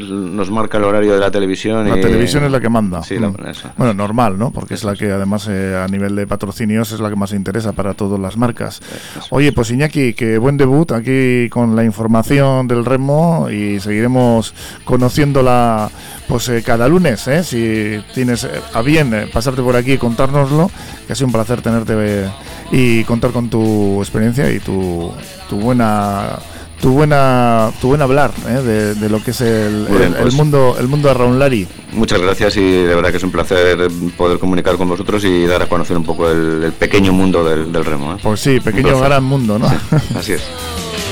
nos 0.00 0.50
marca 0.50 0.78
el 0.78 0.84
horario 0.84 1.14
de 1.14 1.20
la 1.20 1.30
televisión. 1.30 1.88
La 1.88 2.00
televisión 2.00 2.44
es 2.44 2.50
la 2.50 2.60
que 2.60 2.68
manda. 2.68 3.02
Sí, 3.02 3.18
mm. 3.18 3.34
bueno, 3.76 3.94
normal, 3.94 4.38
¿no? 4.38 4.50
Porque 4.50 4.74
es 4.74 4.84
la 4.84 4.96
que 4.96 5.10
además 5.10 5.46
eh, 5.48 5.76
a 5.76 5.86
nivel 5.88 6.16
de 6.16 6.26
patrocinios 6.26 6.90
es 6.92 7.00
la 7.00 7.08
que 7.08 7.16
más 7.16 7.32
interesa 7.32 7.72
para 7.72 7.94
todas 7.94 8.18
las 8.18 8.36
marcas. 8.36 8.80
Oye, 9.30 9.52
pues 9.52 9.70
Iñaki, 9.70 10.14
que 10.14 10.38
buen 10.38 10.56
debut 10.56 10.90
aquí 10.92 11.48
con 11.48 11.76
la 11.76 11.84
información 11.84 12.66
del 12.66 12.84
remo 12.84 13.48
y 13.50 13.78
seguiremos 13.78 14.54
conociéndola 14.84 15.90
pues 16.28 16.48
eh, 16.48 16.62
cada 16.64 16.88
lunes, 16.88 17.28
¿eh? 17.28 17.44
si 17.44 18.02
tienes 18.14 18.46
a 18.72 18.82
bien 18.92 19.30
pasarte 19.32 19.62
por 19.62 19.74
aquí 19.74 19.92
y 19.92 19.98
contárnoslo, 19.98 20.70
que 21.06 21.12
ha 21.14 21.16
sido 21.16 21.26
un 21.26 21.32
placer 21.32 21.62
tenerte 21.62 22.28
y 22.70 23.04
contar 23.04 23.30
con 23.30 23.48
tu 23.48 24.00
experiencia 24.00 24.50
y 24.52 24.60
tu, 24.60 25.10
tu 25.48 25.56
buena 25.56 26.38
tu 26.80 26.90
buena 26.90 27.70
tu 27.80 27.88
buen 27.88 28.02
hablar 28.02 28.34
de, 28.34 28.94
de, 28.94 29.08
lo 29.08 29.22
que 29.22 29.30
es 29.30 29.40
el, 29.40 29.86
el, 29.88 30.14
pues 30.14 30.34
mundo 30.34 30.76
el 30.78 30.88
mundo 30.88 31.08
de 31.08 31.14
Raúl 31.14 31.38
Lari. 31.38 31.66
Muchas 31.92 32.20
gracias 32.20 32.56
y 32.56 32.60
de 32.60 32.94
verdad 32.94 33.10
que 33.10 33.18
es 33.18 33.22
un 33.22 33.30
placer 33.30 33.88
poder 34.16 34.38
comunicar 34.38 34.76
con 34.76 34.88
vosotros 34.88 35.24
y 35.24 35.46
dar 35.46 35.62
a 35.62 35.66
conocer 35.68 35.96
un 35.96 36.04
poco 36.04 36.28
el, 36.28 36.72
pequeño 36.78 37.12
mundo 37.12 37.44
del, 37.44 37.72
del 37.72 37.84
remo. 37.84 38.18
Pues 38.22 38.40
sí, 38.40 38.60
pequeño 38.60 38.98
gran 39.00 39.24
mundo, 39.24 39.58
¿no? 39.58 39.70
así 40.16 40.32
es. 40.32 40.42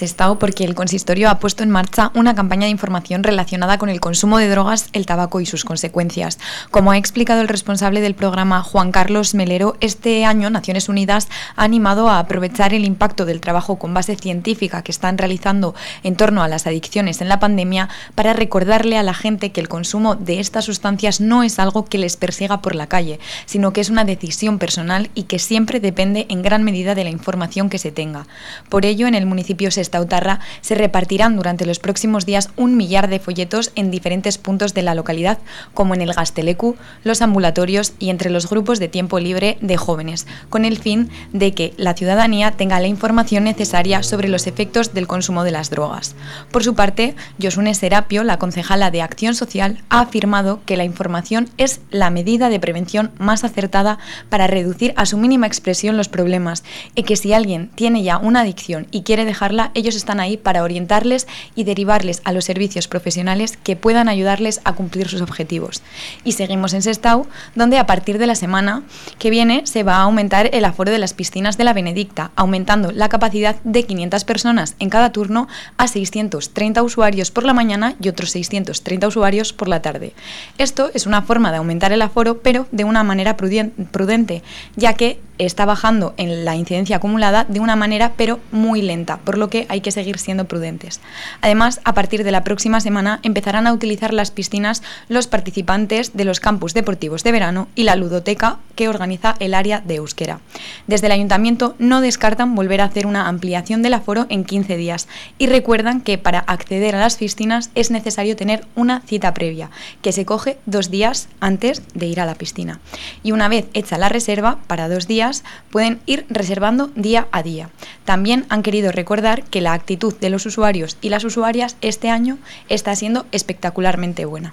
Estado 0.00 0.40
porque 0.40 0.64
el 0.64 0.74
consistorio 0.74 1.30
ha 1.30 1.38
puesto 1.38 1.62
en 1.62 1.70
marcha 1.70 2.10
una 2.14 2.34
campaña 2.34 2.64
de 2.64 2.72
información 2.72 3.22
relacionada 3.22 3.78
con 3.78 3.88
el 3.88 4.00
consumo 4.00 4.38
de 4.38 4.48
drogas, 4.48 4.88
el 4.92 5.06
tabaco 5.06 5.40
y 5.40 5.46
sus 5.46 5.64
consecuencias. 5.64 6.40
Como 6.72 6.90
ha 6.90 6.98
explicado 6.98 7.40
el 7.40 7.48
responsable 7.48 8.00
del 8.00 8.16
programa, 8.16 8.64
Juan 8.64 8.90
Carlos 8.90 9.34
Melero, 9.34 9.76
este 9.80 10.24
año 10.24 10.50
Naciones 10.50 10.88
Unidas 10.88 11.28
ha 11.54 11.62
animado 11.62 12.08
a 12.08 12.18
aprovechar 12.18 12.74
el 12.74 12.84
impacto 12.84 13.24
del 13.24 13.40
trabajo 13.40 13.78
con 13.78 13.94
base 13.94 14.16
científica 14.16 14.82
que 14.82 14.90
están 14.90 15.16
realizando 15.16 15.76
en 16.02 16.16
torno 16.16 16.42
a 16.42 16.48
las 16.48 16.66
adicciones 16.66 17.20
en 17.20 17.28
la 17.28 17.38
pandemia 17.38 17.88
para 18.16 18.32
recordarle 18.32 18.98
a 18.98 19.04
la 19.04 19.14
gente 19.14 19.52
que 19.52 19.60
el 19.60 19.68
consumo 19.68 20.16
de 20.16 20.40
estas 20.40 20.64
sustancias 20.64 21.20
no 21.20 21.44
es 21.44 21.60
algo 21.60 21.84
que 21.84 21.98
les 21.98 22.16
persiga 22.16 22.62
por 22.62 22.74
la 22.74 22.88
calle, 22.88 23.20
sino 23.46 23.72
que 23.72 23.80
es 23.80 23.90
una 23.90 24.04
decisión 24.04 24.58
personal 24.58 25.08
y 25.14 25.24
que 25.24 25.38
siempre 25.38 25.78
depende 25.78 26.26
en 26.30 26.42
gran 26.42 26.64
medida 26.64 26.96
de 26.96 27.04
la 27.04 27.10
información 27.10 27.70
que 27.70 27.78
se 27.78 27.92
tenga. 27.92 28.26
Por 28.68 28.84
ello, 28.84 29.06
en 29.06 29.14
el 29.14 29.24
municipio 29.24 29.51
Sestautarra 29.70 30.40
se 30.60 30.74
repartirán 30.74 31.36
durante 31.36 31.66
los 31.66 31.78
próximos 31.78 32.26
días 32.26 32.50
un 32.56 32.76
millar 32.76 33.08
de 33.08 33.18
folletos 33.18 33.70
en 33.74 33.90
diferentes 33.90 34.38
puntos 34.38 34.74
de 34.74 34.82
la 34.82 34.94
localidad, 34.94 35.38
como 35.74 35.94
en 35.94 36.00
el 36.00 36.12
Gastelecu, 36.12 36.76
los 37.04 37.22
ambulatorios 37.22 37.94
y 37.98 38.10
entre 38.10 38.30
los 38.30 38.48
grupos 38.48 38.78
de 38.78 38.88
tiempo 38.88 39.18
libre 39.18 39.58
de 39.60 39.76
jóvenes, 39.76 40.26
con 40.48 40.64
el 40.64 40.78
fin 40.78 41.10
de 41.32 41.52
que 41.52 41.74
la 41.76 41.94
ciudadanía 41.94 42.52
tenga 42.52 42.80
la 42.80 42.86
información 42.86 43.44
necesaria 43.44 44.02
sobre 44.02 44.28
los 44.28 44.46
efectos 44.46 44.94
del 44.94 45.06
consumo 45.06 45.44
de 45.44 45.50
las 45.50 45.70
drogas. 45.70 46.14
Por 46.50 46.64
su 46.64 46.74
parte, 46.74 47.14
Josune 47.40 47.74
Serapio, 47.74 48.24
la 48.24 48.38
concejala 48.38 48.90
de 48.90 49.02
Acción 49.02 49.34
Social, 49.34 49.82
ha 49.88 50.00
afirmado 50.00 50.60
que 50.64 50.76
la 50.76 50.84
información 50.84 51.48
es 51.58 51.80
la 51.90 52.10
medida 52.10 52.48
de 52.48 52.60
prevención 52.60 53.10
más 53.18 53.44
acertada 53.44 53.98
para 54.28 54.46
reducir 54.46 54.94
a 54.96 55.06
su 55.06 55.18
mínima 55.18 55.46
expresión 55.46 55.96
los 55.96 56.08
problemas 56.08 56.64
y 56.94 57.02
que 57.02 57.16
si 57.16 57.32
alguien 57.32 57.70
tiene 57.74 58.02
ya 58.02 58.18
una 58.18 58.40
adicción 58.40 58.86
y 58.90 59.02
quiere 59.02 59.24
dejar 59.24 59.41
ellos 59.74 59.96
están 59.96 60.20
ahí 60.20 60.36
para 60.36 60.62
orientarles 60.62 61.26
y 61.54 61.64
derivarles 61.64 62.22
a 62.24 62.32
los 62.32 62.44
servicios 62.44 62.86
profesionales 62.86 63.56
que 63.56 63.74
puedan 63.74 64.08
ayudarles 64.08 64.60
a 64.64 64.74
cumplir 64.74 65.08
sus 65.08 65.20
objetivos. 65.20 65.82
Y 66.24 66.32
seguimos 66.32 66.74
en 66.74 66.82
Sestau, 66.82 67.26
donde 67.54 67.78
a 67.78 67.86
partir 67.86 68.18
de 68.18 68.26
la 68.26 68.34
semana 68.34 68.82
que 69.18 69.30
viene 69.30 69.62
se 69.66 69.82
va 69.82 69.96
a 69.96 70.02
aumentar 70.02 70.50
el 70.52 70.64
aforo 70.64 70.92
de 70.92 70.98
las 70.98 71.12
piscinas 71.12 71.58
de 71.58 71.64
la 71.64 71.72
Benedicta, 71.72 72.30
aumentando 72.36 72.92
la 72.92 73.08
capacidad 73.08 73.56
de 73.64 73.84
500 73.84 74.24
personas 74.24 74.76
en 74.78 74.90
cada 74.90 75.10
turno 75.10 75.48
a 75.76 75.88
630 75.88 76.82
usuarios 76.82 77.30
por 77.30 77.44
la 77.44 77.54
mañana 77.54 77.94
y 78.00 78.08
otros 78.08 78.30
630 78.30 79.08
usuarios 79.08 79.52
por 79.52 79.68
la 79.68 79.82
tarde. 79.82 80.12
Esto 80.58 80.90
es 80.94 81.06
una 81.06 81.22
forma 81.22 81.50
de 81.50 81.58
aumentar 81.58 81.92
el 81.92 82.02
aforo, 82.02 82.38
pero 82.38 82.66
de 82.70 82.84
una 82.84 83.02
manera 83.02 83.36
prudente, 83.36 84.42
ya 84.76 84.94
que 84.94 85.18
está 85.38 85.64
bajando 85.64 86.14
en 86.18 86.44
la 86.44 86.54
incidencia 86.56 86.96
acumulada 86.96 87.44
de 87.48 87.60
una 87.60 87.74
manera 87.74 88.12
pero 88.16 88.38
muy 88.52 88.82
lenta, 88.82 89.18
por 89.32 89.38
lo 89.38 89.48
que 89.48 89.64
hay 89.70 89.80
que 89.80 89.92
seguir 89.92 90.18
siendo 90.18 90.44
prudentes. 90.44 91.00
Además, 91.40 91.80
a 91.84 91.94
partir 91.94 92.22
de 92.22 92.32
la 92.32 92.44
próxima 92.44 92.82
semana 92.82 93.18
empezarán 93.22 93.66
a 93.66 93.72
utilizar 93.72 94.12
las 94.12 94.30
piscinas 94.30 94.82
los 95.08 95.26
participantes 95.26 96.14
de 96.14 96.26
los 96.26 96.38
campus 96.38 96.74
deportivos 96.74 97.24
de 97.24 97.32
verano 97.32 97.68
y 97.74 97.84
la 97.84 97.96
ludoteca 97.96 98.58
que 98.74 98.90
organiza 98.90 99.36
el 99.40 99.54
área 99.54 99.80
de 99.80 99.94
Euskera. 99.94 100.40
Desde 100.86 101.06
el 101.06 101.12
ayuntamiento 101.12 101.76
no 101.78 102.02
descartan 102.02 102.54
volver 102.54 102.82
a 102.82 102.84
hacer 102.84 103.06
una 103.06 103.26
ampliación 103.26 103.80
del 103.80 103.94
aforo 103.94 104.26
en 104.28 104.44
15 104.44 104.76
días 104.76 105.08
y 105.38 105.46
recuerdan 105.46 106.02
que 106.02 106.18
para 106.18 106.40
acceder 106.40 106.94
a 106.94 107.00
las 107.00 107.16
piscinas 107.16 107.70
es 107.74 107.90
necesario 107.90 108.36
tener 108.36 108.66
una 108.74 109.00
cita 109.00 109.32
previa, 109.32 109.70
que 110.02 110.12
se 110.12 110.26
coge 110.26 110.58
dos 110.66 110.90
días 110.90 111.30
antes 111.40 111.80
de 111.94 112.04
ir 112.04 112.20
a 112.20 112.26
la 112.26 112.34
piscina. 112.34 112.80
Y 113.22 113.32
una 113.32 113.48
vez 113.48 113.64
hecha 113.72 113.96
la 113.96 114.10
reserva 114.10 114.58
para 114.66 114.90
dos 114.90 115.08
días, 115.08 115.42
pueden 115.70 116.00
ir 116.04 116.26
reservando 116.28 116.90
día 116.96 117.28
a 117.32 117.42
día. 117.42 117.70
También 118.04 118.44
han 118.50 118.62
querido 118.62 118.92
recordar 118.92 119.21
que 119.50 119.60
la 119.60 119.72
actitud 119.72 120.14
de 120.18 120.30
los 120.30 120.46
usuarios 120.46 120.96
y 121.00 121.08
las 121.08 121.24
usuarias 121.24 121.76
este 121.80 122.10
año 122.10 122.38
está 122.68 122.94
siendo 122.96 123.24
espectacularmente 123.32 124.24
buena. 124.24 124.52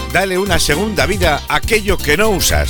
Dale 0.11 0.37
una 0.37 0.59
segunda 0.59 1.05
vida 1.05 1.41
a 1.47 1.55
aquello 1.55 1.97
que 1.97 2.17
no 2.17 2.29
usas. 2.29 2.69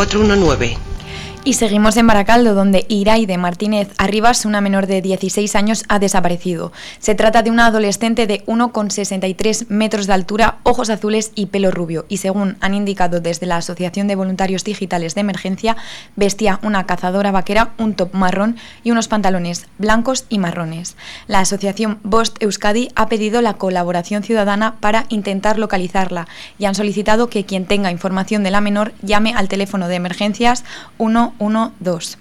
419. 0.05 1.00
Y 1.43 1.53
seguimos 1.53 1.97
en 1.97 2.05
Baracaldo, 2.05 2.53
donde 2.53 2.85
Iraide 2.87 3.35
Martínez 3.39 3.89
Arribas, 3.97 4.45
una 4.45 4.61
menor 4.61 4.85
de 4.85 5.01
16 5.01 5.55
años, 5.55 5.85
ha 5.87 5.97
desaparecido. 5.97 6.71
Se 6.99 7.15
trata 7.15 7.41
de 7.41 7.49
una 7.49 7.65
adolescente 7.65 8.27
de 8.27 8.45
1,63 8.45 9.65
metros 9.69 10.05
de 10.05 10.13
altura, 10.13 10.59
ojos 10.61 10.91
azules 10.91 11.31
y 11.33 11.47
pelo 11.47 11.71
rubio. 11.71 12.05
Y 12.09 12.17
según 12.17 12.57
han 12.61 12.75
indicado 12.75 13.21
desde 13.21 13.47
la 13.47 13.57
Asociación 13.57 14.07
de 14.07 14.15
Voluntarios 14.15 14.63
Digitales 14.63 15.15
de 15.15 15.21
Emergencia, 15.21 15.77
vestía 16.15 16.59
una 16.61 16.85
cazadora 16.85 17.31
vaquera, 17.31 17.71
un 17.79 17.95
top 17.95 18.13
marrón 18.13 18.57
y 18.83 18.91
unos 18.91 19.07
pantalones 19.07 19.65
blancos 19.79 20.25
y 20.29 20.37
marrones. 20.37 20.95
La 21.25 21.39
Asociación 21.39 21.97
Bost 22.03 22.37
Euskadi 22.43 22.89
ha 22.95 23.09
pedido 23.09 23.41
la 23.41 23.55
colaboración 23.55 24.21
ciudadana 24.21 24.75
para 24.79 25.07
intentar 25.09 25.57
localizarla 25.57 26.27
y 26.59 26.65
han 26.65 26.75
solicitado 26.75 27.29
que 27.29 27.45
quien 27.45 27.65
tenga 27.65 27.89
información 27.89 28.43
de 28.43 28.51
la 28.51 28.61
menor 28.61 28.93
llame 29.01 29.33
al 29.33 29.47
teléfono 29.47 29.87
de 29.87 29.95
emergencias 29.95 30.63
1 30.99 31.30
112. 31.39 32.17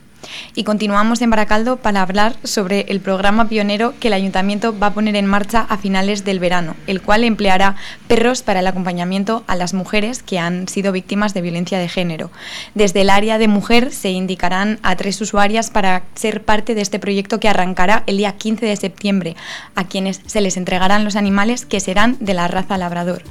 Y 0.55 0.65
continuamos 0.65 1.23
en 1.23 1.31
Baracaldo 1.31 1.77
para 1.77 2.03
hablar 2.03 2.35
sobre 2.43 2.87
el 2.89 2.99
programa 2.99 3.49
pionero 3.49 3.95
que 4.01 4.09
el 4.09 4.15
ayuntamiento 4.15 4.77
va 4.77 4.89
a 4.89 4.95
poner 4.95 5.15
en 5.15 5.27
marcha 5.27 5.65
a 5.69 5.79
finales 5.79 6.25
del 6.25 6.41
verano, 6.41 6.75
el 6.89 7.01
cual 7.01 7.23
empleará 7.23 7.77
perros 8.09 8.43
para 8.43 8.59
el 8.59 8.67
acompañamiento 8.67 9.45
a 9.47 9.55
las 9.55 9.75
mujeres 9.75 10.25
que 10.25 10.41
han 10.41 10.67
sido 10.67 10.91
víctimas 10.91 11.35
de 11.35 11.43
violencia 11.43 11.79
de 11.79 11.89
género. 11.89 12.33
Desde 12.75 13.03
el 13.03 13.11
área 13.11 13.39
de 13.39 13.47
mujer 13.47 13.93
se 13.93 14.11
indicarán 14.11 14.81
a 14.83 14.97
tres 14.97 15.21
usuarias 15.21 15.71
para 15.71 16.03
ser 16.17 16.43
parte 16.43 16.75
de 16.75 16.81
este 16.81 16.99
proyecto 16.99 17.39
que 17.39 17.49
arrancará 17.49 18.03
el 18.09 18.17
día 18.17 18.33
15 18.33 18.67
de 18.67 18.77
septiembre, 18.77 19.37
a 19.77 19.85
quienes 19.85 20.21
se 20.27 20.41
les 20.41 20.57
entregarán 20.57 21.05
los 21.05 21.15
animales 21.15 21.65
que 21.65 21.79
serán 21.79 22.17
de 22.19 22.35
la 22.35 22.49
raza 22.49 22.77
labrador. 22.77 23.23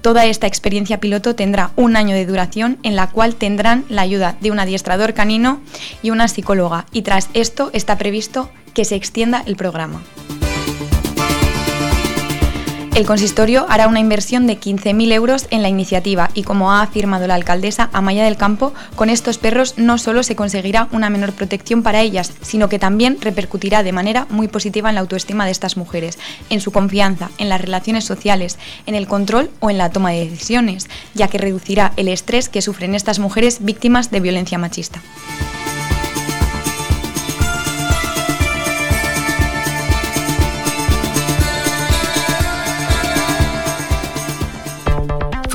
Toda 0.00 0.26
esta 0.26 0.48
experiencia 0.48 0.98
piloto 0.98 1.36
tendrá 1.36 1.70
un 1.76 1.94
año 1.94 2.16
de 2.16 2.26
duración 2.26 2.78
en 2.82 2.96
la 2.96 3.06
cual 3.06 3.36
tendrán 3.36 3.84
la 3.88 4.02
ayuda 4.02 4.36
de 4.40 4.50
un 4.50 4.58
adiestrador 4.58 5.14
canino 5.14 5.60
y 6.02 6.10
una 6.10 6.26
psicóloga 6.26 6.55
y 6.92 7.02
tras 7.02 7.28
esto 7.34 7.70
está 7.72 7.98
previsto 7.98 8.48
que 8.72 8.84
se 8.84 8.94
extienda 8.94 9.42
el 9.46 9.56
programa. 9.56 10.02
El 12.96 13.04
consistorio 13.04 13.66
hará 13.68 13.88
una 13.88 14.00
inversión 14.00 14.46
de 14.46 14.58
15.000 14.58 15.12
euros 15.12 15.48
en 15.50 15.60
la 15.60 15.68
iniciativa 15.68 16.30
y 16.32 16.44
como 16.44 16.72
ha 16.72 16.80
afirmado 16.80 17.26
la 17.26 17.34
alcaldesa 17.34 17.90
Amaya 17.92 18.24
del 18.24 18.38
Campo, 18.38 18.72
con 18.94 19.10
estos 19.10 19.36
perros 19.36 19.74
no 19.76 19.98
solo 19.98 20.22
se 20.22 20.34
conseguirá 20.34 20.88
una 20.92 21.10
menor 21.10 21.34
protección 21.34 21.82
para 21.82 22.00
ellas, 22.00 22.32
sino 22.40 22.70
que 22.70 22.78
también 22.78 23.18
repercutirá 23.20 23.82
de 23.82 23.92
manera 23.92 24.26
muy 24.30 24.48
positiva 24.48 24.88
en 24.88 24.94
la 24.94 25.02
autoestima 25.02 25.44
de 25.44 25.50
estas 25.50 25.76
mujeres, 25.76 26.18
en 26.48 26.62
su 26.62 26.72
confianza, 26.72 27.28
en 27.36 27.50
las 27.50 27.60
relaciones 27.60 28.04
sociales, 28.04 28.56
en 28.86 28.94
el 28.94 29.06
control 29.06 29.50
o 29.60 29.68
en 29.68 29.76
la 29.76 29.90
toma 29.90 30.12
de 30.12 30.30
decisiones, 30.30 30.88
ya 31.12 31.28
que 31.28 31.36
reducirá 31.36 31.92
el 31.98 32.08
estrés 32.08 32.48
que 32.48 32.62
sufren 32.62 32.94
estas 32.94 33.18
mujeres 33.18 33.58
víctimas 33.62 34.10
de 34.10 34.20
violencia 34.20 34.56
machista. 34.56 35.02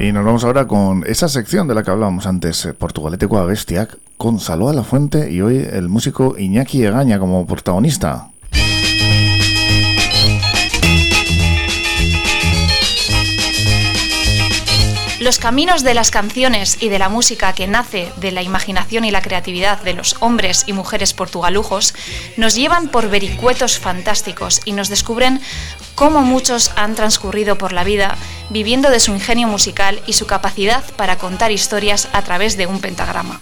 Y 0.00 0.12
nos 0.12 0.24
vamos 0.24 0.44
ahora 0.44 0.66
con 0.66 1.04
esa 1.06 1.28
sección 1.28 1.68
de 1.68 1.74
la 1.74 1.82
que 1.82 1.90
hablábamos 1.90 2.26
antes, 2.26 2.64
eh, 2.64 2.72
Portugalete 2.72 3.28
Coa 3.28 3.44
Bestiac, 3.44 3.98
con 4.16 4.40
Saló 4.40 4.70
a 4.70 4.72
la 4.72 4.82
Fuente 4.82 5.30
y 5.30 5.42
hoy 5.42 5.58
el 5.58 5.90
músico 5.90 6.38
Iñaki 6.38 6.82
Egaña 6.82 7.18
como 7.18 7.46
protagonista. 7.46 8.30
Los 15.30 15.38
caminos 15.38 15.84
de 15.84 15.94
las 15.94 16.10
canciones 16.10 16.78
y 16.80 16.88
de 16.88 16.98
la 16.98 17.08
música 17.08 17.52
que 17.52 17.68
nace 17.68 18.10
de 18.16 18.32
la 18.32 18.42
imaginación 18.42 19.04
y 19.04 19.12
la 19.12 19.22
creatividad 19.22 19.80
de 19.80 19.94
los 19.94 20.16
hombres 20.18 20.64
y 20.66 20.72
mujeres 20.72 21.14
portugalujos 21.14 21.94
nos 22.36 22.56
llevan 22.56 22.88
por 22.88 23.08
vericuetos 23.08 23.78
fantásticos 23.78 24.60
y 24.64 24.72
nos 24.72 24.88
descubren 24.88 25.40
cómo 25.94 26.22
muchos 26.22 26.72
han 26.74 26.96
transcurrido 26.96 27.56
por 27.58 27.72
la 27.72 27.84
vida 27.84 28.18
viviendo 28.48 28.90
de 28.90 28.98
su 28.98 29.12
ingenio 29.12 29.46
musical 29.46 30.02
y 30.04 30.14
su 30.14 30.26
capacidad 30.26 30.82
para 30.96 31.16
contar 31.16 31.52
historias 31.52 32.08
a 32.12 32.22
través 32.22 32.56
de 32.56 32.66
un 32.66 32.80
pentagrama. 32.80 33.40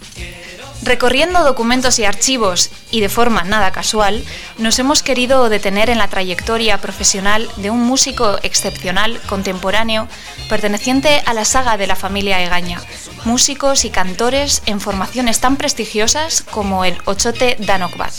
Recorriendo 0.81 1.43
documentos 1.43 1.99
y 1.99 2.05
archivos, 2.05 2.69
y 2.89 3.01
de 3.01 3.09
forma 3.09 3.43
nada 3.43 3.71
casual, 3.71 4.23
nos 4.57 4.79
hemos 4.79 5.03
querido 5.03 5.49
detener 5.49 5.89
en 5.89 5.97
la 5.97 6.07
trayectoria 6.07 6.77
profesional 6.79 7.49
de 7.57 7.69
un 7.69 7.81
músico 7.81 8.37
excepcional, 8.43 9.19
contemporáneo, 9.27 10.07
perteneciente 10.47 11.21
a 11.25 11.33
la 11.33 11.43
saga 11.43 11.75
de 11.75 11.85
la 11.85 11.97
familia 11.97 12.41
Egaña, 12.41 12.81
músicos 13.25 13.83
y 13.83 13.89
cantores 13.89 14.61
en 14.67 14.79
formaciones 14.79 15.41
tan 15.41 15.57
prestigiosas 15.57 16.43
como 16.49 16.85
el 16.85 16.97
Ochote 17.03 17.57
Danokbat. 17.59 18.13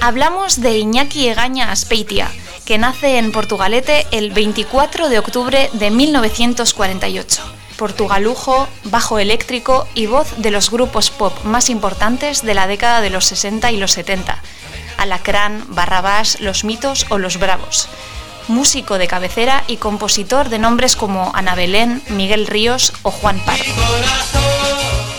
Hablamos 0.00 0.60
de 0.60 0.76
Iñaki 0.76 1.28
Egaña 1.28 1.70
Aspeitia, 1.70 2.28
que 2.64 2.76
nace 2.76 3.18
en 3.18 3.30
Portugalete 3.30 4.04
el 4.10 4.32
24 4.32 5.08
de 5.08 5.20
octubre 5.20 5.70
de 5.72 5.90
1948 5.92 7.63
portugalujo, 7.76 8.68
bajo 8.84 9.18
eléctrico 9.18 9.86
y 9.94 10.06
voz 10.06 10.28
de 10.38 10.50
los 10.50 10.70
grupos 10.70 11.10
pop 11.10 11.44
más 11.44 11.70
importantes 11.70 12.42
de 12.42 12.54
la 12.54 12.66
década 12.66 13.00
de 13.00 13.10
los 13.10 13.26
60 13.26 13.70
y 13.72 13.76
los 13.76 13.92
70, 13.92 14.42
Alacrán, 14.96 15.64
Barrabás, 15.68 16.40
Los 16.40 16.64
Mitos 16.64 17.06
o 17.10 17.18
Los 17.18 17.38
Bravos. 17.38 17.88
Músico 18.48 18.98
de 18.98 19.06
cabecera 19.06 19.64
y 19.66 19.78
compositor 19.78 20.48
de 20.48 20.58
nombres 20.58 20.96
como 20.96 21.32
Ana 21.34 21.54
Belén, 21.54 22.02
Miguel 22.08 22.46
Ríos 22.46 22.92
o 23.02 23.10
Juan 23.10 23.40
Pardo. 23.40 23.64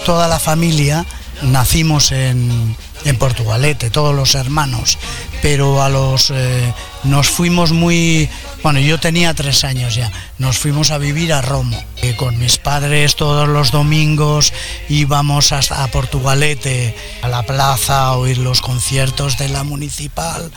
Toda 0.05 0.27
la 0.27 0.39
familia 0.39 1.05
nacimos 1.41 2.11
en, 2.11 2.75
en 3.05 3.17
Portugalete, 3.17 3.89
todos 3.89 4.15
los 4.15 4.36
hermanos, 4.36 4.97
pero 5.41 5.82
a 5.82 5.89
los 5.89 6.32
eh, 6.32 6.73
nos 7.03 7.29
fuimos 7.29 7.71
muy 7.71 8.29
bueno, 8.66 8.80
yo 8.80 8.99
tenía 8.99 9.32
tres 9.36 9.63
años 9.63 9.93
ya. 9.93 10.11
Nos 10.39 10.57
fuimos 10.57 10.89
a 10.89 10.97
vivir 10.97 11.34
a 11.34 11.43
Romo. 11.43 11.80
Eh, 12.01 12.16
con 12.16 12.39
mis 12.39 12.57
padres 12.57 13.16
todos 13.16 13.47
los 13.47 13.70
domingos 13.70 14.53
íbamos 14.89 15.51
hasta 15.51 15.84
a 15.84 15.88
Portugalete, 15.89 16.95
a 17.22 17.28
la 17.28 17.43
plaza, 17.43 18.07
a 18.07 18.18
oír 18.18 18.39
los 18.39 18.61
conciertos 18.61 19.38
de 19.38 19.49
la 19.49 19.63
municipal 19.63 20.51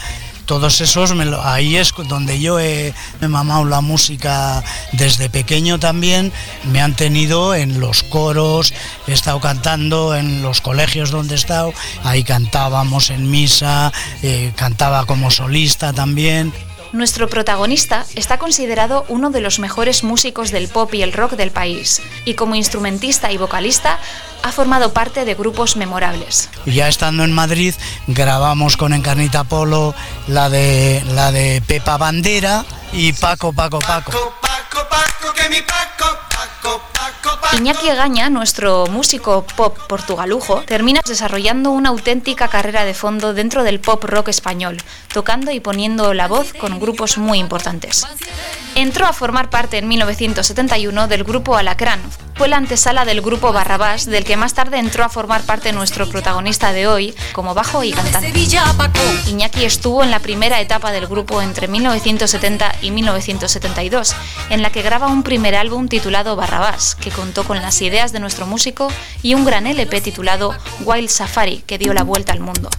todos 0.46 0.80
esos, 0.80 1.12
ahí 1.42 1.76
es 1.76 1.92
donde 2.08 2.40
yo 2.40 2.58
he, 2.58 2.94
mamado 3.20 3.66
la 3.66 3.82
música 3.82 4.64
desde 4.92 5.28
pequeño 5.28 5.78
también, 5.78 6.32
me 6.64 6.80
han 6.80 6.96
tenido 6.96 7.54
en 7.54 7.80
los 7.80 8.02
coros, 8.02 8.72
he 9.06 9.12
estado 9.12 9.40
cantando 9.40 10.16
en 10.16 10.40
los 10.40 10.62
colegios 10.62 11.10
donde 11.10 11.34
he 11.34 11.36
estado, 11.36 11.74
ahí 12.02 12.24
cantábamos 12.24 13.10
en 13.10 13.30
misa, 13.30 13.92
eh, 14.22 14.54
cantaba 14.56 15.04
como 15.04 15.30
solista 15.30 15.92
también. 15.92 16.50
Nuestro 16.92 17.28
protagonista 17.28 18.06
está 18.14 18.38
considerado 18.38 19.04
uno 19.08 19.30
de 19.30 19.40
los 19.40 19.58
mejores 19.58 20.04
músicos 20.04 20.50
del 20.50 20.68
pop 20.68 20.92
y 20.94 21.02
el 21.02 21.12
rock 21.12 21.32
del 21.32 21.50
país, 21.50 22.00
y 22.24 22.34
como 22.34 22.54
instrumentista 22.54 23.30
y 23.30 23.36
vocalista 23.36 23.98
ha 24.42 24.52
formado 24.52 24.92
parte 24.92 25.24
de 25.24 25.34
grupos 25.34 25.76
memorables. 25.76 26.48
Ya 26.64 26.88
estando 26.88 27.24
en 27.24 27.32
Madrid 27.32 27.74
grabamos 28.06 28.76
con 28.76 28.94
Encarnita 28.94 29.44
Polo 29.44 29.94
la 30.28 30.48
de 30.48 31.02
la 31.08 31.30
de 31.30 31.62
Pepa 31.66 31.98
Bandera 31.98 32.64
y 32.92 33.12
Paco 33.12 33.52
Paco 33.52 33.80
Paco. 33.80 34.12
Paco, 34.40 34.88
Paco, 34.88 35.34
que 35.34 35.48
mi 35.50 35.60
Paco, 35.60 36.18
Paco, 36.30 36.82
Iñaki 37.52 37.88
Egaña, 37.88 38.30
nuestro 38.30 38.86
músico 38.86 39.44
pop 39.56 39.76
portugalujo, 39.88 40.62
termina 40.62 41.00
desarrollando 41.06 41.70
una 41.70 41.88
auténtica 41.88 42.48
carrera 42.48 42.84
de 42.84 42.94
fondo 42.94 43.34
dentro 43.34 43.64
del 43.64 43.80
pop 43.80 44.04
rock 44.04 44.28
español, 44.28 44.82
tocando 45.12 45.50
y 45.50 45.60
poniendo 45.60 46.14
la 46.14 46.28
voz 46.28 46.52
con 46.52 46.78
grupos 46.78 47.18
muy 47.18 47.38
importantes. 47.38 48.06
Entró 48.74 49.06
a 49.06 49.12
formar 49.12 49.50
parte 49.50 49.78
en 49.78 49.88
1971 49.88 51.08
del 51.08 51.24
grupo 51.24 51.56
Alacrán, 51.56 52.00
fue 52.38 52.46
la 52.46 52.56
antesala 52.56 53.04
del 53.04 53.20
grupo 53.20 53.52
Barrabás, 53.52 54.06
del 54.06 54.24
que 54.24 54.36
más 54.36 54.54
tarde 54.54 54.78
entró 54.78 55.02
a 55.02 55.08
formar 55.08 55.42
parte 55.42 55.72
nuestro 55.72 56.08
protagonista 56.08 56.72
de 56.72 56.86
hoy, 56.86 57.12
como 57.32 57.52
bajo 57.52 57.82
y 57.82 57.90
cantante. 57.90 58.32
Iñaki 59.26 59.64
estuvo 59.64 60.04
en 60.04 60.12
la 60.12 60.20
primera 60.20 60.60
etapa 60.60 60.92
del 60.92 61.08
grupo 61.08 61.42
entre 61.42 61.66
1970 61.66 62.76
y 62.80 62.92
1972, 62.92 64.14
en 64.50 64.62
la 64.62 64.70
que 64.70 64.82
graba 64.82 65.08
un 65.08 65.24
primer 65.24 65.56
álbum 65.56 65.88
titulado 65.88 66.36
Barrabás, 66.36 66.94
que 66.94 67.10
contó 67.18 67.42
con 67.42 67.60
las 67.60 67.82
ideas 67.82 68.12
de 68.12 68.20
nuestro 68.20 68.46
músico, 68.46 68.92
y 69.24 69.34
un 69.34 69.44
gran 69.44 69.66
LP 69.66 70.00
titulado 70.00 70.54
Wild 70.84 71.08
Safari, 71.08 71.64
que 71.66 71.76
dio 71.76 71.92
la 71.92 72.04
vuelta 72.04 72.32
al 72.32 72.38
mundo. 72.38 72.70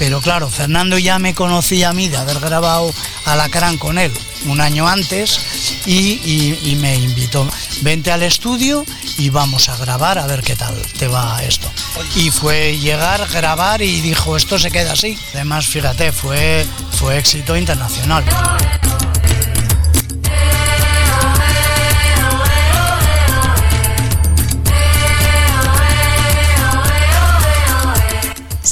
Pero 0.00 0.20
claro, 0.20 0.50
Fernando 0.50 0.98
ya 0.98 1.20
me 1.20 1.32
conocía 1.32 1.90
a 1.90 1.92
mí 1.92 2.08
de 2.08 2.16
haber 2.16 2.40
grabado 2.40 2.92
Alacrán 3.24 3.78
con 3.78 3.98
él 3.98 4.10
un 4.46 4.60
año 4.60 4.88
antes 4.88 5.38
y, 5.86 6.76
me 6.80 6.96
invitó, 6.96 7.48
vente 7.82 8.10
al 8.10 8.24
estudio 8.24 8.84
y 9.16 9.30
vamos 9.30 9.68
a 9.68 9.76
grabar 9.76 10.18
a 10.18 10.26
ver 10.26 10.42
qué 10.42 10.56
tal 10.56 10.74
te 10.98 11.06
va 11.06 11.40
esto. 11.44 11.70
Y 12.16 12.32
fue 12.32 12.76
llegar, 12.78 13.28
grabar 13.28 13.80
y 13.80 14.00
dijo, 14.00 14.36
esto 14.36 14.58
se 14.58 14.72
queda 14.72 14.94
así. 14.94 15.16
Además, 15.34 15.66
fíjate, 15.66 16.10
fue, 16.10 16.66
fue 16.98 17.18
éxito 17.18 17.56
internacional. 17.56 18.24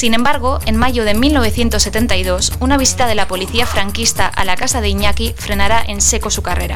Sin 0.01 0.15
embargo, 0.15 0.61
en 0.65 0.77
mayo 0.77 1.05
de 1.05 1.13
1972, 1.13 2.55
una 2.61 2.79
visita 2.79 3.07
de 3.07 3.15
la 3.15 3.29
policía 3.29 3.67
franquista 3.67 4.29
a 4.29 4.47
la 4.47 4.57
casa 4.57 4.81
de 4.81 4.89
Iñaki 4.89 5.35
frenará 5.37 5.85
en 5.87 6.01
seco 6.01 6.31
su 6.31 6.41
carrera. 6.41 6.75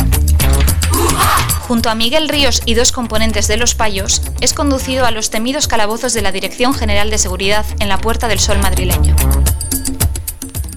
Junto 1.66 1.88
a 1.88 1.94
Miguel 1.94 2.28
Ríos 2.28 2.60
y 2.66 2.74
dos 2.74 2.92
componentes 2.92 3.48
de 3.48 3.56
Los 3.56 3.74
Payos, 3.74 4.20
es 4.42 4.52
conducido 4.52 5.06
a 5.06 5.10
los 5.10 5.30
temidos 5.30 5.68
calabozos 5.68 6.12
de 6.12 6.20
la 6.20 6.32
Dirección 6.32 6.74
General 6.74 7.08
de 7.08 7.16
Seguridad 7.16 7.64
en 7.80 7.88
la 7.88 7.96
Puerta 7.96 8.28
del 8.28 8.40
Sol 8.40 8.58
madrileño. 8.58 9.16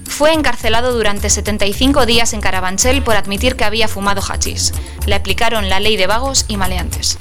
Fue 0.06 0.32
encarcelado 0.32 0.94
durante 0.94 1.28
75 1.28 2.06
días 2.06 2.32
en 2.32 2.40
Carabanchel 2.40 3.02
por 3.02 3.16
admitir 3.16 3.56
que 3.56 3.64
había 3.64 3.88
fumado 3.88 4.22
hachís. 4.22 4.72
Le 5.04 5.14
aplicaron 5.14 5.68
la 5.68 5.80
ley 5.80 5.98
de 5.98 6.06
vagos 6.06 6.46
y 6.48 6.56
maleantes. 6.56 7.18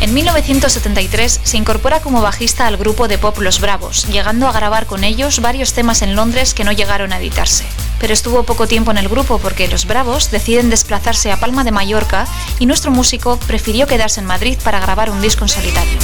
En 0.00 0.14
1973 0.14 1.40
se 1.42 1.56
incorpora 1.56 2.00
como 2.00 2.22
bajista 2.22 2.68
al 2.68 2.76
grupo 2.76 3.08
de 3.08 3.18
pop 3.18 3.36
Los 3.38 3.60
Bravos, 3.60 4.06
llegando 4.06 4.46
a 4.46 4.52
grabar 4.52 4.86
con 4.86 5.02
ellos 5.02 5.40
varios 5.40 5.72
temas 5.72 6.02
en 6.02 6.14
Londres 6.14 6.54
que 6.54 6.62
no 6.62 6.70
llegaron 6.70 7.12
a 7.12 7.18
editarse. 7.18 7.64
Pero 7.98 8.12
estuvo 8.12 8.44
poco 8.44 8.68
tiempo 8.68 8.92
en 8.92 8.98
el 8.98 9.08
grupo 9.08 9.38
porque 9.38 9.66
Los 9.66 9.86
Bravos 9.86 10.30
deciden 10.30 10.70
desplazarse 10.70 11.32
a 11.32 11.40
Palma 11.40 11.64
de 11.64 11.72
Mallorca 11.72 12.28
y 12.60 12.66
nuestro 12.66 12.92
músico 12.92 13.38
prefirió 13.48 13.88
quedarse 13.88 14.20
en 14.20 14.26
Madrid 14.26 14.56
para 14.62 14.78
grabar 14.78 15.10
un 15.10 15.20
disco 15.20 15.44
en 15.44 15.48
solitario. 15.48 15.98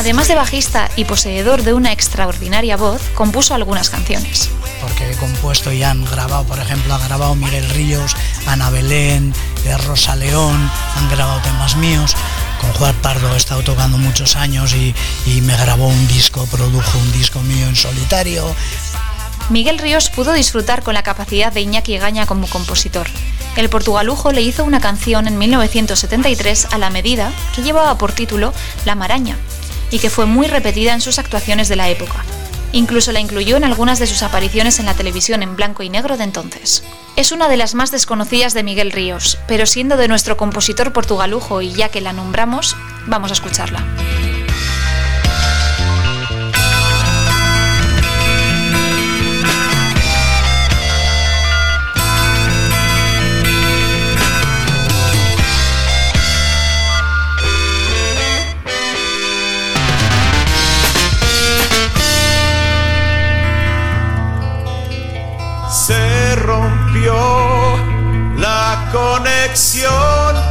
Además 0.00 0.28
de 0.28 0.34
bajista 0.34 0.88
y 0.96 1.04
poseedor 1.04 1.62
de 1.62 1.74
una 1.74 1.92
extraordinaria 1.92 2.78
voz, 2.78 3.02
compuso 3.14 3.52
algunas 3.52 3.90
canciones. 3.90 4.48
Porque 4.80 5.10
he 5.10 5.14
compuesto 5.16 5.70
y 5.72 5.82
han 5.82 6.06
grabado, 6.06 6.42
por 6.44 6.58
ejemplo, 6.58 6.94
ha 6.94 6.98
grabado 7.06 7.34
Miguel 7.34 7.68
Ríos, 7.68 8.16
Ana 8.46 8.70
Belén, 8.70 9.34
eh, 9.66 9.76
Rosa 9.76 10.16
León, 10.16 10.70
han 10.96 11.10
grabado 11.10 11.42
temas 11.42 11.76
míos. 11.76 12.16
Con 12.62 12.72
Juan 12.72 12.94
Pardo 13.02 13.34
he 13.34 13.36
estado 13.36 13.60
tocando 13.62 13.98
muchos 13.98 14.36
años 14.36 14.72
y, 14.72 14.94
y 15.26 15.42
me 15.42 15.54
grabó 15.54 15.88
un 15.88 16.08
disco, 16.08 16.46
produjo 16.46 16.96
un 16.98 17.12
disco 17.12 17.40
mío 17.40 17.68
en 17.68 17.76
solitario. 17.76 18.56
Miguel 19.50 19.78
Ríos 19.78 20.08
pudo 20.08 20.32
disfrutar 20.32 20.82
con 20.82 20.94
la 20.94 21.02
capacidad 21.02 21.52
de 21.52 21.60
Iñaki 21.60 21.92
Egaña 21.92 22.24
como 22.24 22.46
compositor. 22.46 23.06
El 23.54 23.68
portugalujo 23.68 24.32
le 24.32 24.40
hizo 24.40 24.64
una 24.64 24.80
canción 24.80 25.28
en 25.28 25.36
1973 25.36 26.68
a 26.72 26.78
la 26.78 26.88
medida 26.88 27.30
que 27.54 27.62
llevaba 27.62 27.98
por 27.98 28.12
título 28.12 28.54
La 28.86 28.94
Maraña, 28.94 29.36
y 29.90 29.98
que 29.98 30.10
fue 30.10 30.26
muy 30.26 30.46
repetida 30.46 30.94
en 30.94 31.00
sus 31.00 31.18
actuaciones 31.18 31.68
de 31.68 31.76
la 31.76 31.88
época. 31.88 32.24
Incluso 32.72 33.10
la 33.12 33.20
incluyó 33.20 33.56
en 33.56 33.64
algunas 33.64 33.98
de 33.98 34.06
sus 34.06 34.22
apariciones 34.22 34.78
en 34.78 34.86
la 34.86 34.94
televisión 34.94 35.42
en 35.42 35.56
blanco 35.56 35.82
y 35.82 35.88
negro 35.88 36.16
de 36.16 36.24
entonces. 36.24 36.84
Es 37.16 37.32
una 37.32 37.48
de 37.48 37.56
las 37.56 37.74
más 37.74 37.90
desconocidas 37.90 38.54
de 38.54 38.62
Miguel 38.62 38.92
Ríos, 38.92 39.38
pero 39.48 39.66
siendo 39.66 39.96
de 39.96 40.08
nuestro 40.08 40.36
compositor 40.36 40.92
portugalujo 40.92 41.62
y 41.62 41.72
ya 41.72 41.88
que 41.88 42.00
la 42.00 42.12
nombramos, 42.12 42.76
vamos 43.06 43.30
a 43.30 43.34
escucharla. 43.34 43.84
Conexión 69.50 70.49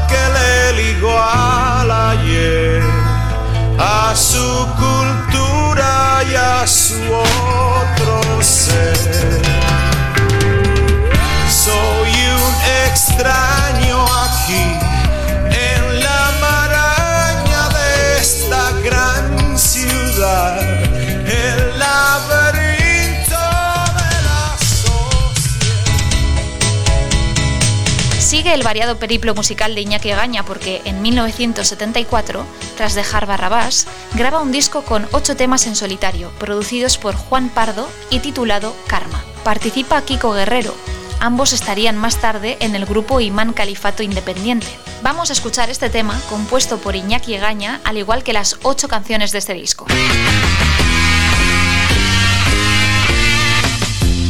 El 28.50 28.64
variado 28.64 28.98
periplo 28.98 29.36
musical 29.36 29.76
de 29.76 29.82
Iñaki 29.82 30.10
Egaña 30.10 30.44
porque 30.44 30.82
en 30.84 31.04
1974, 31.04 32.44
tras 32.76 32.96
dejar 32.96 33.28
Barrabás, 33.28 33.86
graba 34.16 34.42
un 34.42 34.52
disco 34.52 34.82
con 34.82 35.08
ocho 35.12 35.36
temas 35.36 35.68
en 35.68 35.76
solitario, 35.76 36.32
producidos 36.40 36.98
por 36.98 37.16
Juan 37.16 37.50
Pardo 37.50 37.88
y 38.10 38.20
titulado 38.20 38.76
Karma. 38.88 39.24
Participa 39.44 40.02
Kiko 40.02 40.34
Guerrero. 40.34 40.74
Ambos 41.20 41.54
estarían 41.54 41.96
más 41.96 42.18
tarde 42.22 42.58
en 42.60 42.76
el 42.76 42.88
grupo 42.88 43.20
Imán 43.20 43.54
Califato 43.54 44.02
Independiente. 44.02 44.68
Vamos 45.04 45.30
a 45.30 45.34
escuchar 45.34 45.70
este 45.70 45.92
tema 45.92 46.20
compuesto 46.28 46.80
por 46.80 46.96
Iñaki 46.96 47.36
Egaña, 47.36 47.82
al 47.84 48.00
igual 48.00 48.24
que 48.24 48.34
las 48.34 48.58
ocho 48.64 48.88
canciones 48.88 49.32
de 49.32 49.38
este 49.38 49.54
disco. 49.54 49.86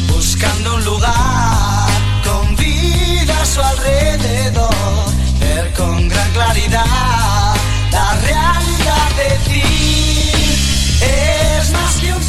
buscando 0.08 0.74
un 0.74 0.84
lugar 0.84 1.39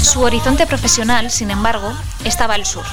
su 0.02 0.22
horizonte 0.22 0.68
profesional, 0.68 1.32
sin 1.32 1.52
embargo, 1.52 1.94
estaba 2.26 2.56
al 2.56 2.66
sur. 2.66 2.84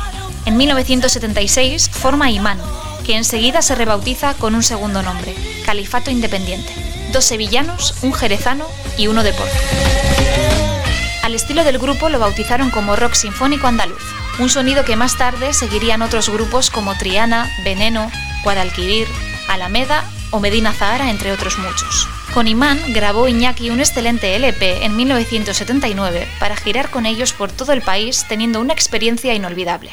En 0.44 0.56
1976 0.56 1.88
forma 1.90 2.30
Imán, 2.30 2.60
que 3.04 3.16
enseguida 3.16 3.62
se 3.62 3.74
rebautiza 3.74 4.34
con 4.34 4.54
un 4.54 4.62
segundo 4.62 5.02
nombre, 5.02 5.34
Califato 5.64 6.10
Independiente. 6.10 6.72
Dos 7.12 7.24
sevillanos, 7.24 7.94
un 8.02 8.12
jerezano 8.12 8.66
y 8.96 9.08
uno 9.08 9.24
de 9.24 9.32
Porto. 9.32 9.56
Al 11.22 11.34
estilo 11.34 11.64
del 11.64 11.78
grupo 11.78 12.08
lo 12.08 12.18
bautizaron 12.18 12.70
como 12.70 12.94
rock 12.94 13.14
sinfónico 13.14 13.66
andaluz, 13.66 14.02
un 14.38 14.48
sonido 14.48 14.84
que 14.84 14.96
más 14.96 15.16
tarde 15.16 15.52
seguirían 15.52 16.02
otros 16.02 16.28
grupos 16.28 16.70
como 16.70 16.96
Triana, 16.96 17.50
Veneno, 17.64 18.10
Guadalquivir, 18.44 19.08
Alameda 19.48 20.04
o 20.30 20.40
Medina 20.40 20.72
Zahara, 20.72 21.10
entre 21.10 21.32
otros 21.32 21.58
muchos. 21.58 22.08
Con 22.34 22.46
Imán 22.46 22.78
grabó 22.92 23.26
Iñaki 23.26 23.70
un 23.70 23.80
excelente 23.80 24.36
LP 24.36 24.84
en 24.84 24.94
1979 24.96 26.28
para 26.38 26.56
girar 26.56 26.90
con 26.90 27.06
ellos 27.06 27.32
por 27.32 27.50
todo 27.50 27.72
el 27.72 27.82
país 27.82 28.26
teniendo 28.28 28.60
una 28.60 28.74
experiencia 28.74 29.34
inolvidable. 29.34 29.90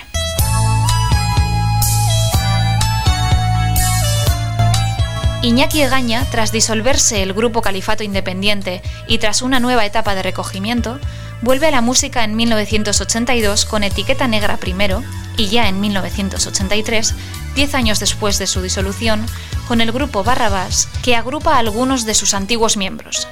Iñaki 5.41 5.83
Egaña, 5.83 6.25
tras 6.31 6.51
disolverse 6.51 7.21
el 7.21 7.33
grupo 7.33 7.61
Califato 7.61 8.03
Independiente 8.03 8.81
y 9.07 9.19
tras 9.19 9.43
una 9.43 9.59
nueva 9.59 9.85
etapa 9.85 10.15
de 10.15 10.23
recogimiento, 10.23 10.99
vuelve 11.41 11.67
a 11.67 11.71
la 11.71 11.81
música 11.81 12.23
en 12.23 12.35
1982 12.35 13.65
con 13.65 13.83
Etiqueta 13.83 14.27
Negra 14.27 14.57
primero 14.57 15.03
y 15.37 15.47
ya 15.47 15.67
en 15.67 15.79
1983, 15.81 17.13
diez 17.55 17.73
años 17.75 17.99
después 17.99 18.37
de 18.39 18.47
su 18.47 18.61
disolución, 18.61 19.25
con 19.67 19.81
el 19.81 19.91
grupo 19.91 20.23
Barrabás, 20.23 20.87
que 21.03 21.15
agrupa 21.15 21.55
a 21.55 21.59
algunos 21.59 22.05
de 22.05 22.13
sus 22.13 22.33
antiguos 22.33 22.77
miembros. 22.77 23.27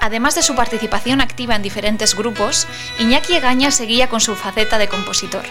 Además 0.00 0.34
de 0.34 0.42
su 0.42 0.54
participación 0.54 1.20
activa 1.20 1.56
en 1.56 1.62
diferentes 1.62 2.14
grupos, 2.14 2.66
Iñaki 2.98 3.34
Egaña 3.34 3.70
seguía 3.70 4.08
con 4.08 4.20
su 4.20 4.36
faceta 4.36 4.78
de 4.78 4.88
compositor. 4.88 5.44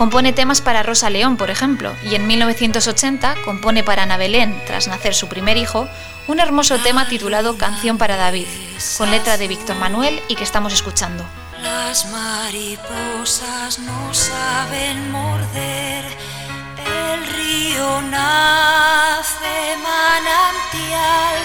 Compone 0.00 0.32
temas 0.32 0.62
para 0.62 0.82
Rosa 0.82 1.10
León, 1.10 1.36
por 1.36 1.50
ejemplo, 1.50 1.94
y 2.02 2.14
en 2.14 2.26
1980 2.26 3.34
compone 3.44 3.84
para 3.84 4.04
Ana 4.04 4.16
Belén, 4.16 4.58
tras 4.66 4.88
nacer 4.88 5.14
su 5.14 5.28
primer 5.28 5.58
hijo, 5.58 5.90
un 6.26 6.40
hermoso 6.40 6.78
tema 6.78 7.06
titulado 7.06 7.58
Canción 7.58 7.98
para 7.98 8.16
David, 8.16 8.46
con 8.96 9.10
letra 9.10 9.36
de 9.36 9.46
Víctor 9.46 9.76
Manuel 9.76 10.22
y 10.26 10.36
que 10.36 10.44
estamos 10.44 10.72
escuchando. 10.72 11.22
Las 11.62 12.10
mariposas 12.10 13.78
no 13.80 14.14
saben 14.14 15.10
morder, 15.10 16.06
el 16.78 17.26
río 17.34 18.00
nace 18.00 19.76
manantial 19.82 21.36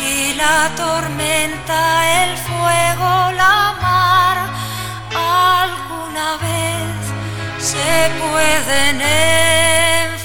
y 0.00 0.34
la 0.34 0.70
tormenta, 0.76 2.22
el 2.22 2.36
fuego, 2.38 3.32
la 3.32 3.74
mar, 3.82 4.48
alguna 5.10 6.36
vez 6.36 6.89
se 7.80 8.10
pueden 8.20 9.00
enfadar, 10.10 10.16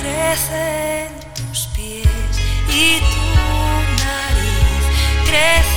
crecen 0.00 1.08
tus 1.34 1.60
pies 1.74 2.34
y 2.68 3.00
tu 3.00 3.26
nariz. 4.04 4.84
Crece 5.28 5.71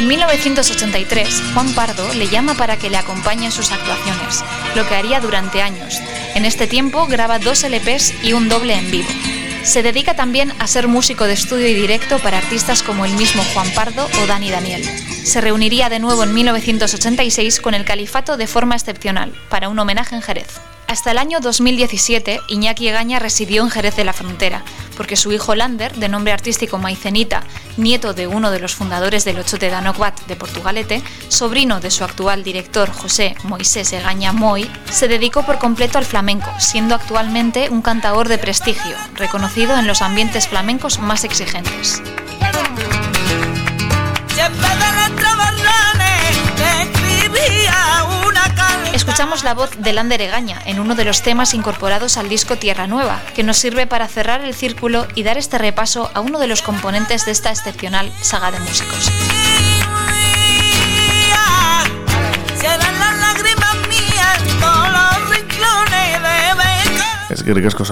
En 0.00 0.08
1983, 0.08 1.42
Juan 1.52 1.74
Pardo 1.74 2.14
le 2.14 2.26
llama 2.26 2.54
para 2.54 2.78
que 2.78 2.88
le 2.88 2.96
acompañe 2.96 3.44
en 3.44 3.52
sus 3.52 3.70
actuaciones, 3.70 4.42
lo 4.74 4.88
que 4.88 4.94
haría 4.94 5.20
durante 5.20 5.60
años. 5.60 6.00
En 6.34 6.46
este 6.46 6.66
tiempo 6.66 7.06
graba 7.06 7.38
dos 7.38 7.64
LPs 7.64 8.14
y 8.24 8.32
un 8.32 8.48
doble 8.48 8.76
en 8.76 8.90
vivo. 8.90 9.10
Se 9.62 9.82
dedica 9.82 10.16
también 10.16 10.54
a 10.58 10.68
ser 10.68 10.88
músico 10.88 11.26
de 11.26 11.34
estudio 11.34 11.68
y 11.68 11.74
directo 11.74 12.18
para 12.18 12.38
artistas 12.38 12.82
como 12.82 13.04
el 13.04 13.12
mismo 13.12 13.44
Juan 13.52 13.68
Pardo 13.74 14.08
o 14.22 14.26
Dani 14.26 14.50
Daniel. 14.50 14.82
Se 15.22 15.42
reuniría 15.42 15.90
de 15.90 15.98
nuevo 15.98 16.24
en 16.24 16.32
1986 16.32 17.60
con 17.60 17.74
el 17.74 17.84
Califato 17.84 18.38
de 18.38 18.46
forma 18.46 18.76
excepcional, 18.76 19.34
para 19.50 19.68
un 19.68 19.78
homenaje 19.78 20.14
en 20.14 20.22
Jerez. 20.22 20.60
Hasta 20.86 21.10
el 21.10 21.18
año 21.18 21.40
2017, 21.40 22.40
Iñaki 22.48 22.88
Egaña 22.88 23.18
residió 23.18 23.62
en 23.62 23.70
Jerez 23.70 23.96
de 23.96 24.04
la 24.04 24.14
Frontera, 24.14 24.64
porque 25.00 25.16
su 25.16 25.32
hijo 25.32 25.54
Lander, 25.54 25.96
de 25.96 26.10
nombre 26.10 26.30
artístico 26.30 26.76
Maicenita, 26.76 27.42
nieto 27.78 28.12
de 28.12 28.26
uno 28.26 28.50
de 28.50 28.60
los 28.60 28.74
fundadores 28.74 29.24
del 29.24 29.38
Ochote 29.38 29.70
Danokbat 29.70 30.26
de 30.26 30.36
Portugalete, 30.36 31.02
sobrino 31.28 31.80
de 31.80 31.90
su 31.90 32.04
actual 32.04 32.42
director 32.42 32.92
José 32.92 33.34
Moisés 33.44 33.94
Egaña 33.94 34.34
Moi, 34.34 34.70
se 34.90 35.08
dedicó 35.08 35.42
por 35.42 35.56
completo 35.56 35.96
al 35.96 36.04
flamenco, 36.04 36.50
siendo 36.58 36.94
actualmente 36.94 37.70
un 37.70 37.80
cantador 37.80 38.28
de 38.28 38.36
prestigio, 38.36 38.94
reconocido 39.14 39.74
en 39.78 39.86
los 39.86 40.02
ambientes 40.02 40.48
flamencos 40.48 40.98
más 40.98 41.24
exigentes. 41.24 42.02
Escuchamos 49.00 49.44
la 49.44 49.54
voz 49.54 49.70
de 49.78 49.94
Lander 49.94 50.20
Egaña 50.20 50.60
en 50.66 50.78
uno 50.78 50.94
de 50.94 51.06
los 51.06 51.22
temas 51.22 51.54
incorporados 51.54 52.18
al 52.18 52.28
disco 52.28 52.56
Tierra 52.56 52.86
Nueva, 52.86 53.22
que 53.34 53.42
nos 53.42 53.56
sirve 53.56 53.86
para 53.86 54.06
cerrar 54.08 54.42
el 54.42 54.52
círculo 54.52 55.08
y 55.14 55.22
dar 55.22 55.38
este 55.38 55.56
repaso 55.56 56.10
a 56.12 56.20
uno 56.20 56.38
de 56.38 56.46
los 56.46 56.60
componentes 56.60 57.24
de 57.24 57.32
esta 57.32 57.48
excepcional 57.48 58.12
saga 58.20 58.50
de 58.50 58.60
músicos. 58.60 59.10
Es 67.30 67.42
que 67.42 67.54
ricasco 67.54 67.86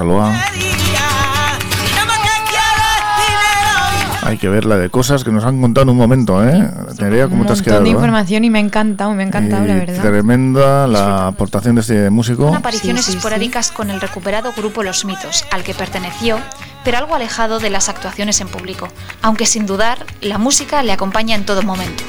Hay 4.28 4.36
que 4.36 4.50
ver 4.50 4.66
la 4.66 4.76
de 4.76 4.90
cosas 4.90 5.24
que 5.24 5.32
nos 5.32 5.42
han 5.44 5.58
contado 5.58 5.84
en 5.84 5.88
un 5.88 5.96
momento, 5.96 6.46
¿eh? 6.46 6.70
Nerea, 6.98 7.28
¿cómo 7.28 7.46
te 7.46 7.54
has 7.54 7.62
quedado? 7.62 7.80
de 7.80 7.88
eh? 7.88 7.92
información 7.92 8.44
y 8.44 8.50
me 8.50 8.58
ha 8.58 8.60
encantado, 8.60 9.14
me 9.14 9.22
ha 9.22 9.26
encantado, 9.26 9.64
la 9.64 9.76
verdad. 9.76 10.02
Tremenda 10.02 10.86
la 10.86 11.28
aportación 11.28 11.76
de 11.76 11.80
este 11.80 12.10
músico. 12.10 12.48
Son 12.48 12.56
apariciones 12.56 13.08
esporádicas 13.08 13.70
con 13.70 13.88
el 13.88 14.02
recuperado 14.02 14.52
grupo 14.54 14.82
Los 14.82 15.06
Mitos, 15.06 15.46
al 15.50 15.64
que 15.64 15.72
perteneció, 15.72 16.38
pero 16.84 16.98
algo 16.98 17.14
alejado 17.14 17.58
de 17.58 17.70
las 17.70 17.88
actuaciones 17.88 18.42
en 18.42 18.48
público, 18.48 18.88
aunque 19.22 19.46
sin 19.46 19.64
dudar, 19.64 20.04
la 20.20 20.36
música 20.36 20.82
le 20.82 20.92
acompaña 20.92 21.34
en 21.34 21.46
todo 21.46 21.62
momento. 21.62 22.04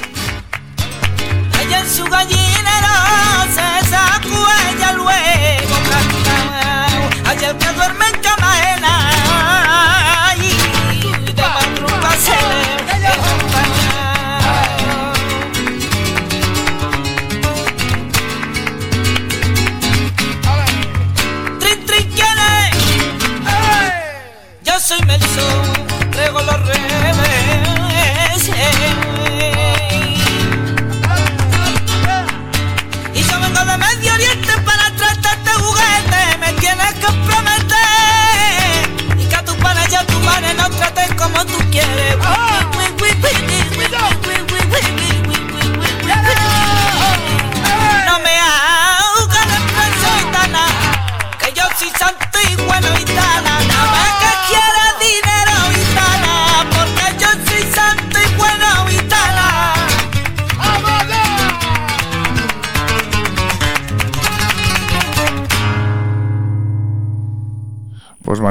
Ella 1.64 1.80
en 1.80 1.88
su 1.88 2.04
gallinero 2.04 2.96
se 3.54 3.88
sacó 3.88 4.46
ella 4.74 4.92
luego 4.92 5.74
cantao. 5.88 7.30
Allá 7.30 7.50
el 7.50 7.56
que 7.56 7.72
duerme 7.72 8.19
soy 24.90 25.06
Melso, 25.06 25.46
traigo 26.10 26.42
los 26.42 26.66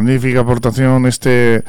magnífica 0.09 0.39
aportación 0.39 1.05
este, 1.05 1.63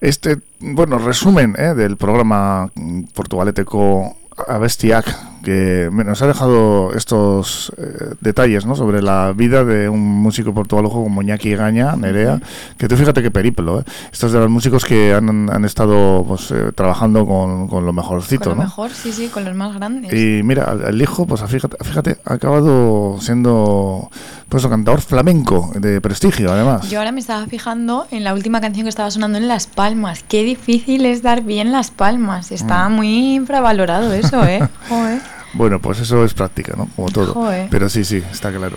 este 0.00 0.38
bueno, 0.60 0.96
resumen 0.96 1.54
¿eh? 1.58 1.74
del 1.74 1.98
programa 1.98 2.70
Portugaleteco 3.12 4.16
Abestiac, 4.48 5.04
que 5.42 5.88
nos 5.92 6.22
ha 6.22 6.26
dejado 6.26 6.92
estos 6.94 7.72
eh, 7.76 8.14
detalles 8.20 8.64
¿no? 8.66 8.74
sobre 8.76 9.02
la 9.02 9.32
vida 9.32 9.64
de 9.64 9.88
un 9.88 10.00
músico 10.00 10.54
portugalujo 10.54 11.02
como 11.02 11.22
Iñaki 11.22 11.54
Gaña, 11.54 11.96
Nerea, 11.96 12.40
que 12.78 12.88
tú 12.88 12.96
fíjate 12.96 13.22
qué 13.22 13.30
periplo, 13.30 13.80
¿eh? 13.80 13.84
estos 14.12 14.32
de 14.32 14.38
los 14.38 14.48
músicos 14.50 14.84
que 14.84 15.12
han, 15.14 15.50
han 15.50 15.64
estado 15.64 16.24
pues, 16.26 16.50
eh, 16.50 16.72
trabajando 16.74 17.26
con, 17.26 17.68
con 17.68 17.84
lo 17.84 17.92
mejorcito, 17.92 18.44
Con 18.44 18.50
lo 18.50 18.56
¿no? 18.56 18.62
mejor, 18.62 18.90
sí, 18.90 19.12
sí, 19.12 19.28
con 19.28 19.44
los 19.44 19.54
más 19.54 19.74
grandes. 19.74 20.12
Y 20.12 20.42
mira, 20.42 20.72
el- 20.72 20.94
el 20.94 21.02
hijo, 21.02 21.26
pues 21.26 21.42
fíjate, 21.46 21.76
fíjate, 21.84 22.18
ha 22.24 22.34
acabado 22.34 23.16
siendo 23.20 24.10
pues 24.48 24.66
cantador 24.66 25.00
flamenco 25.00 25.72
de 25.74 26.00
prestigio, 26.00 26.52
además. 26.52 26.88
Yo 26.90 26.98
ahora 26.98 27.10
me 27.10 27.20
estaba 27.20 27.46
fijando 27.46 28.06
en 28.10 28.22
la 28.22 28.34
última 28.34 28.60
canción 28.60 28.84
que 28.84 28.90
estaba 28.90 29.10
sonando 29.10 29.38
en 29.38 29.48
Las 29.48 29.66
Palmas. 29.66 30.24
Qué 30.28 30.42
difícil 30.44 31.06
es 31.06 31.22
dar 31.22 31.42
bien 31.42 31.72
Las 31.72 31.90
Palmas. 31.90 32.52
Está 32.52 32.88
Mm. 32.88 32.92
muy 32.92 33.34
infravalorado 33.34 34.12
eso, 34.12 34.44
¿eh? 34.44 34.60
Joder. 34.88 35.20
Bueno, 35.54 35.80
pues 35.80 36.00
eso 36.00 36.24
es 36.24 36.34
práctica, 36.34 36.74
¿no? 36.76 36.88
Como 36.96 37.08
todo. 37.08 37.34
Joder. 37.34 37.68
Pero 37.70 37.88
sí, 37.88 38.04
sí, 38.04 38.22
está 38.30 38.50
claro. 38.52 38.76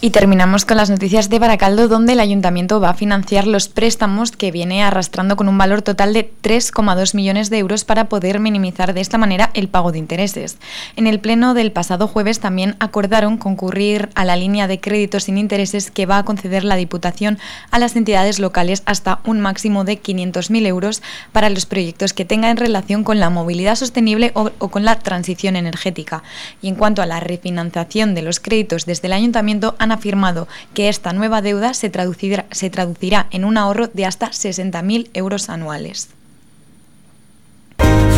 Y 0.00 0.10
terminamos 0.10 0.64
con 0.64 0.76
las 0.76 0.90
noticias 0.90 1.28
de 1.28 1.40
Baracaldo, 1.40 1.88
donde 1.88 2.12
el 2.12 2.20
ayuntamiento 2.20 2.78
va 2.78 2.90
a 2.90 2.94
financiar 2.94 3.48
los 3.48 3.66
préstamos 3.66 4.30
que 4.30 4.52
viene 4.52 4.84
arrastrando 4.84 5.34
con 5.34 5.48
un 5.48 5.58
valor 5.58 5.82
total 5.82 6.12
de 6.12 6.30
3,2 6.40 7.16
millones 7.16 7.50
de 7.50 7.58
euros 7.58 7.84
para 7.84 8.04
poder 8.04 8.38
minimizar 8.38 8.94
de 8.94 9.00
esta 9.00 9.18
manera 9.18 9.50
el 9.54 9.66
pago 9.66 9.90
de 9.90 9.98
intereses. 9.98 10.58
En 10.94 11.08
el 11.08 11.18
pleno 11.18 11.52
del 11.52 11.72
pasado 11.72 12.06
jueves 12.06 12.38
también 12.38 12.76
acordaron 12.78 13.38
concurrir 13.38 14.08
a 14.14 14.24
la 14.24 14.36
línea 14.36 14.68
de 14.68 14.78
créditos 14.78 15.24
sin 15.24 15.36
intereses 15.36 15.90
que 15.90 16.06
va 16.06 16.18
a 16.18 16.24
conceder 16.24 16.62
la 16.62 16.76
Diputación 16.76 17.40
a 17.72 17.80
las 17.80 17.96
entidades 17.96 18.38
locales 18.38 18.84
hasta 18.86 19.18
un 19.24 19.40
máximo 19.40 19.82
de 19.82 20.00
500.000 20.00 20.64
euros 20.68 21.02
para 21.32 21.50
los 21.50 21.66
proyectos 21.66 22.12
que 22.12 22.24
tengan 22.24 22.56
relación 22.56 23.02
con 23.02 23.18
la 23.18 23.30
movilidad 23.30 23.74
sostenible 23.74 24.30
o, 24.34 24.52
o 24.60 24.68
con 24.68 24.84
la 24.84 25.00
transición 25.00 25.56
energética. 25.56 26.22
Y 26.62 26.68
en 26.68 26.76
cuanto 26.76 27.02
a 27.02 27.06
la 27.06 27.18
refinanciación 27.18 28.14
de 28.14 28.22
los 28.22 28.38
créditos 28.38 28.86
desde 28.86 29.08
el 29.08 29.14
ayuntamiento, 29.14 29.74
han 29.80 29.87
afirmado 29.92 30.48
que 30.74 30.88
esta 30.88 31.12
nueva 31.12 31.42
deuda 31.42 31.74
se 31.74 31.90
traducirá, 31.90 32.46
se 32.50 32.70
traducirá 32.70 33.26
en 33.30 33.44
un 33.44 33.56
ahorro 33.56 33.88
de 33.88 34.06
hasta 34.06 34.30
60.000 34.30 35.10
euros 35.14 35.48
anuales. 35.48 36.10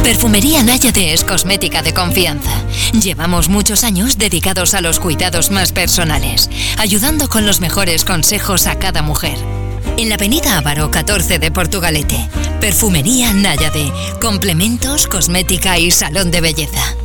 Perfumería 0.03 0.63
Náyade 0.63 1.13
es 1.13 1.25
cosmética 1.25 1.83
de 1.83 1.93
confianza. 1.93 2.51
Llevamos 2.93 3.49
muchos 3.49 3.85
años 3.85 4.19
dedicados 4.19 4.75
a 4.75 4.81
los 4.81 4.99
cuidados 4.99 5.51
más 5.51 5.73
personales, 5.73 6.51
ayudando 6.79 7.29
con 7.29 7.47
los 7.47 7.61
mejores 7.61 8.05
consejos 8.05 8.67
a 8.67 8.79
cada 8.79 9.03
mujer. 9.03 9.39
En 9.99 10.09
la 10.09 10.15
avenida 10.15 10.57
Ávaro 10.57 10.91
14 10.91 11.39
de 11.39 11.51
Portugalete, 11.51 12.29
Perfumería 12.61 13.33
Náyade, 13.33 13.93
complementos, 14.21 15.07
cosmética 15.07 15.79
y 15.79 15.91
salón 15.91 16.31
de 16.31 16.41
belleza. 16.41 16.97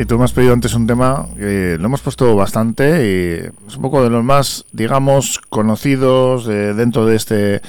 Y 0.00 0.06
tú 0.06 0.18
me 0.18 0.24
has 0.24 0.32
pedido 0.32 0.52
antes 0.54 0.72
un 0.74 0.86
tema 0.86 1.26
que 1.36 1.76
lo 1.78 1.86
hemos 1.86 2.00
puesto 2.00 2.34
bastante 2.34 2.84
y 3.06 3.68
es 3.68 3.76
un 3.76 3.82
poco 3.82 4.02
de 4.02 4.08
los 4.08 4.24
más, 4.24 4.64
digamos, 4.72 5.38
conocidos 5.50 6.46
de- 6.46 6.72
dentro 6.74 7.04
de 7.04 7.16
este 7.16 7.60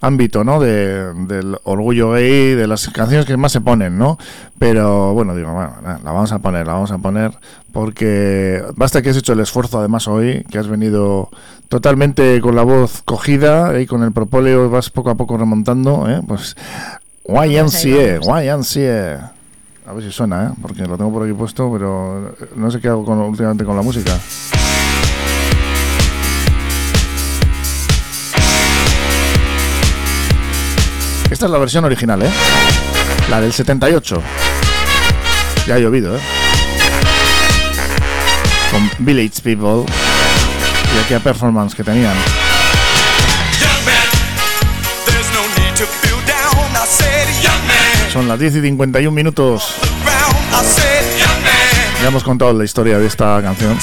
ámbito, 0.00 0.44
¿no? 0.44 0.60
De, 0.60 1.12
del 1.26 1.56
orgullo 1.64 2.12
gay, 2.12 2.54
de 2.54 2.66
las 2.66 2.88
canciones 2.90 3.26
que 3.26 3.36
más 3.36 3.50
se 3.52 3.60
ponen, 3.60 3.98
¿no? 3.98 4.18
Pero 4.58 5.14
bueno, 5.14 5.34
digo, 5.34 5.52
bueno, 5.52 5.72
la 5.82 5.98
vamos 6.12 6.30
a 6.32 6.38
poner, 6.38 6.66
la 6.66 6.74
vamos 6.74 6.92
a 6.92 6.98
poner 6.98 7.32
porque 7.72 8.62
basta 8.76 9.02
que 9.02 9.10
has 9.10 9.16
hecho 9.16 9.32
el 9.32 9.40
esfuerzo 9.40 9.78
además 9.78 10.06
hoy, 10.06 10.44
que 10.50 10.58
has 10.58 10.68
venido 10.68 11.28
totalmente 11.68 12.40
con 12.40 12.54
la 12.56 12.62
voz 12.62 13.02
cogida 13.04 13.80
y 13.80 13.86
con 13.86 14.02
el 14.04 14.12
propóleo 14.12 14.70
vas 14.70 14.90
poco 14.90 15.10
a 15.10 15.14
poco 15.16 15.36
remontando, 15.36 16.08
¿eh? 16.08 16.20
Pues 16.26 16.56
YMCA, 17.24 18.20
YMCA. 18.44 19.32
A 19.90 19.92
ver 19.92 20.04
si 20.04 20.12
suena, 20.12 20.44
¿eh? 20.44 20.48
Porque 20.62 20.82
lo 20.82 20.96
tengo 20.96 21.12
por 21.12 21.24
aquí 21.24 21.32
puesto, 21.32 21.68
pero 21.72 22.36
no 22.54 22.70
sé 22.70 22.80
qué 22.80 22.86
hago 22.86 23.00
últimamente 23.00 23.64
con 23.64 23.74
la 23.74 23.82
música. 23.82 24.16
Esta 31.28 31.44
es 31.44 31.50
la 31.50 31.58
versión 31.58 31.84
original, 31.86 32.22
¿eh? 32.22 32.30
La 33.30 33.40
del 33.40 33.52
78. 33.52 34.22
Ya 35.66 35.74
ha 35.74 35.78
llovido, 35.80 36.16
¿eh? 36.16 36.20
Con 38.70 39.04
Village 39.04 39.42
People 39.42 39.92
y 40.94 41.04
aquella 41.04 41.18
performance 41.18 41.74
que 41.74 41.82
tenían. 41.82 42.14
Son 48.12 48.26
las 48.28 48.38
10 48.38 48.56
y 48.56 48.60
51 48.62 49.10
minutos. 49.14 49.74
Ya 52.02 52.08
hemos 52.08 52.24
contado 52.24 52.52
la 52.52 52.64
historia 52.64 52.98
de 52.98 53.06
esta 53.06 53.40
canción. 53.42 53.78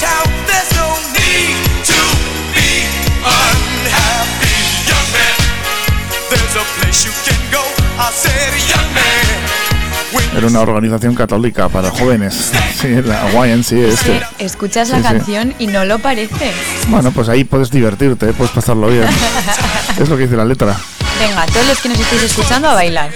Era 10.36 10.46
una 10.46 10.60
organización 10.60 11.14
católica 11.14 11.68
para 11.68 11.90
jóvenes. 11.90 12.52
Sí, 12.80 13.02
la 13.02 13.28
YMCA 13.32 13.76
este. 13.88 14.22
Escuchas 14.38 14.88
Sí, 14.88 14.92
la 14.94 14.98
sí. 14.98 15.04
canción 15.04 15.54
y 15.58 15.66
no 15.66 15.84
lo 15.84 15.98
parece. 15.98 16.52
Bueno, 16.88 17.10
pues 17.10 17.28
ahí 17.28 17.44
puedes 17.44 17.70
divertirte, 17.70 18.32
puedes 18.32 18.52
pasarlo 18.52 18.88
bien. 18.88 19.04
Es 19.98 20.08
lo 20.08 20.16
que 20.16 20.24
dice 20.24 20.36
la 20.36 20.44
letra. 20.44 20.76
Venga, 21.18 21.44
todos 21.46 21.66
los 21.66 21.78
que 21.80 21.88
nos 21.88 21.98
estéis 21.98 22.22
escuchando 22.22 22.68
a 22.68 22.74
bailar. 22.74 23.10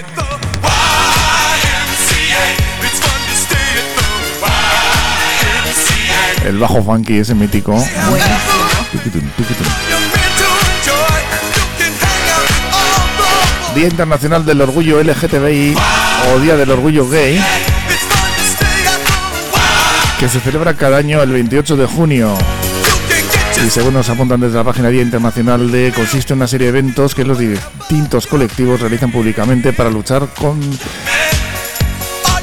El 6.45 6.57
bajo 6.59 6.83
funky 6.83 7.19
ese 7.19 7.33
mítico. 7.35 7.73
Día 13.73 13.87
Internacional 13.87 14.45
del 14.45 14.61
Orgullo 14.61 15.01
LGTBI 15.01 15.75
o 16.33 16.39
Día 16.39 16.55
del 16.55 16.69
Orgullo 16.69 17.07
Gay, 17.09 17.41
que 20.19 20.29
se 20.29 20.39
celebra 20.41 20.75
cada 20.75 20.97
año 20.97 21.21
el 21.21 21.31
28 21.31 21.77
de 21.77 21.85
junio. 21.87 22.37
Y 23.65 23.69
según 23.69 23.93
nos 23.93 24.09
apuntan 24.09 24.41
desde 24.41 24.57
la 24.57 24.63
página 24.63 24.89
Día 24.89 25.01
Internacional 25.01 25.71
de, 25.71 25.93
consiste 25.95 26.33
en 26.33 26.39
una 26.39 26.47
serie 26.47 26.71
de 26.71 26.77
eventos 26.79 27.15
que 27.15 27.23
los 27.23 27.39
distintos 27.39 28.27
colectivos 28.27 28.81
realizan 28.81 29.11
públicamente 29.11 29.71
para 29.71 29.89
luchar 29.89 30.27
con 30.37 30.59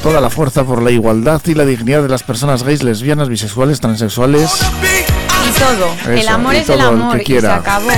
toda 0.01 0.19
la 0.19 0.29
fuerza 0.29 0.63
por 0.63 0.81
la 0.81 0.91
igualdad 0.91 1.41
y 1.45 1.53
la 1.53 1.65
dignidad 1.65 2.01
de 2.03 2.09
las 2.09 2.23
personas 2.23 2.63
gays, 2.63 2.83
lesbianas, 2.83 3.29
bisexuales, 3.29 3.79
transexuales. 3.79 4.49
Y 5.47 5.59
todo. 5.59 6.11
el 6.11 6.27
amor 6.27 6.53
y 6.55 6.57
es 6.57 6.69
el 6.69 6.77
todo 6.79 6.87
amor 6.89 7.21
que 7.23 7.37
y 7.37 7.41
se 7.41 7.47
acabó. 7.47 7.89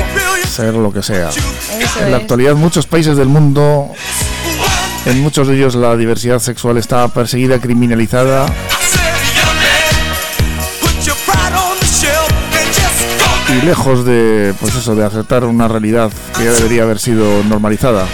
ser 0.49 0.73
lo 0.73 0.91
que 0.91 1.01
sea. 1.01 1.29
Eso 1.29 1.99
En 2.01 2.11
la 2.11 2.17
es. 2.17 2.23
actualidad, 2.23 2.55
muchos 2.55 2.87
países 2.87 3.15
del 3.17 3.27
mundo, 3.27 3.89
en 5.05 5.21
muchos 5.21 5.47
de 5.47 5.55
ellos, 5.55 5.75
la 5.75 5.95
diversidad 5.95 6.39
sexual 6.39 6.77
está 6.77 7.07
perseguida, 7.07 7.59
criminalizada. 7.59 8.45
Y 13.49 13.65
lejos 13.65 14.05
de, 14.05 14.53
pues 14.59 14.73
eso, 14.75 14.95
de 14.95 15.05
aceptar 15.05 15.43
una 15.43 15.67
realidad 15.67 16.11
que 16.35 16.45
ya 16.45 16.51
debería 16.51 16.83
haber 16.83 16.99
sido 16.99 17.43
normalizada. 17.43 18.07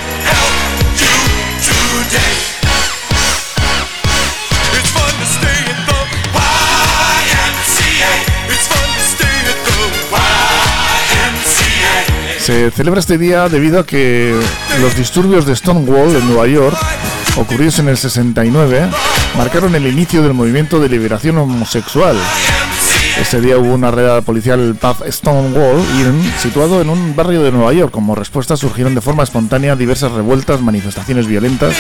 Se 12.49 12.71
celebra 12.71 12.99
este 12.99 13.19
día 13.19 13.47
debido 13.47 13.79
a 13.79 13.85
que 13.85 14.35
los 14.81 14.97
disturbios 14.97 15.45
de 15.45 15.55
Stonewall 15.55 16.15
en 16.15 16.27
Nueva 16.27 16.47
York, 16.47 16.75
ocurridos 17.37 17.77
en 17.77 17.89
el 17.89 17.95
69, 17.95 18.89
marcaron 19.37 19.75
el 19.75 19.85
inicio 19.85 20.23
del 20.23 20.33
movimiento 20.33 20.79
de 20.79 20.89
liberación 20.89 21.37
homosexual. 21.37 22.17
Ese 23.21 23.41
día 23.41 23.57
hubo 23.57 23.73
una 23.73 23.91
redada 23.91 24.21
policial 24.21 24.59
el 24.61 24.75
pub 24.75 24.95
Stonewall 25.11 25.79
Inn, 25.99 26.33
situado 26.41 26.81
en 26.81 26.89
un 26.89 27.15
barrio 27.15 27.43
de 27.43 27.51
Nueva 27.51 27.73
York. 27.73 27.91
Como 27.91 28.15
respuesta 28.15 28.55
surgieron 28.57 28.95
de 28.95 29.01
forma 29.01 29.23
espontánea 29.23 29.75
diversas 29.75 30.13
revueltas, 30.13 30.61
manifestaciones 30.61 31.27
violentas 31.27 31.75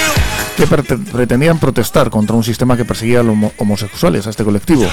que 0.57 0.67
prete- 0.67 0.97
pretendían 1.11 1.57
protestar 1.57 2.09
contra 2.09 2.35
un 2.35 2.43
sistema 2.43 2.75
que 2.77 2.85
perseguía 2.85 3.21
a 3.21 3.23
los 3.23 3.33
homo- 3.33 3.53
homosexuales, 3.57 4.27
a 4.27 4.31
este 4.31 4.43
colectivo. 4.43 4.85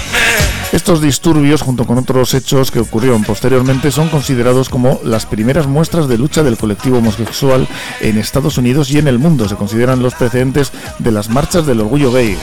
Estos 0.72 1.02
disturbios, 1.02 1.62
junto 1.62 1.84
con 1.84 1.98
otros 1.98 2.32
hechos 2.32 2.70
que 2.70 2.80
ocurrieron 2.80 3.24
posteriormente, 3.24 3.90
son 3.90 4.08
considerados 4.08 4.68
como 4.68 5.00
las 5.04 5.26
primeras 5.26 5.66
muestras 5.66 6.06
de 6.08 6.16
lucha 6.16 6.42
del 6.42 6.56
colectivo 6.56 6.98
homosexual 6.98 7.66
en 8.00 8.18
Estados 8.18 8.56
Unidos 8.56 8.90
y 8.92 8.98
en 8.98 9.08
el 9.08 9.18
mundo. 9.18 9.48
Se 9.48 9.56
consideran 9.56 10.00
los 10.02 10.14
precedentes 10.14 10.72
de 11.00 11.10
las 11.10 11.28
marchas 11.28 11.66
del 11.66 11.80
orgullo 11.80 12.12
gay. 12.12 12.38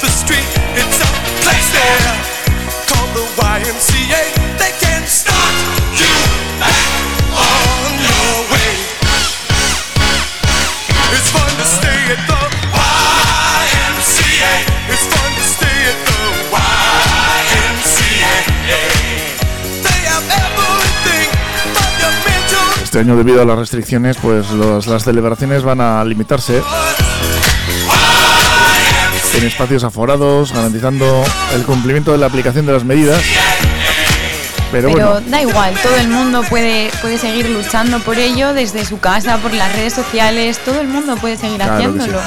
The 0.00 0.08
street. 0.10 0.48
There 0.74 0.86
the 3.14 3.24
YMCA. 3.36 4.22
They 4.60 4.72
you. 6.00 6.16
It's 11.16 11.30
fun 11.30 11.50
to 11.60 11.64
stay 11.64 12.00
at 12.14 12.20
the 12.30 12.40
YMCA. 12.72 14.52
It's 14.92 15.06
fun 15.12 15.30
to 15.38 15.44
stay 15.54 15.78
at 15.90 15.98
the 16.08 16.20
YMCA. 17.48 18.82
Este 22.82 22.98
año, 23.00 23.16
debido 23.16 23.42
a 23.42 23.44
las 23.44 23.58
restricciones, 23.58 24.16
pues 24.16 24.50
los- 24.50 24.86
las 24.86 25.04
celebraciones 25.04 25.62
van 25.62 25.80
a 25.80 26.04
limitarse 26.04 26.62
en 29.36 29.44
espacios 29.44 29.84
aforados, 29.84 30.52
garantizando 30.52 31.24
el 31.54 31.62
cumplimiento 31.64 32.12
de 32.12 32.18
la 32.18 32.26
aplicación 32.26 32.66
de 32.66 32.72
las 32.72 32.84
medidas. 32.84 33.22
Pero, 34.70 34.90
Pero 34.92 35.14
bueno, 35.14 35.30
da 35.30 35.40
igual, 35.40 35.74
todo 35.82 35.96
el 35.96 36.08
mundo 36.08 36.42
puede, 36.48 36.90
puede 37.00 37.16
seguir 37.16 37.48
luchando 37.48 38.00
por 38.00 38.18
ello 38.18 38.52
desde 38.52 38.84
su 38.84 38.98
casa, 39.00 39.38
por 39.38 39.54
las 39.54 39.74
redes 39.74 39.94
sociales, 39.94 40.58
todo 40.64 40.80
el 40.80 40.88
mundo 40.88 41.16
puede 41.16 41.36
seguir 41.38 41.56
Claro 41.56 41.74
haciéndolo. 41.74 42.20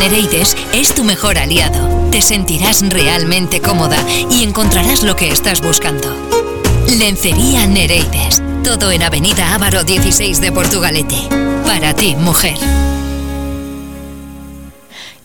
Nereides 0.00 0.56
es 0.72 0.94
tu 0.94 1.04
mejor 1.04 1.36
aliado. 1.36 2.08
Te 2.10 2.22
sentirás 2.22 2.82
realmente 2.88 3.60
cómoda 3.60 3.98
y 4.30 4.42
encontrarás 4.42 5.02
lo 5.02 5.14
que 5.14 5.28
estás 5.28 5.60
buscando. 5.60 6.16
Lencería 6.88 7.66
Nereides. 7.66 8.42
Todo 8.64 8.92
en 8.92 9.02
Avenida 9.02 9.54
Ávaro 9.54 9.84
16 9.84 10.40
de 10.40 10.52
Portugalete. 10.52 11.28
Para 11.66 11.94
ti, 11.94 12.16
mujer. 12.16 12.56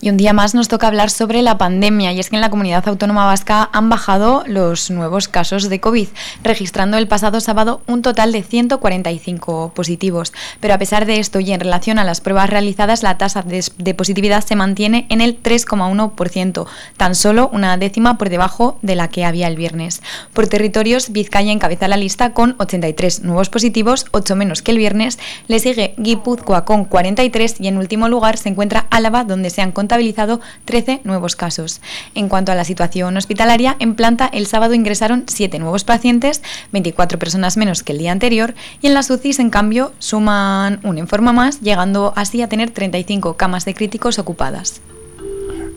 Y 0.06 0.10
un 0.10 0.16
día 0.16 0.32
más 0.32 0.54
nos 0.54 0.68
toca 0.68 0.86
hablar 0.86 1.10
sobre 1.10 1.42
la 1.42 1.58
pandemia 1.58 2.12
y 2.12 2.20
es 2.20 2.30
que 2.30 2.36
en 2.36 2.40
la 2.40 2.48
comunidad 2.48 2.86
autónoma 2.86 3.26
vasca 3.26 3.68
han 3.72 3.88
bajado 3.88 4.44
los 4.46 4.88
nuevos 4.88 5.26
casos 5.26 5.68
de 5.68 5.80
COVID, 5.80 6.06
registrando 6.44 6.96
el 6.96 7.08
pasado 7.08 7.40
sábado 7.40 7.80
un 7.88 8.02
total 8.02 8.30
de 8.30 8.44
145 8.44 9.72
positivos. 9.74 10.32
Pero 10.60 10.74
a 10.74 10.78
pesar 10.78 11.06
de 11.06 11.18
esto 11.18 11.40
y 11.40 11.50
en 11.50 11.58
relación 11.58 11.98
a 11.98 12.04
las 12.04 12.20
pruebas 12.20 12.50
realizadas, 12.50 13.02
la 13.02 13.18
tasa 13.18 13.42
de, 13.42 13.94
positividad 13.94 14.44
se 14.44 14.54
mantiene 14.54 15.06
en 15.08 15.20
el 15.20 15.42
3,1%, 15.42 16.66
tan 16.96 17.16
solo 17.16 17.50
una 17.52 17.76
décima 17.76 18.16
por 18.16 18.28
debajo 18.28 18.78
de 18.82 18.94
la 18.94 19.08
que 19.08 19.24
había 19.24 19.48
el 19.48 19.56
viernes. 19.56 20.02
Por 20.32 20.46
territorios, 20.46 21.10
Vizcaya 21.10 21.50
encabeza 21.50 21.88
la 21.88 21.96
lista 21.96 22.32
con 22.32 22.54
83 22.58 23.24
nuevos 23.24 23.48
positivos, 23.48 24.06
8 24.12 24.36
menos 24.36 24.62
que 24.62 24.70
el 24.70 24.78
viernes, 24.78 25.18
le 25.48 25.58
sigue 25.58 25.94
Guipúzcoa 25.96 26.64
con 26.64 26.84
43 26.84 27.56
y 27.58 27.66
en 27.66 27.76
último 27.76 28.08
lugar 28.08 28.36
se 28.36 28.50
encuentra 28.50 28.86
Álava 28.90 29.24
donde 29.24 29.50
se 29.50 29.62
han 29.62 29.72
contabilizado 29.96 30.40
13 30.66 31.00
nuevos 31.04 31.36
casos. 31.36 31.80
En 32.14 32.28
cuanto 32.28 32.52
a 32.52 32.54
la 32.54 32.64
situación 32.64 33.16
hospitalaria, 33.16 33.76
en 33.78 33.94
planta 33.94 34.26
el 34.30 34.46
sábado 34.46 34.74
ingresaron 34.74 35.24
7 35.26 35.58
nuevos 35.58 35.84
pacientes, 35.84 36.42
24 36.72 37.18
personas 37.18 37.56
menos 37.56 37.82
que 37.82 37.92
el 37.92 37.98
día 37.98 38.12
anterior, 38.12 38.54
y 38.82 38.88
en 38.88 38.94
las 38.94 39.08
UCIs, 39.08 39.38
en 39.38 39.48
cambio, 39.48 39.92
suman 39.98 40.80
un 40.82 40.98
en 40.98 41.08
forma 41.08 41.32
más, 41.32 41.62
llegando 41.62 42.12
así 42.14 42.42
a 42.42 42.48
tener 42.48 42.70
35 42.72 43.38
camas 43.38 43.64
de 43.64 43.72
críticos 43.74 44.18
ocupadas. 44.18 44.82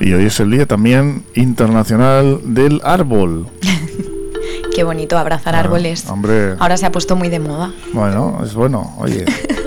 Y 0.02 0.12
hoy 0.12 0.26
es 0.26 0.38
el 0.42 0.52
día 0.52 0.66
también 0.66 1.24
internacional 1.36 2.42
del 2.44 2.82
árbol. 2.84 3.48
Qué 4.76 4.84
bonito 4.84 5.18
abrazar 5.18 5.54
Claro, 5.54 5.68
árboles. 5.70 6.08
hombre. 6.10 6.56
Ahora 6.60 6.76
se 6.76 6.86
ha 6.86 6.92
puesto 6.92 7.16
muy 7.16 7.30
de 7.30 7.40
moda. 7.40 7.72
Bueno, 7.94 8.42
es 8.44 8.54
bueno, 8.54 8.96
oye. 8.98 9.24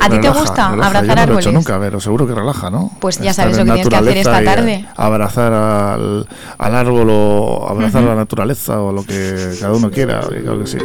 ¿A 0.00 0.08
ti 0.08 0.18
te 0.18 0.28
gusta 0.30 0.70
relaja. 0.70 0.86
abrazar 0.88 1.02
Yo 1.02 1.08
no 1.08 1.14
lo 1.14 1.20
he 1.20 1.22
árboles? 1.22 1.46
hecho 1.46 1.52
nunca, 1.52 1.78
pero 1.80 2.00
seguro 2.00 2.26
que 2.26 2.34
relaja, 2.34 2.70
¿no? 2.70 2.90
Pues 3.00 3.18
ya 3.18 3.30
Estar 3.30 3.44
sabes 3.52 3.58
lo 3.58 3.64
que 3.64 3.72
tienes 3.82 3.88
que 3.88 3.96
hacer 3.96 4.16
esta 4.18 4.42
tarde. 4.44 4.86
Abrazar 4.96 5.52
al, 5.52 6.26
al 6.58 6.74
árbol 6.74 7.08
o 7.10 7.68
abrazar 7.68 8.02
a 8.02 8.06
la 8.06 8.14
naturaleza 8.14 8.80
o 8.80 8.92
lo 8.92 9.04
que 9.04 9.54
cada 9.60 9.74
uno 9.74 9.90
quiera, 9.90 10.20
claro 10.20 10.60
que 10.60 10.66
sí. 10.66 10.78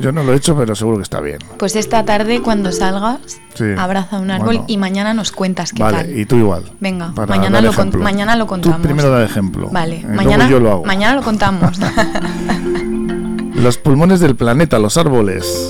Yo 0.00 0.12
no 0.12 0.22
lo 0.22 0.32
he 0.32 0.36
hecho, 0.36 0.56
pero 0.56 0.76
seguro 0.76 0.98
que 0.98 1.02
está 1.02 1.20
bien. 1.20 1.38
Pues 1.58 1.74
esta 1.74 2.04
tarde 2.04 2.40
cuando 2.40 2.70
salgas, 2.70 3.18
Sí. 3.54 3.64
abraza 3.76 4.20
un 4.20 4.30
árbol 4.30 4.46
Bueno. 4.46 4.64
y 4.68 4.76
mañana 4.78 5.12
nos 5.12 5.32
cuentas 5.32 5.72
qué 5.72 5.82
Vale, 5.82 5.96
tal. 5.98 6.16
y 6.16 6.24
tú 6.24 6.36
igual. 6.36 6.62
Venga, 6.78 7.08
mañana 7.26 7.60
lo, 7.60 7.72
con- 7.72 7.80
ejemplo. 7.80 8.02
mañana 8.04 8.36
lo 8.36 8.44
Tú 8.44 8.48
contamos. 8.50 8.78
primero 8.80 9.10
da 9.10 9.24
ejemplo. 9.24 9.68
Vale, 9.72 10.04
mañana, 10.14 10.48
yo 10.48 10.60
lo 10.60 10.70
hago. 10.70 10.84
mañana 10.84 11.16
lo 11.16 11.22
contamos. 11.22 11.78
Los 13.54 13.76
pulmones 13.76 14.20
del 14.20 14.36
planeta, 14.36 14.78
los 14.78 14.96
árboles. 14.96 15.68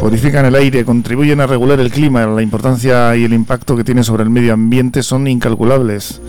Purifican 0.00 0.46
el 0.46 0.54
aire, 0.54 0.84
contribuyen 0.84 1.40
a 1.40 1.46
regular 1.46 1.78
el 1.78 1.90
clima. 1.90 2.26
La 2.26 2.40
importancia 2.40 3.14
y 3.16 3.24
el 3.24 3.34
impacto 3.34 3.76
que 3.76 3.84
tienen 3.84 4.02
sobre 4.02 4.22
el 4.22 4.30
medio 4.30 4.54
ambiente 4.54 5.02
son 5.02 5.26
incalculables. 5.26 6.20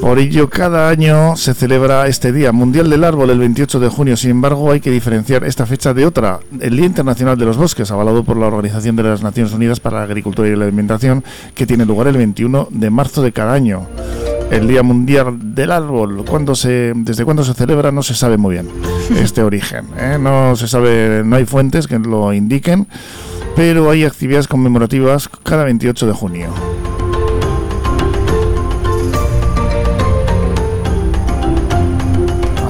Por 0.00 0.18
ello, 0.18 0.50
cada 0.50 0.90
año 0.90 1.36
se 1.36 1.54
celebra 1.54 2.06
este 2.08 2.32
Día 2.32 2.52
Mundial 2.52 2.90
del 2.90 3.04
Árbol 3.04 3.30
el 3.30 3.38
28 3.38 3.80
de 3.80 3.88
junio. 3.88 4.16
Sin 4.16 4.32
embargo, 4.32 4.70
hay 4.70 4.80
que 4.80 4.90
diferenciar 4.90 5.44
esta 5.44 5.64
fecha 5.64 5.94
de 5.94 6.04
otra, 6.04 6.40
el 6.60 6.76
Día 6.76 6.86
Internacional 6.86 7.38
de 7.38 7.46
los 7.46 7.56
Bosques, 7.56 7.90
avalado 7.90 8.24
por 8.24 8.36
la 8.36 8.48
Organización 8.48 8.96
de 8.96 9.04
las 9.04 9.22
Naciones 9.22 9.54
Unidas 9.54 9.80
para 9.80 9.98
la 9.98 10.04
Agricultura 10.04 10.48
y 10.48 10.56
la 10.56 10.64
Alimentación, 10.64 11.24
que 11.54 11.66
tiene 11.66 11.86
lugar 11.86 12.08
el 12.08 12.18
21 12.18 12.68
de 12.70 12.90
marzo 12.90 13.22
de 13.22 13.32
cada 13.32 13.54
año. 13.54 13.86
El 14.54 14.68
Día 14.68 14.84
Mundial 14.84 15.36
del 15.52 15.72
Árbol, 15.72 16.24
¿cuándo 16.24 16.54
se, 16.54 16.92
¿desde 16.94 17.24
cuándo 17.24 17.42
se 17.42 17.54
celebra? 17.54 17.90
No 17.90 18.04
se 18.04 18.14
sabe 18.14 18.36
muy 18.36 18.54
bien 18.54 18.68
este 19.20 19.42
origen. 19.42 19.86
¿eh? 19.98 20.16
No 20.20 20.54
se 20.54 20.68
sabe, 20.68 21.22
no 21.24 21.34
hay 21.34 21.44
fuentes 21.44 21.88
que 21.88 21.98
lo 21.98 22.32
indiquen, 22.32 22.86
pero 23.56 23.90
hay 23.90 24.04
actividades 24.04 24.46
conmemorativas 24.46 25.28
cada 25.42 25.64
28 25.64 26.06
de 26.06 26.12
junio. 26.12 26.50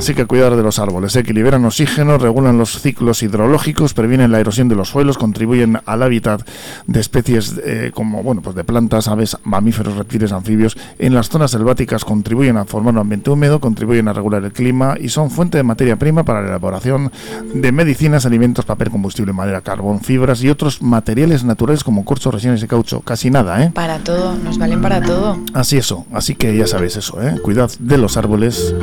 Así 0.04 0.12
que 0.12 0.26
cuidar 0.26 0.54
de 0.54 0.62
los 0.62 0.78
árboles, 0.78 1.16
¿eh? 1.16 1.22
que 1.22 1.32
liberan 1.32 1.64
oxígeno, 1.64 2.18
regulan 2.18 2.58
los 2.58 2.78
ciclos 2.82 3.22
hidrológicos, 3.22 3.94
previenen 3.94 4.30
la 4.32 4.38
erosión 4.38 4.68
de 4.68 4.74
los 4.74 4.90
suelos, 4.90 5.16
contribuyen 5.16 5.78
al 5.86 6.02
hábitat 6.02 6.46
de 6.86 7.00
especies 7.00 7.54
eh, 7.64 7.90
como 7.94 8.22
bueno, 8.22 8.42
pues 8.42 8.54
de 8.54 8.64
plantas, 8.64 9.08
aves, 9.08 9.38
mamíferos, 9.44 9.96
reptiles, 9.96 10.32
anfibios. 10.32 10.76
En 10.98 11.14
las 11.14 11.30
zonas 11.30 11.52
selváticas 11.52 12.04
contribuyen 12.04 12.58
a 12.58 12.66
formar 12.66 12.92
un 12.92 13.00
ambiente 13.00 13.30
húmedo, 13.30 13.60
contribuyen 13.60 14.06
a 14.08 14.12
regular 14.12 14.44
el 14.44 14.52
clima 14.52 14.96
y 15.00 15.08
son 15.08 15.30
fuente 15.30 15.56
de 15.56 15.62
materia 15.62 15.96
prima 15.96 16.22
para 16.22 16.42
la 16.42 16.48
elaboración 16.48 17.10
de 17.54 17.72
medicinas, 17.72 18.26
alimentos, 18.26 18.66
papel, 18.66 18.90
combustible, 18.90 19.32
madera, 19.32 19.62
carbón, 19.62 20.00
fibras 20.00 20.42
y 20.42 20.50
otros 20.50 20.82
materiales 20.82 21.44
naturales 21.44 21.82
como 21.82 22.04
corcho, 22.04 22.30
resines 22.30 22.62
y 22.62 22.66
caucho. 22.66 23.00
Casi 23.00 23.30
nada, 23.30 23.64
¿eh? 23.64 23.70
para 23.70 24.00
todo, 24.00 24.34
nos 24.34 24.58
valen 24.58 24.82
para 24.82 25.00
todo. 25.00 25.38
Así 25.54 25.78
eso, 25.78 26.04
así 26.12 26.34
que 26.34 26.54
ya 26.54 26.66
sabéis 26.66 26.98
eso, 26.98 27.22
¿eh? 27.22 27.40
Cuidad 27.42 27.70
de 27.78 27.96
los 27.96 28.18
árboles. 28.18 28.74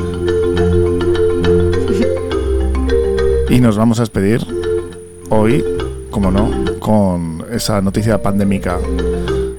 Y 3.52 3.60
nos 3.60 3.76
vamos 3.76 3.98
a 3.98 4.02
despedir 4.02 4.40
hoy, 5.28 5.62
como 6.10 6.30
no, 6.30 6.50
con 6.80 7.44
esa 7.52 7.82
noticia 7.82 8.22
pandémica 8.22 8.78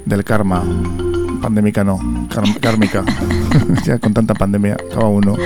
del 0.03 0.23
karma. 0.23 0.63
Pandémica 1.39 1.83
no, 1.83 1.99
kármica. 2.59 3.05
ya 3.85 3.99
con 3.99 4.11
tanta 4.11 4.33
pandemia, 4.33 4.77
cada 4.89 5.05
uno. 5.05 5.37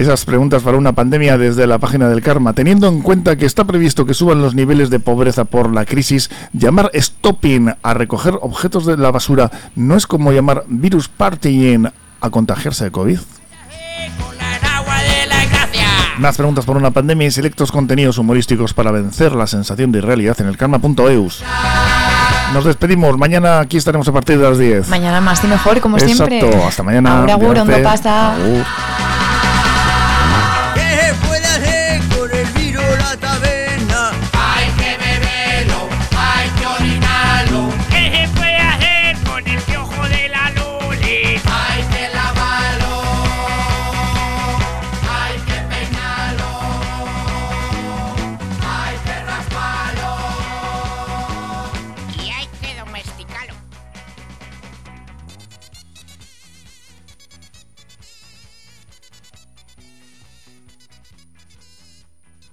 Esas 0.00 0.24
preguntas 0.24 0.62
para 0.62 0.78
una 0.78 0.94
pandemia 0.94 1.36
desde 1.36 1.66
la 1.66 1.78
página 1.78 2.08
del 2.08 2.22
karma. 2.22 2.54
Teniendo 2.54 2.88
en 2.88 3.02
cuenta 3.02 3.36
que 3.36 3.44
está 3.44 3.64
previsto 3.64 4.06
que 4.06 4.14
suban 4.14 4.40
los 4.40 4.54
niveles 4.54 4.88
de 4.88 4.98
pobreza 4.98 5.44
por 5.44 5.74
la 5.74 5.84
crisis, 5.84 6.30
llamar 6.54 6.90
stopping 6.94 7.74
a 7.82 7.92
recoger 7.92 8.38
objetos 8.40 8.86
de 8.86 8.96
la 8.96 9.10
basura 9.10 9.50
no 9.76 9.98
es 9.98 10.06
como 10.06 10.32
llamar 10.32 10.64
virus 10.68 11.08
partying 11.08 11.90
a 12.18 12.30
contagiarse 12.30 12.84
de 12.84 12.90
COVID. 12.90 13.18
Más 16.16 16.36
preguntas 16.38 16.64
por 16.64 16.78
una 16.78 16.92
pandemia 16.92 17.26
y 17.26 17.30
selectos 17.30 17.70
contenidos 17.70 18.16
humorísticos 18.16 18.72
para 18.72 18.90
vencer 18.92 19.32
la 19.32 19.46
sensación 19.46 19.92
de 19.92 19.98
irrealidad 19.98 20.40
en 20.40 20.46
el 20.46 20.56
karma.eus. 20.56 21.44
Nos 22.54 22.64
despedimos. 22.64 23.18
Mañana 23.18 23.60
aquí 23.60 23.76
estaremos 23.76 24.08
a 24.08 24.12
partir 24.12 24.38
de 24.38 24.48
las 24.48 24.58
10. 24.58 24.88
Mañana 24.88 25.20
más 25.20 25.44
y 25.44 25.46
mejor, 25.46 25.78
como 25.80 25.98
Exacto. 25.98 26.26
siempre. 26.26 26.64
Hasta 26.64 26.82
mañana. 26.82 27.24
Agur, 27.24 27.58
ondo 27.58 27.82
pasa. 27.82 28.34
Agur. 28.34 28.64